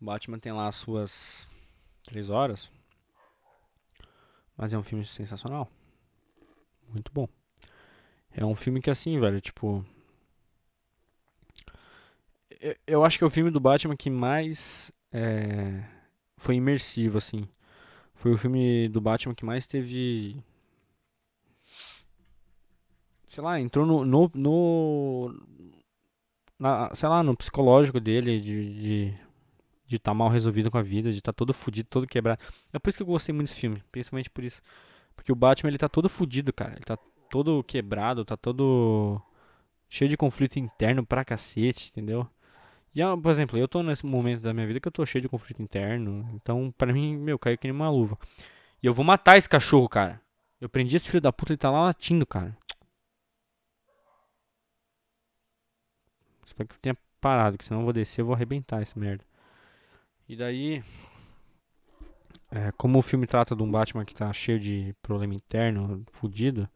o 0.01 0.05
Batman 0.05 0.39
tem 0.39 0.53
lá 0.53 0.69
as 0.69 0.77
suas 0.77 1.49
três 2.05 2.31
horas, 2.31 2.71
mas 4.57 4.73
é 4.73 4.79
um 4.79 4.83
filme 4.85 5.05
sensacional. 5.05 5.69
Muito 6.89 7.11
bom. 7.13 7.29
É 8.31 8.45
um 8.45 8.55
filme 8.55 8.81
que, 8.81 8.91
assim, 8.91 9.19
velho, 9.19 9.41
tipo. 9.41 9.85
Eu, 12.61 12.77
eu 12.87 13.05
acho 13.05 13.19
que 13.19 13.25
é 13.25 13.27
o 13.27 13.31
filme 13.31 13.51
do 13.51 13.59
Batman 13.59 13.97
que 13.97 14.09
mais 14.09 14.93
é, 15.11 15.85
foi 16.37 16.55
imersivo, 16.55 17.19
assim. 17.19 17.49
Foi 18.15 18.31
o 18.31 18.39
filme 18.39 18.89
do 18.89 19.01
Batman 19.01 19.35
que 19.35 19.45
mais 19.45 19.67
teve. 19.67 20.41
Sei 23.31 23.43
lá, 23.43 23.59
entrou 23.59 23.87
no. 23.87 24.05
no, 24.05 24.31
no 24.35 25.35
na, 26.59 26.95
sei 26.95 27.09
lá, 27.09 27.23
no 27.23 27.35
psicológico 27.37 27.99
dele, 27.99 28.41
de. 28.41 28.75
de 28.75 29.31
de 29.91 29.97
estar 29.97 30.15
mal 30.15 30.29
resolvido 30.29 30.71
com 30.71 30.79
a 30.79 30.83
vida, 30.83 31.11
de 31.11 31.19
estar 31.19 31.33
todo 31.33 31.53
fudido, 31.53 31.89
todo 31.91 32.07
quebrado. 32.07 32.41
É 32.73 32.79
por 32.79 32.89
isso 32.89 32.97
que 32.97 33.03
eu 33.03 33.07
gostei 33.09 33.35
muito 33.35 33.49
desse 33.49 33.61
filme, 33.61 33.83
principalmente 33.91 34.31
por 34.31 34.45
isso. 34.45 34.63
Porque 35.17 35.33
o 35.33 35.35
Batman, 35.35 35.69
ele 35.69 35.79
tá 35.79 35.89
todo 35.89 36.09
fudido, 36.09 36.53
cara. 36.53 36.75
Ele 36.75 36.85
tá 36.85 36.97
todo 37.29 37.65
quebrado, 37.65 38.25
tá 38.25 38.37
todo 38.37 39.21
cheio 39.89 40.09
de 40.09 40.17
conflito 40.17 40.61
interno 40.61 41.05
pra 41.05 41.25
cacete, 41.25 41.91
entendeu? 41.91 42.25
E, 42.95 43.03
ah, 43.03 43.17
por 43.17 43.31
exemplo, 43.31 43.59
eu 43.59 43.67
tô 43.67 43.83
nesse 43.83 44.07
momento 44.07 44.43
da 44.43 44.55
minha 44.55 44.67
vida 44.67 44.79
que 44.79 44.87
eu 44.87 44.93
tô 44.93 45.05
cheio 45.05 45.23
de 45.23 45.29
conflito 45.29 45.61
interno. 45.61 46.29
Então, 46.35 46.73
pra 46.79 46.93
mim, 46.93 47.17
meu, 47.17 47.37
caiu 47.37 47.59
que 47.59 47.67
nem 47.67 47.75
uma 47.75 47.91
luva. 47.91 48.17
E 48.81 48.87
eu 48.87 48.95
vou 48.95 49.05
matar 49.05 49.37
esse 49.39 49.49
cachorro, 49.49 49.89
cara. 49.89 50.21
Eu 50.61 50.69
prendi 50.69 50.95
esse 50.95 51.09
filho 51.09 51.21
da 51.21 51.33
puta, 51.33 51.53
ele 51.53 51.59
tá 51.59 51.69
lá 51.69 51.83
latindo, 51.83 52.25
cara. 52.25 52.57
Espero 56.61 56.69
que 56.69 56.79
tenha 56.79 56.97
parado, 57.21 57.57
que 57.57 57.65
senão 57.65 57.81
eu 57.81 57.85
vou 57.85 57.93
descer, 57.93 58.21
eu 58.21 58.27
vou 58.27 58.35
arrebentar 58.35 58.83
essa 58.83 58.99
merda. 58.99 59.25
E 60.29 60.37
daí, 60.37 60.85
é, 62.51 62.71
como 62.73 62.99
o 62.99 63.03
filme 63.03 63.27
trata 63.27 63.57
de 63.57 63.63
um 63.63 63.71
Batman 63.71 64.05
que 64.05 64.15
tá 64.15 64.31
cheio 64.33 64.61
de 64.61 64.95
problema 65.03 65.35
interno, 65.35 66.05
fudido, 66.13 66.69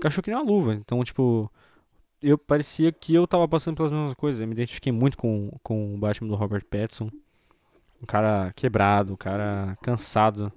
cachorro 0.00 0.22
que 0.24 0.30
nem 0.30 0.40
uma 0.40 0.44
luva. 0.44 0.74
Então, 0.74 1.02
tipo, 1.04 1.50
eu 2.20 2.36
parecia 2.36 2.90
que 2.90 3.14
eu 3.14 3.26
tava 3.28 3.46
passando 3.46 3.76
pelas 3.76 3.92
mesmas 3.92 4.14
coisas. 4.14 4.40
Eu 4.40 4.48
me 4.48 4.54
identifiquei 4.54 4.92
muito 4.92 5.16
com, 5.16 5.52
com 5.62 5.94
o 5.94 5.98
Batman 5.98 6.28
do 6.28 6.34
Robert 6.34 6.64
Pattinson. 6.64 7.10
Um 8.02 8.06
cara 8.06 8.52
quebrado, 8.54 9.12
um 9.12 9.16
cara 9.16 9.78
cansado 9.82 10.52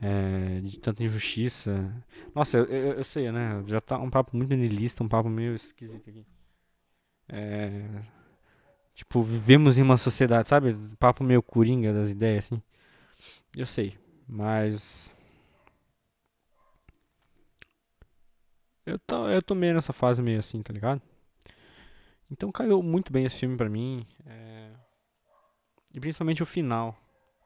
é, 0.00 0.60
de 0.62 0.80
tanta 0.80 1.04
injustiça. 1.04 1.94
Nossa, 2.34 2.58
eu, 2.58 2.64
eu, 2.64 2.92
eu 2.94 3.04
sei, 3.04 3.30
né? 3.30 3.62
Já 3.66 3.80
tá 3.80 3.98
um 3.98 4.10
papo 4.10 4.36
muito 4.36 4.54
niilista, 4.54 5.04
um 5.04 5.08
papo 5.08 5.28
meio 5.28 5.54
esquisito 5.54 6.08
aqui. 6.08 6.24
É, 7.32 8.02
tipo, 8.94 9.22
vivemos 9.22 9.78
em 9.78 9.82
uma 9.82 9.96
sociedade, 9.96 10.48
sabe? 10.48 10.76
Papo 10.98 11.24
meio 11.24 11.42
coringa 11.42 11.92
das 11.92 12.10
ideias, 12.10 12.46
assim. 12.46 12.62
Eu 13.56 13.66
sei, 13.66 13.98
mas. 14.28 15.14
Eu 18.84 18.98
tô, 18.98 19.28
eu 19.28 19.40
tô 19.42 19.54
meio 19.54 19.74
nessa 19.74 19.92
fase 19.92 20.20
meio 20.22 20.38
assim, 20.38 20.62
tá 20.62 20.72
ligado? 20.72 21.00
Então 22.30 22.52
caiu 22.52 22.82
muito 22.82 23.12
bem 23.12 23.24
esse 23.24 23.38
filme 23.40 23.56
pra 23.56 23.68
mim. 23.68 24.06
é, 24.26 24.70
E 25.92 26.00
principalmente 26.00 26.42
o 26.42 26.46
final. 26.46 26.96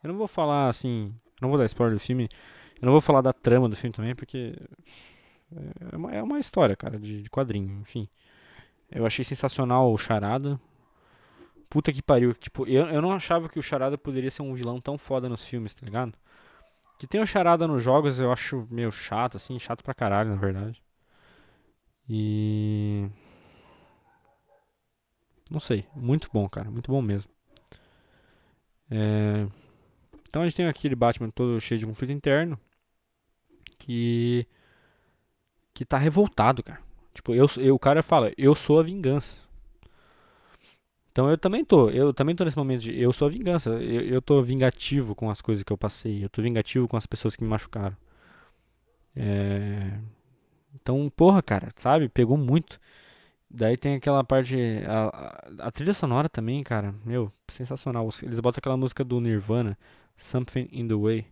Eu 0.02 0.08
não 0.08 0.18
vou 0.18 0.28
falar 0.28 0.68
assim. 0.68 1.14
Não 1.40 1.48
vou 1.48 1.58
dar 1.58 1.64
spoiler 1.66 1.96
do 1.96 2.00
filme. 2.00 2.28
Eu 2.80 2.86
não 2.86 2.92
vou 2.92 3.00
falar 3.00 3.20
da 3.22 3.32
trama 3.32 3.68
do 3.68 3.76
filme 3.76 3.94
também, 3.94 4.14
porque. 4.14 4.54
É 5.92 5.96
uma, 5.96 6.12
é 6.12 6.22
uma 6.22 6.38
história, 6.38 6.76
cara, 6.76 6.98
de, 6.98 7.22
de 7.22 7.30
quadrinho, 7.30 7.80
enfim. 7.80 8.08
Eu 8.94 9.06
achei 9.06 9.24
sensacional 9.24 9.92
o 9.92 9.98
Charada. 9.98 10.60
Puta 11.68 11.92
que 11.92 12.02
pariu. 12.02 12.34
Tipo, 12.34 12.66
eu, 12.68 12.86
eu 12.88 13.02
não 13.02 13.12
achava 13.12 13.48
que 13.48 13.58
o 13.58 13.62
Charada 13.62 13.98
poderia 13.98 14.30
ser 14.30 14.42
um 14.42 14.54
vilão 14.54 14.80
tão 14.80 14.96
foda 14.98 15.28
nos 15.28 15.44
filmes, 15.46 15.74
tá 15.74 15.84
ligado? 15.84 16.14
Que 16.98 17.06
tem 17.06 17.20
o 17.20 17.26
Charada 17.26 17.66
nos 17.68 17.82
jogos, 17.82 18.20
eu 18.20 18.32
acho 18.32 18.66
meio 18.70 18.92
chato, 18.92 19.36
assim, 19.36 19.58
chato 19.58 19.82
pra 19.84 19.94
caralho, 19.94 20.30
na 20.30 20.36
verdade. 20.36 20.82
E. 22.08 23.08
Não 25.50 25.60
sei, 25.60 25.86
muito 25.94 26.28
bom, 26.32 26.48
cara, 26.48 26.70
muito 26.70 26.90
bom 26.90 27.02
mesmo. 27.02 27.30
É, 28.90 29.46
Então 30.28 30.42
a 30.42 30.44
gente 30.46 30.56
tem 30.56 30.66
aquele 30.66 30.94
Batman 30.94 31.30
todo 31.30 31.60
cheio 31.60 31.78
de 31.80 31.86
conflito 31.86 32.12
interno. 32.12 32.58
Que. 33.78 34.46
Que 35.72 35.84
tá 35.84 35.98
revoltado, 35.98 36.62
cara. 36.62 36.80
Tipo, 37.14 37.34
eu, 37.34 37.46
eu, 37.58 37.74
o 37.74 37.78
cara 37.78 38.02
fala, 38.02 38.32
eu 38.36 38.54
sou 38.54 38.80
a 38.80 38.82
vingança. 38.82 39.38
Então 41.12 41.30
eu 41.30 41.38
também 41.38 41.64
tô, 41.64 41.90
eu 41.90 42.12
também 42.12 42.34
tô 42.34 42.44
nesse 42.44 42.56
momento 42.56 42.82
de 42.82 43.00
eu 43.00 43.12
sou 43.12 43.28
a 43.28 43.30
vingança. 43.30 43.70
Eu, 43.70 44.00
eu 44.02 44.20
tô 44.22 44.42
vingativo 44.42 45.14
com 45.14 45.30
as 45.30 45.40
coisas 45.40 45.62
que 45.62 45.72
eu 45.72 45.78
passei. 45.78 46.24
Eu 46.24 46.28
tô 46.28 46.42
vingativo 46.42 46.88
com 46.88 46.96
as 46.96 47.06
pessoas 47.06 47.36
que 47.36 47.44
me 47.44 47.48
machucaram. 47.48 47.96
É... 49.16 49.98
Então, 50.74 51.10
porra, 51.16 51.40
cara, 51.42 51.70
sabe? 51.76 52.08
Pegou 52.08 52.36
muito. 52.36 52.80
Daí 53.48 53.76
tem 53.76 53.94
aquela 53.94 54.24
parte. 54.24 54.56
A, 54.86 55.62
a, 55.62 55.68
a 55.68 55.70
trilha 55.70 55.94
sonora 55.94 56.28
também, 56.28 56.62
cara. 56.64 56.94
Meu, 57.04 57.32
sensacional. 57.48 58.08
Eles 58.22 58.40
botam 58.40 58.58
aquela 58.58 58.76
música 58.76 59.04
do 59.04 59.20
Nirvana. 59.20 59.78
Something 60.16 60.68
in 60.72 60.88
the 60.88 60.94
way. 60.94 61.26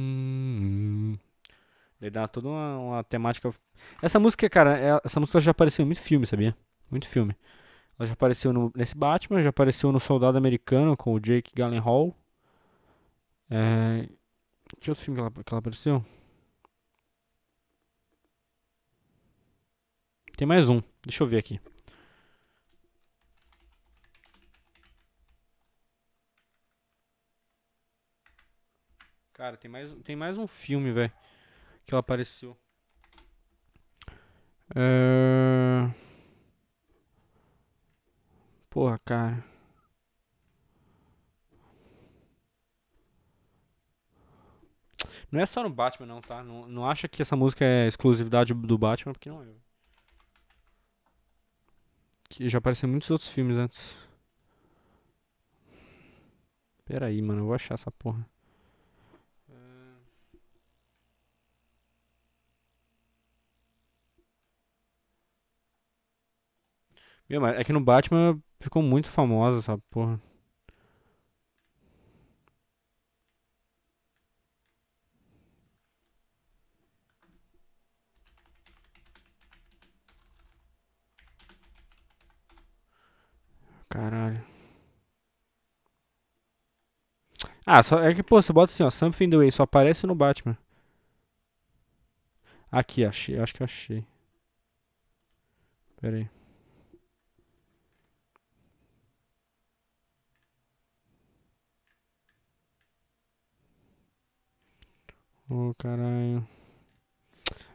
Daí 2.00 2.10
dá 2.10 2.28
toda 2.28 2.50
uma, 2.50 2.78
uma 2.78 3.04
temática. 3.04 3.54
Essa 4.02 4.20
música, 4.20 4.50
cara, 4.50 4.78
é- 4.80 5.00
essa 5.04 5.20
música 5.20 5.40
já 5.40 5.52
apareceu 5.52 5.84
em 5.84 5.86
muito 5.88 6.02
filme, 6.02 6.26
sabia? 6.28 6.56
Muito 6.92 7.08
filme. 7.08 7.36
Ela 8.00 8.08
já 8.08 8.14
apareceu 8.14 8.54
no, 8.54 8.72
nesse 8.76 8.96
Batman, 8.98 9.42
já 9.42 9.50
apareceu 9.52 9.92
no 9.92 10.00
Soldado 10.00 10.38
Americano 10.38 10.98
com 10.98 11.14
o 11.14 11.20
Jake 11.20 11.52
Gyllenhaal. 11.56 12.16
É... 13.50 14.08
Que 14.80 14.90
outro 14.90 15.04
filme 15.04 15.18
que 15.18 15.22
ela, 15.22 15.32
que 15.32 15.54
ela 15.54 15.60
apareceu? 15.60 16.04
Tem 20.38 20.48
mais 20.48 20.70
um. 20.70 20.82
Deixa 21.06 21.24
eu 21.24 21.28
ver 21.28 21.38
aqui. 21.38 21.60
Cara, 29.44 29.58
tem 29.58 29.70
mais, 29.70 29.92
tem 30.06 30.16
mais 30.16 30.38
um 30.38 30.48
filme, 30.48 30.94
velho. 30.94 31.12
Que 31.84 31.94
ela 31.94 32.00
apareceu. 32.00 32.58
É... 34.74 35.94
Porra, 38.70 38.98
cara. 39.00 39.44
Não 45.30 45.42
é 45.42 45.46
só 45.46 45.62
no 45.62 45.70
Batman, 45.70 46.06
não, 46.06 46.22
tá? 46.22 46.42
Não, 46.42 46.66
não 46.66 46.90
acha 46.90 47.10
que 47.10 47.22
essa 47.22 47.36
música 47.36 47.66
é 47.66 47.86
exclusividade 47.86 48.54
do 48.54 48.78
Batman, 48.78 49.12
porque 49.12 49.30
não 49.30 49.44
é. 49.44 49.48
Que 52.30 52.48
já 52.48 52.60
apareceu 52.60 52.88
em 52.88 52.92
muitos 52.92 53.12
outros 53.12 53.30
filmes 53.30 53.58
antes. 53.58 53.98
Pera 56.86 57.08
aí, 57.08 57.22
mano, 57.22 57.42
eu 57.42 57.46
vou 57.48 57.54
achar 57.54 57.74
essa 57.74 57.92
porra. 57.92 58.26
É 67.30 67.64
que 67.64 67.74
no 67.74 67.82
Batman 67.82 68.40
ficou 68.60 68.82
muito 68.82 69.10
famosa 69.10 69.60
essa 69.60 69.78
porra. 69.90 70.20
Caralho. 83.90 84.44
Ah, 87.66 87.82
só, 87.84 88.00
é 88.02 88.14
que, 88.14 88.24
pô, 88.24 88.42
você 88.42 88.52
bota 88.54 88.72
assim, 88.72 88.84
ó, 88.84 88.90
Something 88.90 89.30
the 89.30 89.38
Way, 89.38 89.52
só 89.52 89.64
aparece 89.64 90.06
no 90.08 90.16
Batman. 90.16 90.58
Aqui, 92.72 93.06
achei, 93.06 93.40
acho 93.40 93.54
que 93.54 93.64
achei. 93.64 94.06
Pera 96.02 96.18
aí. 96.18 96.43
Ô, 105.54 105.70
oh, 105.70 105.76
caralho. 105.76 106.48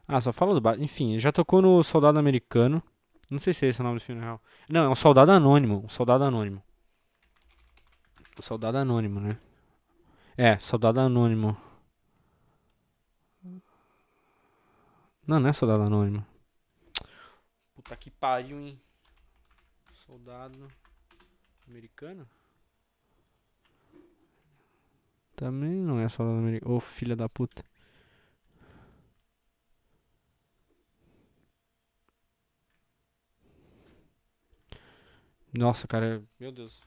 Ah, 0.08 0.20
só 0.20 0.32
fala 0.32 0.52
do 0.52 0.60
Batman. 0.60 0.84
Enfim, 0.84 1.16
já 1.20 1.30
tocou 1.30 1.62
no 1.62 1.80
Soldado 1.84 2.18
Americano. 2.18 2.82
Não 3.30 3.38
sei 3.38 3.52
se 3.52 3.66
é 3.66 3.68
esse 3.68 3.80
o 3.80 3.84
nome 3.84 4.00
do 4.00 4.04
filme 4.04 4.20
real. 4.20 4.42
Não, 4.68 4.86
é 4.86 4.88
um 4.88 4.96
soldado 4.96 5.30
anônimo. 5.30 5.84
Um 5.84 5.88
soldado 5.88 6.24
anônimo. 6.24 6.60
O 8.36 8.42
soldado 8.42 8.78
anônimo, 8.78 9.20
né? 9.20 9.38
É, 10.36 10.58
soldado 10.58 10.98
anônimo. 10.98 11.56
Não, 15.24 15.38
não 15.38 15.48
é 15.48 15.52
soldado 15.52 15.84
anônimo. 15.84 16.26
Puta 17.76 17.96
que 17.96 18.10
pariu, 18.10 18.58
hein? 18.58 18.80
Soldado 20.04 20.66
americano? 21.68 22.28
Também 25.36 25.80
não 25.80 26.00
é 26.00 26.08
soldado 26.08 26.38
americano. 26.38 26.74
Ô, 26.74 26.78
oh, 26.78 26.80
filha 26.80 27.14
da 27.14 27.28
puta. 27.28 27.67
Nossa, 35.52 35.86
cara, 35.86 36.22
meu 36.38 36.52
Deus. 36.52 36.80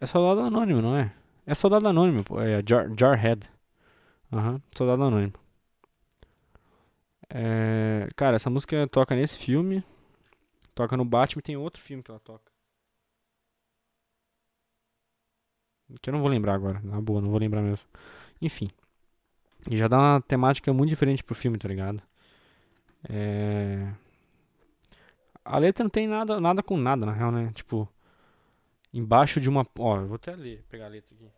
É 0.00 0.06
soldado 0.06 0.40
anônimo, 0.46 0.80
não 0.82 0.96
é? 0.96 1.12
É 1.46 1.54
soldado 1.54 1.88
anônimo, 1.88 2.22
pô. 2.24 2.40
É 2.40 2.62
Jar, 2.66 2.88
Jarhead. 2.98 3.48
Aham, 4.32 4.54
uhum, 4.54 4.62
soldado 4.76 5.04
anônimo. 5.04 5.34
É, 7.28 8.08
cara, 8.16 8.36
essa 8.36 8.50
música 8.50 8.86
toca 8.88 9.14
nesse 9.14 9.38
filme. 9.38 9.84
Toca 10.74 10.96
no 10.96 11.04
Batman 11.04 11.42
tem 11.42 11.56
outro 11.56 11.82
filme 11.82 12.02
que 12.02 12.10
ela 12.10 12.20
toca. 12.20 12.50
Que 16.00 16.08
eu 16.10 16.12
não 16.12 16.20
vou 16.20 16.28
lembrar 16.30 16.54
agora. 16.54 16.80
Na 16.82 17.00
boa, 17.00 17.20
não 17.20 17.30
vou 17.30 17.38
lembrar 17.38 17.62
mesmo. 17.62 17.86
Enfim. 18.40 18.68
E 19.70 19.76
já 19.76 19.88
dá 19.88 19.98
uma 19.98 20.22
temática 20.22 20.72
muito 20.72 20.90
diferente 20.90 21.24
pro 21.24 21.34
filme, 21.34 21.58
tá 21.58 21.68
ligado? 21.68 22.02
É. 23.08 23.92
A 25.50 25.58
letra 25.58 25.82
não 25.82 25.90
tem 25.90 26.06
nada, 26.06 26.38
nada 26.38 26.62
com 26.62 26.76
nada, 26.76 27.04
na 27.04 27.10
real, 27.12 27.32
né? 27.32 27.50
Tipo, 27.52 27.88
embaixo 28.94 29.40
de 29.40 29.48
uma. 29.48 29.66
Ó, 29.76 29.96
eu 29.96 30.06
vou 30.06 30.14
até 30.14 30.36
ler, 30.36 30.64
pegar 30.68 30.86
a 30.86 30.88
letra 30.88 31.12
aqui. 31.12 31.28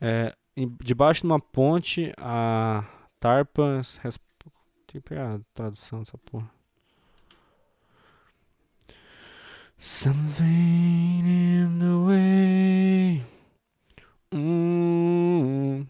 É, 0.00 0.34
debaixo 0.80 1.20
de 1.20 1.26
uma 1.26 1.38
ponte, 1.38 2.10
a 2.16 2.82
Tarpas. 3.20 4.00
Tem 4.02 4.12
que 4.86 5.00
pegar 5.00 5.34
a 5.34 5.40
tradução 5.52 5.98
dessa 6.00 6.16
porra. 6.16 6.50
Something 9.78 11.26
in 11.26 11.78
the 11.78 12.06
way. 12.06 13.33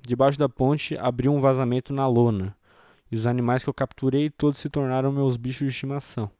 Debaixo 0.07 0.39
da 0.39 0.49
ponte 0.49 0.97
abriu 0.99 1.33
um 1.33 1.41
vazamento 1.41 1.93
na 1.93 2.07
lona. 2.07 2.55
E 3.11 3.17
os 3.17 3.27
animais 3.27 3.65
que 3.65 3.71
eu 3.71 3.75
capturei 3.75 4.29
todos 4.29 4.61
se 4.61 4.69
tornaram 4.69 5.11
meus 5.11 5.37
bichos 5.37 5.67
de 5.67 5.73
estimação. 5.73 6.31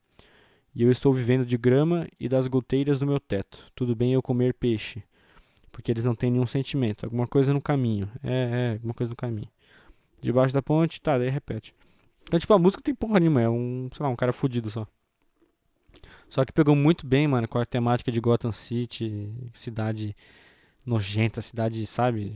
E 0.75 0.83
eu 0.83 0.91
estou 0.91 1.15
vivendo 1.15 1.47
de 1.47 1.57
grama 1.57 2.07
e 2.19 2.29
das 2.29 2.47
goteiras 2.47 2.99
do 2.99 3.07
meu 3.07 3.21
teto. 3.21 3.65
Tudo 3.75 3.95
bem 3.95 4.13
eu 4.13 4.21
comer 4.21 4.55
peixe, 4.55 5.03
porque 5.71 5.91
eles 5.91 6.05
não 6.05 6.15
têm 6.15 6.31
nenhum 6.31 6.47
sentimento. 6.47 7.05
Alguma 7.05 7.27
coisa 7.27 7.55
no 7.55 7.61
caminho. 7.61 8.11
É, 8.23 8.71
é, 8.71 8.73
alguma 8.73 8.93
coisa 8.93 9.11
no 9.11 9.17
caminho. 9.17 9.49
Debaixo 10.21 10.53
da 10.53 10.61
ponte, 10.61 11.01
tá, 11.01 11.17
daí 11.17 11.31
repete. 11.31 11.75
Então, 12.25 12.39
tipo, 12.41 12.53
a 12.53 12.59
música 12.59 12.83
tem 12.83 12.95
porra 12.95 13.21
nenhuma, 13.21 13.41
é 13.41 13.49
um, 13.49 13.89
sei 13.93 14.03
lá, 14.03 14.11
um 14.11 14.17
cara 14.17 14.33
fudido 14.33 14.71
só. 14.71 14.87
Só 16.29 16.45
que 16.45 16.53
pegou 16.53 16.75
muito 16.75 17.07
bem, 17.07 17.29
mano, 17.29 17.47
com 17.47 17.59
a 17.59 17.65
temática 17.65 18.11
de 18.11 18.21
Gotham 18.21 18.51
City, 18.51 19.33
cidade 19.53 20.17
nojenta, 20.85 21.41
cidade, 21.41 21.87
sabe? 21.87 22.35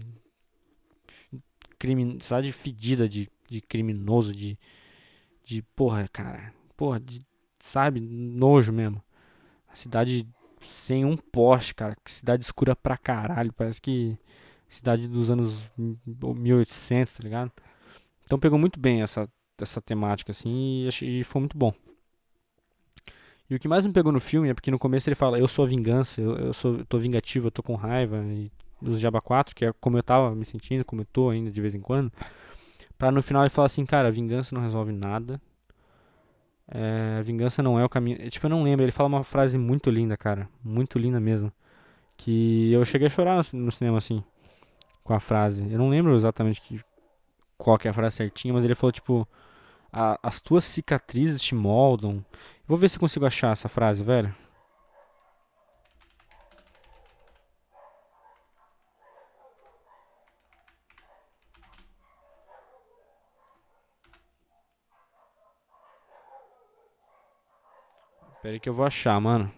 Crime, 1.79 2.19
cidade 2.21 2.53
fedida 2.53 3.09
de, 3.09 3.29
de 3.49 3.61
criminoso, 3.61 4.33
de, 4.33 4.59
de 5.45 5.63
porra, 5.75 6.09
cara. 6.09 6.53
Porra, 6.77 7.01
de, 7.01 7.21
sabe? 7.59 8.01
Nojo 8.01 8.73
mesmo. 8.73 9.03
A 9.69 9.77
cidade 9.77 10.27
sem 10.61 11.05
um 11.05 11.17
poste, 11.17 11.75
cara. 11.75 11.97
Cidade 12.05 12.45
escura 12.45 12.75
pra 12.75 12.97
caralho. 12.97 13.53
Parece 13.53 13.81
que 13.81 14.19
cidade 14.69 15.09
dos 15.09 15.31
anos 15.31 15.55
1800, 15.77 17.15
tá 17.15 17.23
ligado? 17.23 17.53
Então 18.25 18.39
pegou 18.39 18.59
muito 18.59 18.79
bem 18.79 19.03
essa, 19.03 19.29
essa 19.59 19.81
temática, 19.81 20.33
assim, 20.33 20.85
e, 20.85 20.89
achei, 20.89 21.21
e 21.21 21.25
foi 21.25 21.41
muito 21.41 21.57
bom. 21.57 21.73
E 23.49 23.55
o 23.55 23.59
que 23.59 23.67
mais 23.67 23.87
me 23.87 23.93
pegou 23.93 24.13
no 24.13 24.21
filme 24.21 24.51
é 24.51 24.55
porque 24.55 24.71
no 24.71 24.79
começo 24.79 25.09
ele 25.09 25.15
fala, 25.15 25.39
eu 25.39 25.49
sou 25.49 25.65
a 25.65 25.69
vingança, 25.69 26.21
eu, 26.21 26.37
eu 26.37 26.53
sou, 26.53 26.79
eu 26.79 26.85
tô 26.85 26.99
vingativo, 26.99 27.47
eu 27.47 27.51
tô 27.51 27.63
com 27.63 27.75
raiva, 27.75 28.23
e 28.27 28.53
dos 28.81 29.01
Jabba 29.01 29.21
4, 29.21 29.55
que 29.55 29.67
é 29.67 29.73
como 29.81 29.99
eu 29.99 30.03
tava 30.03 30.35
me 30.35 30.45
sentindo, 30.45 30.85
como 30.85 31.03
eu 31.03 31.07
tô 31.07 31.31
ainda 31.31 31.51
de 31.51 31.61
vez 31.61 31.75
em 31.75 31.81
quando. 31.81 32.13
Pra 32.97 33.11
no 33.11 33.23
final 33.23 33.43
ele 33.43 33.51
falar 33.51 33.67
assim, 33.67 33.87
cara, 33.87 34.11
vingança 34.11 34.55
não 34.55 34.63
resolve 34.63 34.93
nada. 34.93 35.41
É, 36.71 37.23
vingança 37.23 37.63
não 37.63 37.79
é 37.79 37.85
o 37.85 37.89
caminho. 37.89 38.29
Tipo, 38.31 38.47
eu 38.47 38.51
não 38.51 38.63
lembro, 38.63 38.85
ele 38.85 38.93
fala 38.93 39.09
uma 39.09 39.25
frase 39.25 39.57
muito 39.57 39.91
linda, 39.91 40.17
cara. 40.17 40.49
Muito 40.63 40.99
linda 40.99 41.21
mesmo. 41.21 41.53
Que 42.17 42.73
eu 42.73 42.85
cheguei 42.85 43.07
a 43.07 43.11
chorar 43.11 43.41
no 43.53 43.71
cinema 43.73 43.99
assim, 43.99 44.23
com 45.05 45.15
a 45.15 45.21
frase. 45.21 45.63
Eu 45.71 45.79
não 45.79 45.89
lembro 45.89 46.15
exatamente 46.15 46.61
que, 46.61 46.81
qual 47.57 47.79
que 47.79 47.89
é 47.89 47.91
a 47.91 47.95
frase 47.95 48.17
certinha, 48.17 48.53
mas 48.53 48.65
ele 48.65 48.75
falou 48.75 48.93
tipo 48.93 49.27
as 49.93 50.41
tuas 50.41 50.65
cicatrizes 50.65 51.41
te 51.41 51.55
moldam. 51.55 52.25
Vou 52.67 52.77
ver 52.77 52.91
se 52.91 52.99
consigo 52.99 53.25
achar 53.27 53.53
essa 53.53 53.69
frase, 53.69 54.03
velho. 54.05 54.35
Pera 68.49 68.55
aí 68.55 68.61
que 68.61 68.69
eu 68.71 68.73
vou 68.73 68.87
achar, 68.87 69.21
mano. 69.21 69.53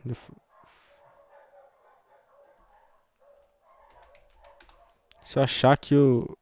Se 5.22 5.38
eu 5.38 5.45
achar 5.45 5.78
que 5.78 5.95
eu, 5.95 6.36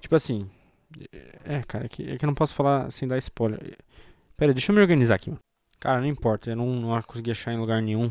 Tipo 0.00 0.16
assim. 0.16 0.50
É, 1.44 1.62
cara, 1.64 1.84
é 1.84 1.88
que, 1.88 2.10
é 2.10 2.16
que 2.16 2.24
eu 2.24 2.26
não 2.26 2.34
posso 2.34 2.54
falar 2.54 2.90
sem 2.90 3.06
dar 3.06 3.18
spoiler. 3.18 3.76
Pera, 4.34 4.54
deixa 4.54 4.72
eu 4.72 4.76
me 4.76 4.80
organizar 4.80 5.16
aqui. 5.16 5.36
Cara, 5.78 6.00
não 6.00 6.06
importa, 6.06 6.50
eu 6.50 6.56
não, 6.56 6.66
não 6.68 7.02
consegui 7.02 7.32
achar 7.32 7.52
em 7.52 7.58
lugar 7.58 7.82
nenhum. 7.82 8.10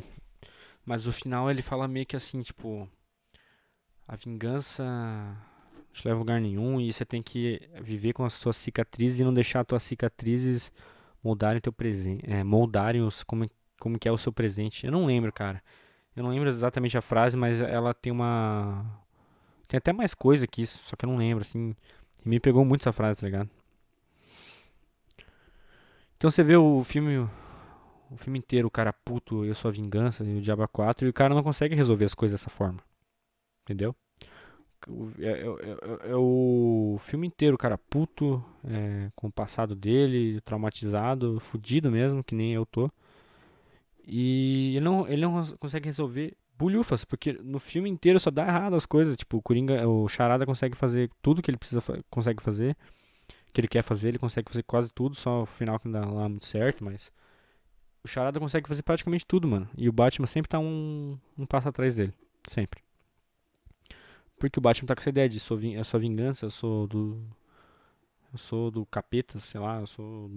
Mas 0.86 1.08
o 1.08 1.12
final 1.12 1.50
ele 1.50 1.64
fala 1.64 1.88
meio 1.88 2.06
que 2.06 2.16
assim, 2.16 2.44
tipo. 2.44 2.88
A 4.08 4.16
vingança 4.16 4.86
não 5.90 5.94
te 5.94 6.08
leva 6.08 6.18
a 6.18 6.20
lugar 6.20 6.42
nenhum 6.42 6.80
e 6.80 6.92
você 6.92 7.06
tem 7.06 7.22
que 7.22 7.62
viver 7.82 8.14
com 8.14 8.24
as 8.26 8.34
suas 8.34 8.58
cicatrizes 8.58 9.20
e 9.20 9.24
não 9.24 9.34
deixar 9.34 9.62
as 9.62 9.68
tuas 9.68 9.84
cicatrizes 9.84 10.72
moldarem 11.24 11.62
teu 11.62 11.74
presente. 11.74 12.24
É, 12.30 12.44
moldarem 12.44 13.02
os, 13.02 13.24
como, 13.24 13.50
como 13.80 14.00
que 14.00 14.08
é 14.08 14.12
o 14.12 14.18
seu 14.18 14.32
presente. 14.32 14.86
Eu 14.86 14.92
não 14.92 15.06
lembro, 15.06 15.32
cara. 15.34 15.62
Eu 16.16 16.24
não 16.24 16.32
lembro 16.32 16.50
exatamente 16.50 16.98
a 16.98 17.02
frase, 17.02 17.38
mas 17.38 17.60
ela 17.62 17.94
tem 17.94 18.12
uma 18.12 18.86
tem 19.70 19.78
até 19.78 19.94
mais 19.94 20.16
coisa 20.16 20.48
que 20.48 20.64
isso, 20.64 20.80
só 20.88 20.96
que 20.96 21.06
eu 21.06 21.10
não 21.10 21.18
lembro, 21.18 21.44
assim. 21.44 21.76
E 22.26 22.30
me 22.30 22.40
pegou 22.40 22.66
muito 22.66 22.82
essa 22.82 22.92
frase, 22.92 23.22
tá 23.22 23.28
ligado? 23.28 23.50
Então 26.18 26.30
você 26.30 26.44
vê 26.44 26.58
o 26.58 26.84
filme 26.84 27.20
o 28.10 28.18
filme 28.18 28.40
inteiro, 28.40 28.68
o 28.68 28.72
cara 28.72 28.92
puto, 28.92 29.46
eu 29.46 29.54
sou 29.54 29.70
a 29.70 29.72
vingança 29.72 30.24
e 30.24 30.40
o 30.40 30.42
Diabo 30.42 30.68
4, 30.68 31.06
e 31.06 31.10
o 31.10 31.14
cara 31.14 31.36
não 31.36 31.44
consegue 31.44 31.76
resolver 31.76 32.06
as 32.06 32.16
coisas 32.16 32.40
dessa 32.40 32.50
forma. 32.50 32.80
Entendeu? 33.64 33.96
É, 35.20 35.28
é, 35.28 36.08
é, 36.08 36.12
é, 36.12 36.16
o 36.16 36.98
filme 37.02 37.28
inteiro, 37.28 37.58
cara 37.58 37.78
puto, 37.78 38.44
é, 38.64 39.12
com 39.16 39.28
o 39.28 39.32
passado 39.32 39.76
dele, 39.76 40.40
traumatizado, 40.42 41.40
fudido 41.40 41.92
mesmo, 41.92 42.24
que 42.24 42.34
nem 42.36 42.54
eu 42.54 42.66
tô. 42.66 42.90
E 44.08 44.76
ele 44.76 44.86
não, 44.86 45.08
ele 45.08 45.22
não 45.22 45.46
consegue 45.58 45.86
resolver 45.86 46.36
bulhufas, 46.58 47.06
porque 47.06 47.34
no 47.34 47.60
filme 47.60 47.90
inteiro 47.90 48.20
só 48.20 48.32
dá 48.32 48.48
errado 48.48 48.76
as 48.76 48.86
coisas. 48.86 49.16
Tipo, 49.16 49.38
o 49.38 49.42
Coringa, 49.42 49.88
o 49.88 50.08
Charada 50.08 50.46
consegue 50.46 50.76
fazer 50.76 51.10
tudo 51.22 51.42
que 51.42 51.52
ele 51.52 51.58
precisa 51.58 51.82
consegue 52.10 52.42
fazer, 52.42 52.76
que 53.54 53.62
ele 53.62 53.68
quer 53.68 53.84
fazer, 53.84 54.10
ele 54.10 54.20
consegue 54.20 54.50
fazer 54.50 54.64
quase 54.64 54.92
tudo, 54.94 55.16
só 55.16 55.44
o 55.44 55.46
final 55.46 55.80
que 55.80 55.88
não 55.88 56.02
dá 56.02 56.08
lá 56.10 56.30
muito 56.30 56.46
certo, 56.46 56.84
mas 56.84 57.12
o 58.04 58.08
Charada 58.08 58.40
consegue 58.40 58.68
fazer 58.68 58.84
praticamente 58.84 59.26
tudo, 59.26 59.48
mano. 59.48 59.70
E 59.78 59.88
o 59.90 59.94
Batman 59.94 60.28
sempre 60.28 60.50
tá 60.50 60.60
um, 60.60 61.18
um 61.38 61.46
passo 61.46 61.70
atrás 61.70 61.96
dele, 61.96 62.14
sempre. 62.48 62.82
Porque 64.40 64.60
o 64.60 64.62
Batman 64.62 64.88
tá 64.88 64.96
com 64.96 65.02
essa 65.02 65.10
ideia 65.10 65.30
de 65.30 65.40
sou, 65.40 65.60
eu 65.62 65.84
sou 65.84 66.00
vingança, 66.00 66.46
eu 66.46 66.52
sou 66.52 66.88
do 66.88 67.22
eu 68.32 68.38
sou 68.38 68.72
do 68.72 68.86
capeta, 68.86 69.40
sei 69.40 69.60
lá, 69.60 69.80
eu 69.80 69.88
sou 69.88 70.30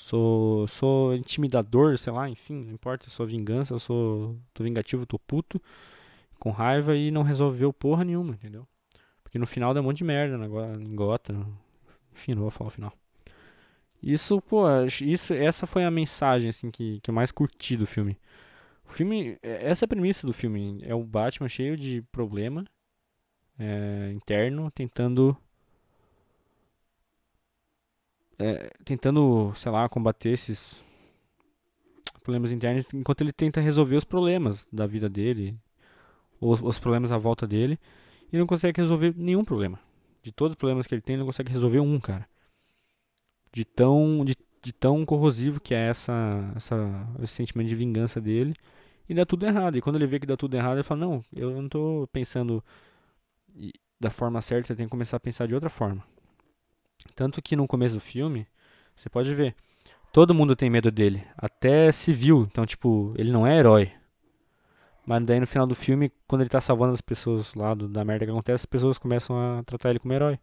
Sou, 0.00 0.66
sou 0.66 1.14
intimidador, 1.14 1.98
sei 1.98 2.10
lá, 2.12 2.28
enfim, 2.28 2.54
não 2.64 2.72
importa, 2.72 3.06
eu 3.06 3.10
sou 3.10 3.26
vingança, 3.26 3.74
eu 3.74 3.78
sou. 3.78 4.36
tô 4.54 4.64
vingativo, 4.64 5.04
tô 5.04 5.18
puto, 5.18 5.60
com 6.38 6.50
raiva 6.50 6.96
e 6.96 7.10
não 7.10 7.22
resolveu 7.22 7.72
porra 7.72 8.02
nenhuma, 8.02 8.32
entendeu? 8.32 8.66
Porque 9.22 9.38
no 9.38 9.46
final 9.46 9.74
dá 9.74 9.80
um 9.80 9.84
monte 9.84 9.98
de 9.98 10.04
merda 10.04 10.42
agora 10.42 10.82
em 10.82 10.96
gota. 10.96 11.34
Enfim, 12.14 12.34
não 12.34 12.42
vou 12.42 12.50
falar 12.50 12.68
o 12.68 12.70
final. 12.70 12.92
Isso, 14.02 14.40
pô, 14.40 14.64
isso, 15.02 15.34
essa 15.34 15.66
foi 15.66 15.84
a 15.84 15.90
mensagem 15.90 16.48
assim 16.48 16.70
que, 16.70 17.00
que 17.00 17.10
eu 17.10 17.14
mais 17.14 17.30
curti 17.30 17.76
do 17.76 17.86
filme. 17.86 18.18
O 18.86 18.92
filme, 18.92 19.38
é, 19.42 19.68
essa 19.68 19.84
é 19.84 19.86
a 19.86 19.88
premissa 19.88 20.26
do 20.26 20.32
filme, 20.32 20.80
é 20.82 20.94
o 20.94 21.04
Batman 21.04 21.48
cheio 21.48 21.76
de 21.76 22.02
problema 22.10 22.64
é, 23.60 24.10
interno, 24.12 24.70
tentando 24.70 25.36
é, 28.38 28.72
tentando, 28.84 29.52
sei 29.54 29.70
lá, 29.70 29.86
combater 29.88 30.30
esses 30.30 30.82
problemas 32.22 32.50
internos 32.50 32.92
enquanto 32.94 33.20
ele 33.20 33.32
tenta 33.32 33.60
resolver 33.60 33.96
os 33.96 34.04
problemas 34.04 34.66
da 34.72 34.86
vida 34.86 35.08
dele, 35.08 35.54
os, 36.40 36.60
os 36.62 36.78
problemas 36.78 37.12
à 37.12 37.18
volta 37.18 37.46
dele, 37.46 37.78
e 38.32 38.38
não 38.38 38.46
consegue 38.46 38.80
resolver 38.80 39.14
nenhum 39.16 39.44
problema. 39.44 39.78
De 40.22 40.32
todos 40.32 40.52
os 40.52 40.56
problemas 40.56 40.86
que 40.86 40.94
ele 40.94 41.02
tem, 41.02 41.14
ele 41.14 41.20
não 41.20 41.26
consegue 41.26 41.52
resolver 41.52 41.80
um, 41.80 42.00
cara. 42.00 42.26
De 43.52 43.64
tão, 43.64 44.24
de, 44.24 44.36
de 44.62 44.72
tão 44.72 45.04
corrosivo 45.04 45.60
que 45.60 45.74
é 45.74 45.88
essa, 45.88 46.52
essa, 46.56 46.76
esse 47.22 47.34
sentimento 47.34 47.68
de 47.68 47.74
vingança 47.74 48.20
dele. 48.20 48.54
E 49.08 49.14
dá 49.14 49.26
tudo 49.26 49.44
errado. 49.46 49.76
E 49.76 49.80
quando 49.80 49.96
ele 49.96 50.06
vê 50.06 50.20
que 50.20 50.26
dá 50.26 50.36
tudo 50.36 50.56
errado, 50.56 50.76
ele 50.76 50.82
fala: 50.82 51.00
Não, 51.00 51.24
eu 51.34 51.50
não 51.50 51.66
estou 51.66 52.06
pensando 52.08 52.62
da 53.98 54.10
forma 54.10 54.40
certa, 54.40 54.74
tenho 54.74 54.88
que 54.88 54.90
começar 54.90 55.16
a 55.16 55.20
pensar 55.20 55.46
de 55.46 55.54
outra 55.54 55.70
forma. 55.70 56.02
Tanto 57.14 57.42
que 57.42 57.56
no 57.56 57.66
começo 57.66 57.96
do 57.96 58.00
filme, 58.00 58.46
você 58.96 59.08
pode 59.08 59.34
ver, 59.34 59.54
todo 60.12 60.34
mundo 60.34 60.56
tem 60.56 60.70
medo 60.70 60.90
dele, 60.90 61.26
até 61.36 61.92
civil. 61.92 62.46
Então, 62.50 62.64
tipo, 62.64 63.14
ele 63.16 63.30
não 63.30 63.46
é 63.46 63.58
herói. 63.58 63.92
Mas 65.06 65.24
daí 65.24 65.40
no 65.40 65.46
final 65.46 65.66
do 65.66 65.74
filme, 65.74 66.12
quando 66.26 66.42
ele 66.42 66.50
tá 66.50 66.60
salvando 66.60 66.92
as 66.92 67.00
pessoas 67.00 67.54
lá 67.54 67.74
do, 67.74 67.88
da 67.88 68.04
merda 68.04 68.24
que 68.24 68.30
acontece, 68.30 68.62
as 68.62 68.66
pessoas 68.66 68.98
começam 68.98 69.36
a 69.36 69.62
tratar 69.64 69.90
ele 69.90 69.98
como 69.98 70.14
herói. 70.14 70.38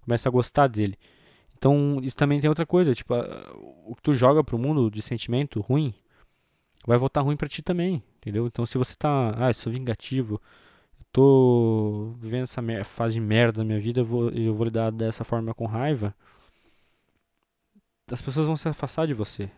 Começam 0.00 0.30
a 0.30 0.32
gostar 0.32 0.68
dele. 0.68 0.96
Então, 1.58 1.98
isso 2.02 2.16
também 2.16 2.40
tem 2.40 2.48
outra 2.48 2.66
coisa, 2.66 2.94
tipo, 2.94 3.14
a, 3.14 3.24
o 3.84 3.94
que 3.94 4.02
tu 4.02 4.14
joga 4.14 4.44
pro 4.44 4.58
mundo 4.58 4.90
de 4.90 5.02
sentimento 5.02 5.60
ruim, 5.60 5.94
vai 6.86 6.98
voltar 6.98 7.22
ruim 7.22 7.36
para 7.36 7.48
ti 7.48 7.62
também, 7.62 8.02
entendeu? 8.18 8.46
Então, 8.46 8.64
se 8.66 8.78
você 8.78 8.94
tá, 8.94 9.34
ah, 9.36 9.50
eu 9.50 9.54
sou 9.54 9.72
vingativo, 9.72 10.40
tô 11.16 12.14
vivendo 12.18 12.42
essa 12.42 12.62
fase 12.84 13.14
de 13.14 13.20
merda 13.20 13.62
na 13.62 13.64
minha 13.64 13.80
vida, 13.80 14.00
eu 14.00 14.30
eu 14.30 14.54
vou 14.54 14.66
lidar 14.66 14.90
dessa 14.92 15.24
forma 15.24 15.54
com 15.54 15.64
raiva, 15.64 16.14
as 18.10 18.20
pessoas 18.20 18.46
vão 18.46 18.54
se 18.54 18.68
afastar 18.68 19.06
de 19.06 19.14
você. 19.14 19.50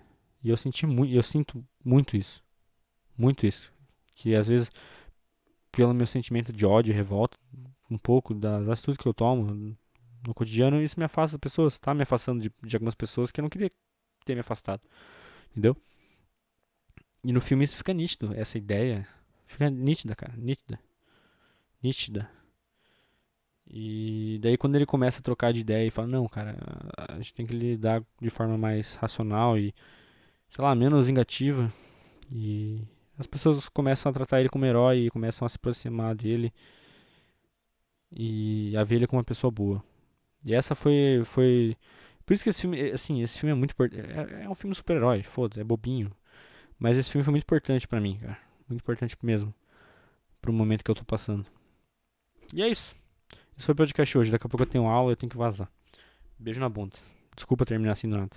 E 0.42 0.50
eu 0.50 0.56
senti 0.56 0.86
muito, 0.86 1.12
eu 1.12 1.22
sinto 1.22 1.64
muito 1.84 2.16
isso. 2.16 2.44
Muito 3.16 3.44
isso. 3.44 3.72
Que 4.14 4.36
às 4.36 4.46
vezes, 4.46 4.70
pelo 5.72 5.92
meu 5.92 6.06
sentimento 6.06 6.52
de 6.52 6.64
ódio 6.64 6.94
revolta, 6.94 7.36
um 7.90 7.98
pouco 7.98 8.34
das 8.34 8.68
atitudes 8.68 8.98
que 8.98 9.08
eu 9.08 9.14
tomo 9.14 9.76
no 10.26 10.34
cotidiano, 10.34 10.80
isso 10.80 10.98
me 10.98 11.04
afasta 11.06 11.36
das 11.36 11.40
pessoas. 11.40 11.76
Tá 11.78 11.92
me 11.92 12.02
afastando 12.04 12.40
de, 12.40 12.52
de 12.62 12.76
algumas 12.76 12.94
pessoas 12.94 13.32
que 13.32 13.40
eu 13.40 13.42
não 13.42 13.50
queria 13.50 13.70
ter 14.24 14.34
me 14.34 14.40
afastado. 14.40 14.82
Entendeu? 15.50 15.76
E 17.24 17.32
no 17.32 17.40
filme 17.40 17.64
isso 17.64 17.76
fica 17.76 17.92
nítido, 17.92 18.32
essa 18.34 18.56
ideia. 18.56 19.08
Fica 19.46 19.68
nítida, 19.68 20.14
cara, 20.14 20.34
nítida 20.36 20.78
nítida. 21.82 22.28
E 23.70 24.38
daí 24.42 24.56
quando 24.56 24.76
ele 24.76 24.86
começa 24.86 25.20
a 25.20 25.22
trocar 25.22 25.52
de 25.52 25.60
ideia 25.60 25.86
e 25.86 25.90
fala, 25.90 26.08
não, 26.08 26.26
cara, 26.26 26.56
a 26.96 27.16
gente 27.16 27.34
tem 27.34 27.46
que 27.46 27.52
lidar 27.54 28.02
de 28.20 28.30
forma 28.30 28.56
mais 28.56 28.94
racional 28.96 29.58
e, 29.58 29.74
sei 30.50 30.64
lá, 30.64 30.74
menos 30.74 31.06
vingativa. 31.06 31.72
E 32.30 32.80
as 33.18 33.26
pessoas 33.26 33.68
começam 33.68 34.10
a 34.10 34.12
tratar 34.12 34.40
ele 34.40 34.48
como 34.48 34.64
herói 34.64 35.06
e 35.06 35.10
começam 35.10 35.44
a 35.44 35.48
se 35.48 35.56
aproximar 35.56 36.14
dele 36.14 36.52
e 38.10 38.74
a 38.76 38.84
ver 38.84 38.96
ele 38.96 39.06
como 39.06 39.18
uma 39.18 39.24
pessoa 39.24 39.50
boa. 39.50 39.82
E 40.44 40.54
essa 40.54 40.74
foi 40.74 41.22
foi 41.24 41.76
por 42.24 42.34
isso 42.34 42.44
que 42.44 42.50
esse 42.50 42.62
filme, 42.62 42.80
assim, 42.90 43.22
esse 43.22 43.38
filme 43.38 43.52
é 43.52 43.54
muito 43.54 43.74
é, 43.82 44.44
é 44.44 44.50
um 44.50 44.54
filme 44.54 44.74
super-herói, 44.74 45.22
foda, 45.22 45.60
é 45.60 45.64
bobinho. 45.64 46.12
Mas 46.78 46.96
esse 46.96 47.10
filme 47.10 47.24
foi 47.24 47.32
muito 47.32 47.44
importante 47.44 47.88
para 47.88 48.00
mim, 48.00 48.18
cara. 48.18 48.38
Muito 48.68 48.82
importante 48.82 49.16
mesmo 49.22 49.54
pro 50.40 50.52
momento 50.52 50.84
que 50.84 50.90
eu 50.90 50.94
tô 50.94 51.04
passando. 51.04 51.46
E 52.54 52.62
é 52.62 52.68
isso. 52.68 52.94
Esse 53.56 53.66
foi 53.66 53.72
o 53.72 53.76
podcast 53.76 54.16
hoje. 54.18 54.30
Daqui 54.30 54.46
a 54.46 54.48
pouco 54.48 54.62
eu 54.62 54.68
tenho 54.68 54.86
aula 54.86 55.10
e 55.10 55.12
eu 55.12 55.16
tenho 55.16 55.30
que 55.30 55.36
vazar. 55.36 55.70
Beijo 56.38 56.60
na 56.60 56.68
bunda. 56.68 56.96
Desculpa 57.34 57.66
terminar 57.66 57.92
assim 57.92 58.08
do 58.08 58.16
nada. 58.16 58.36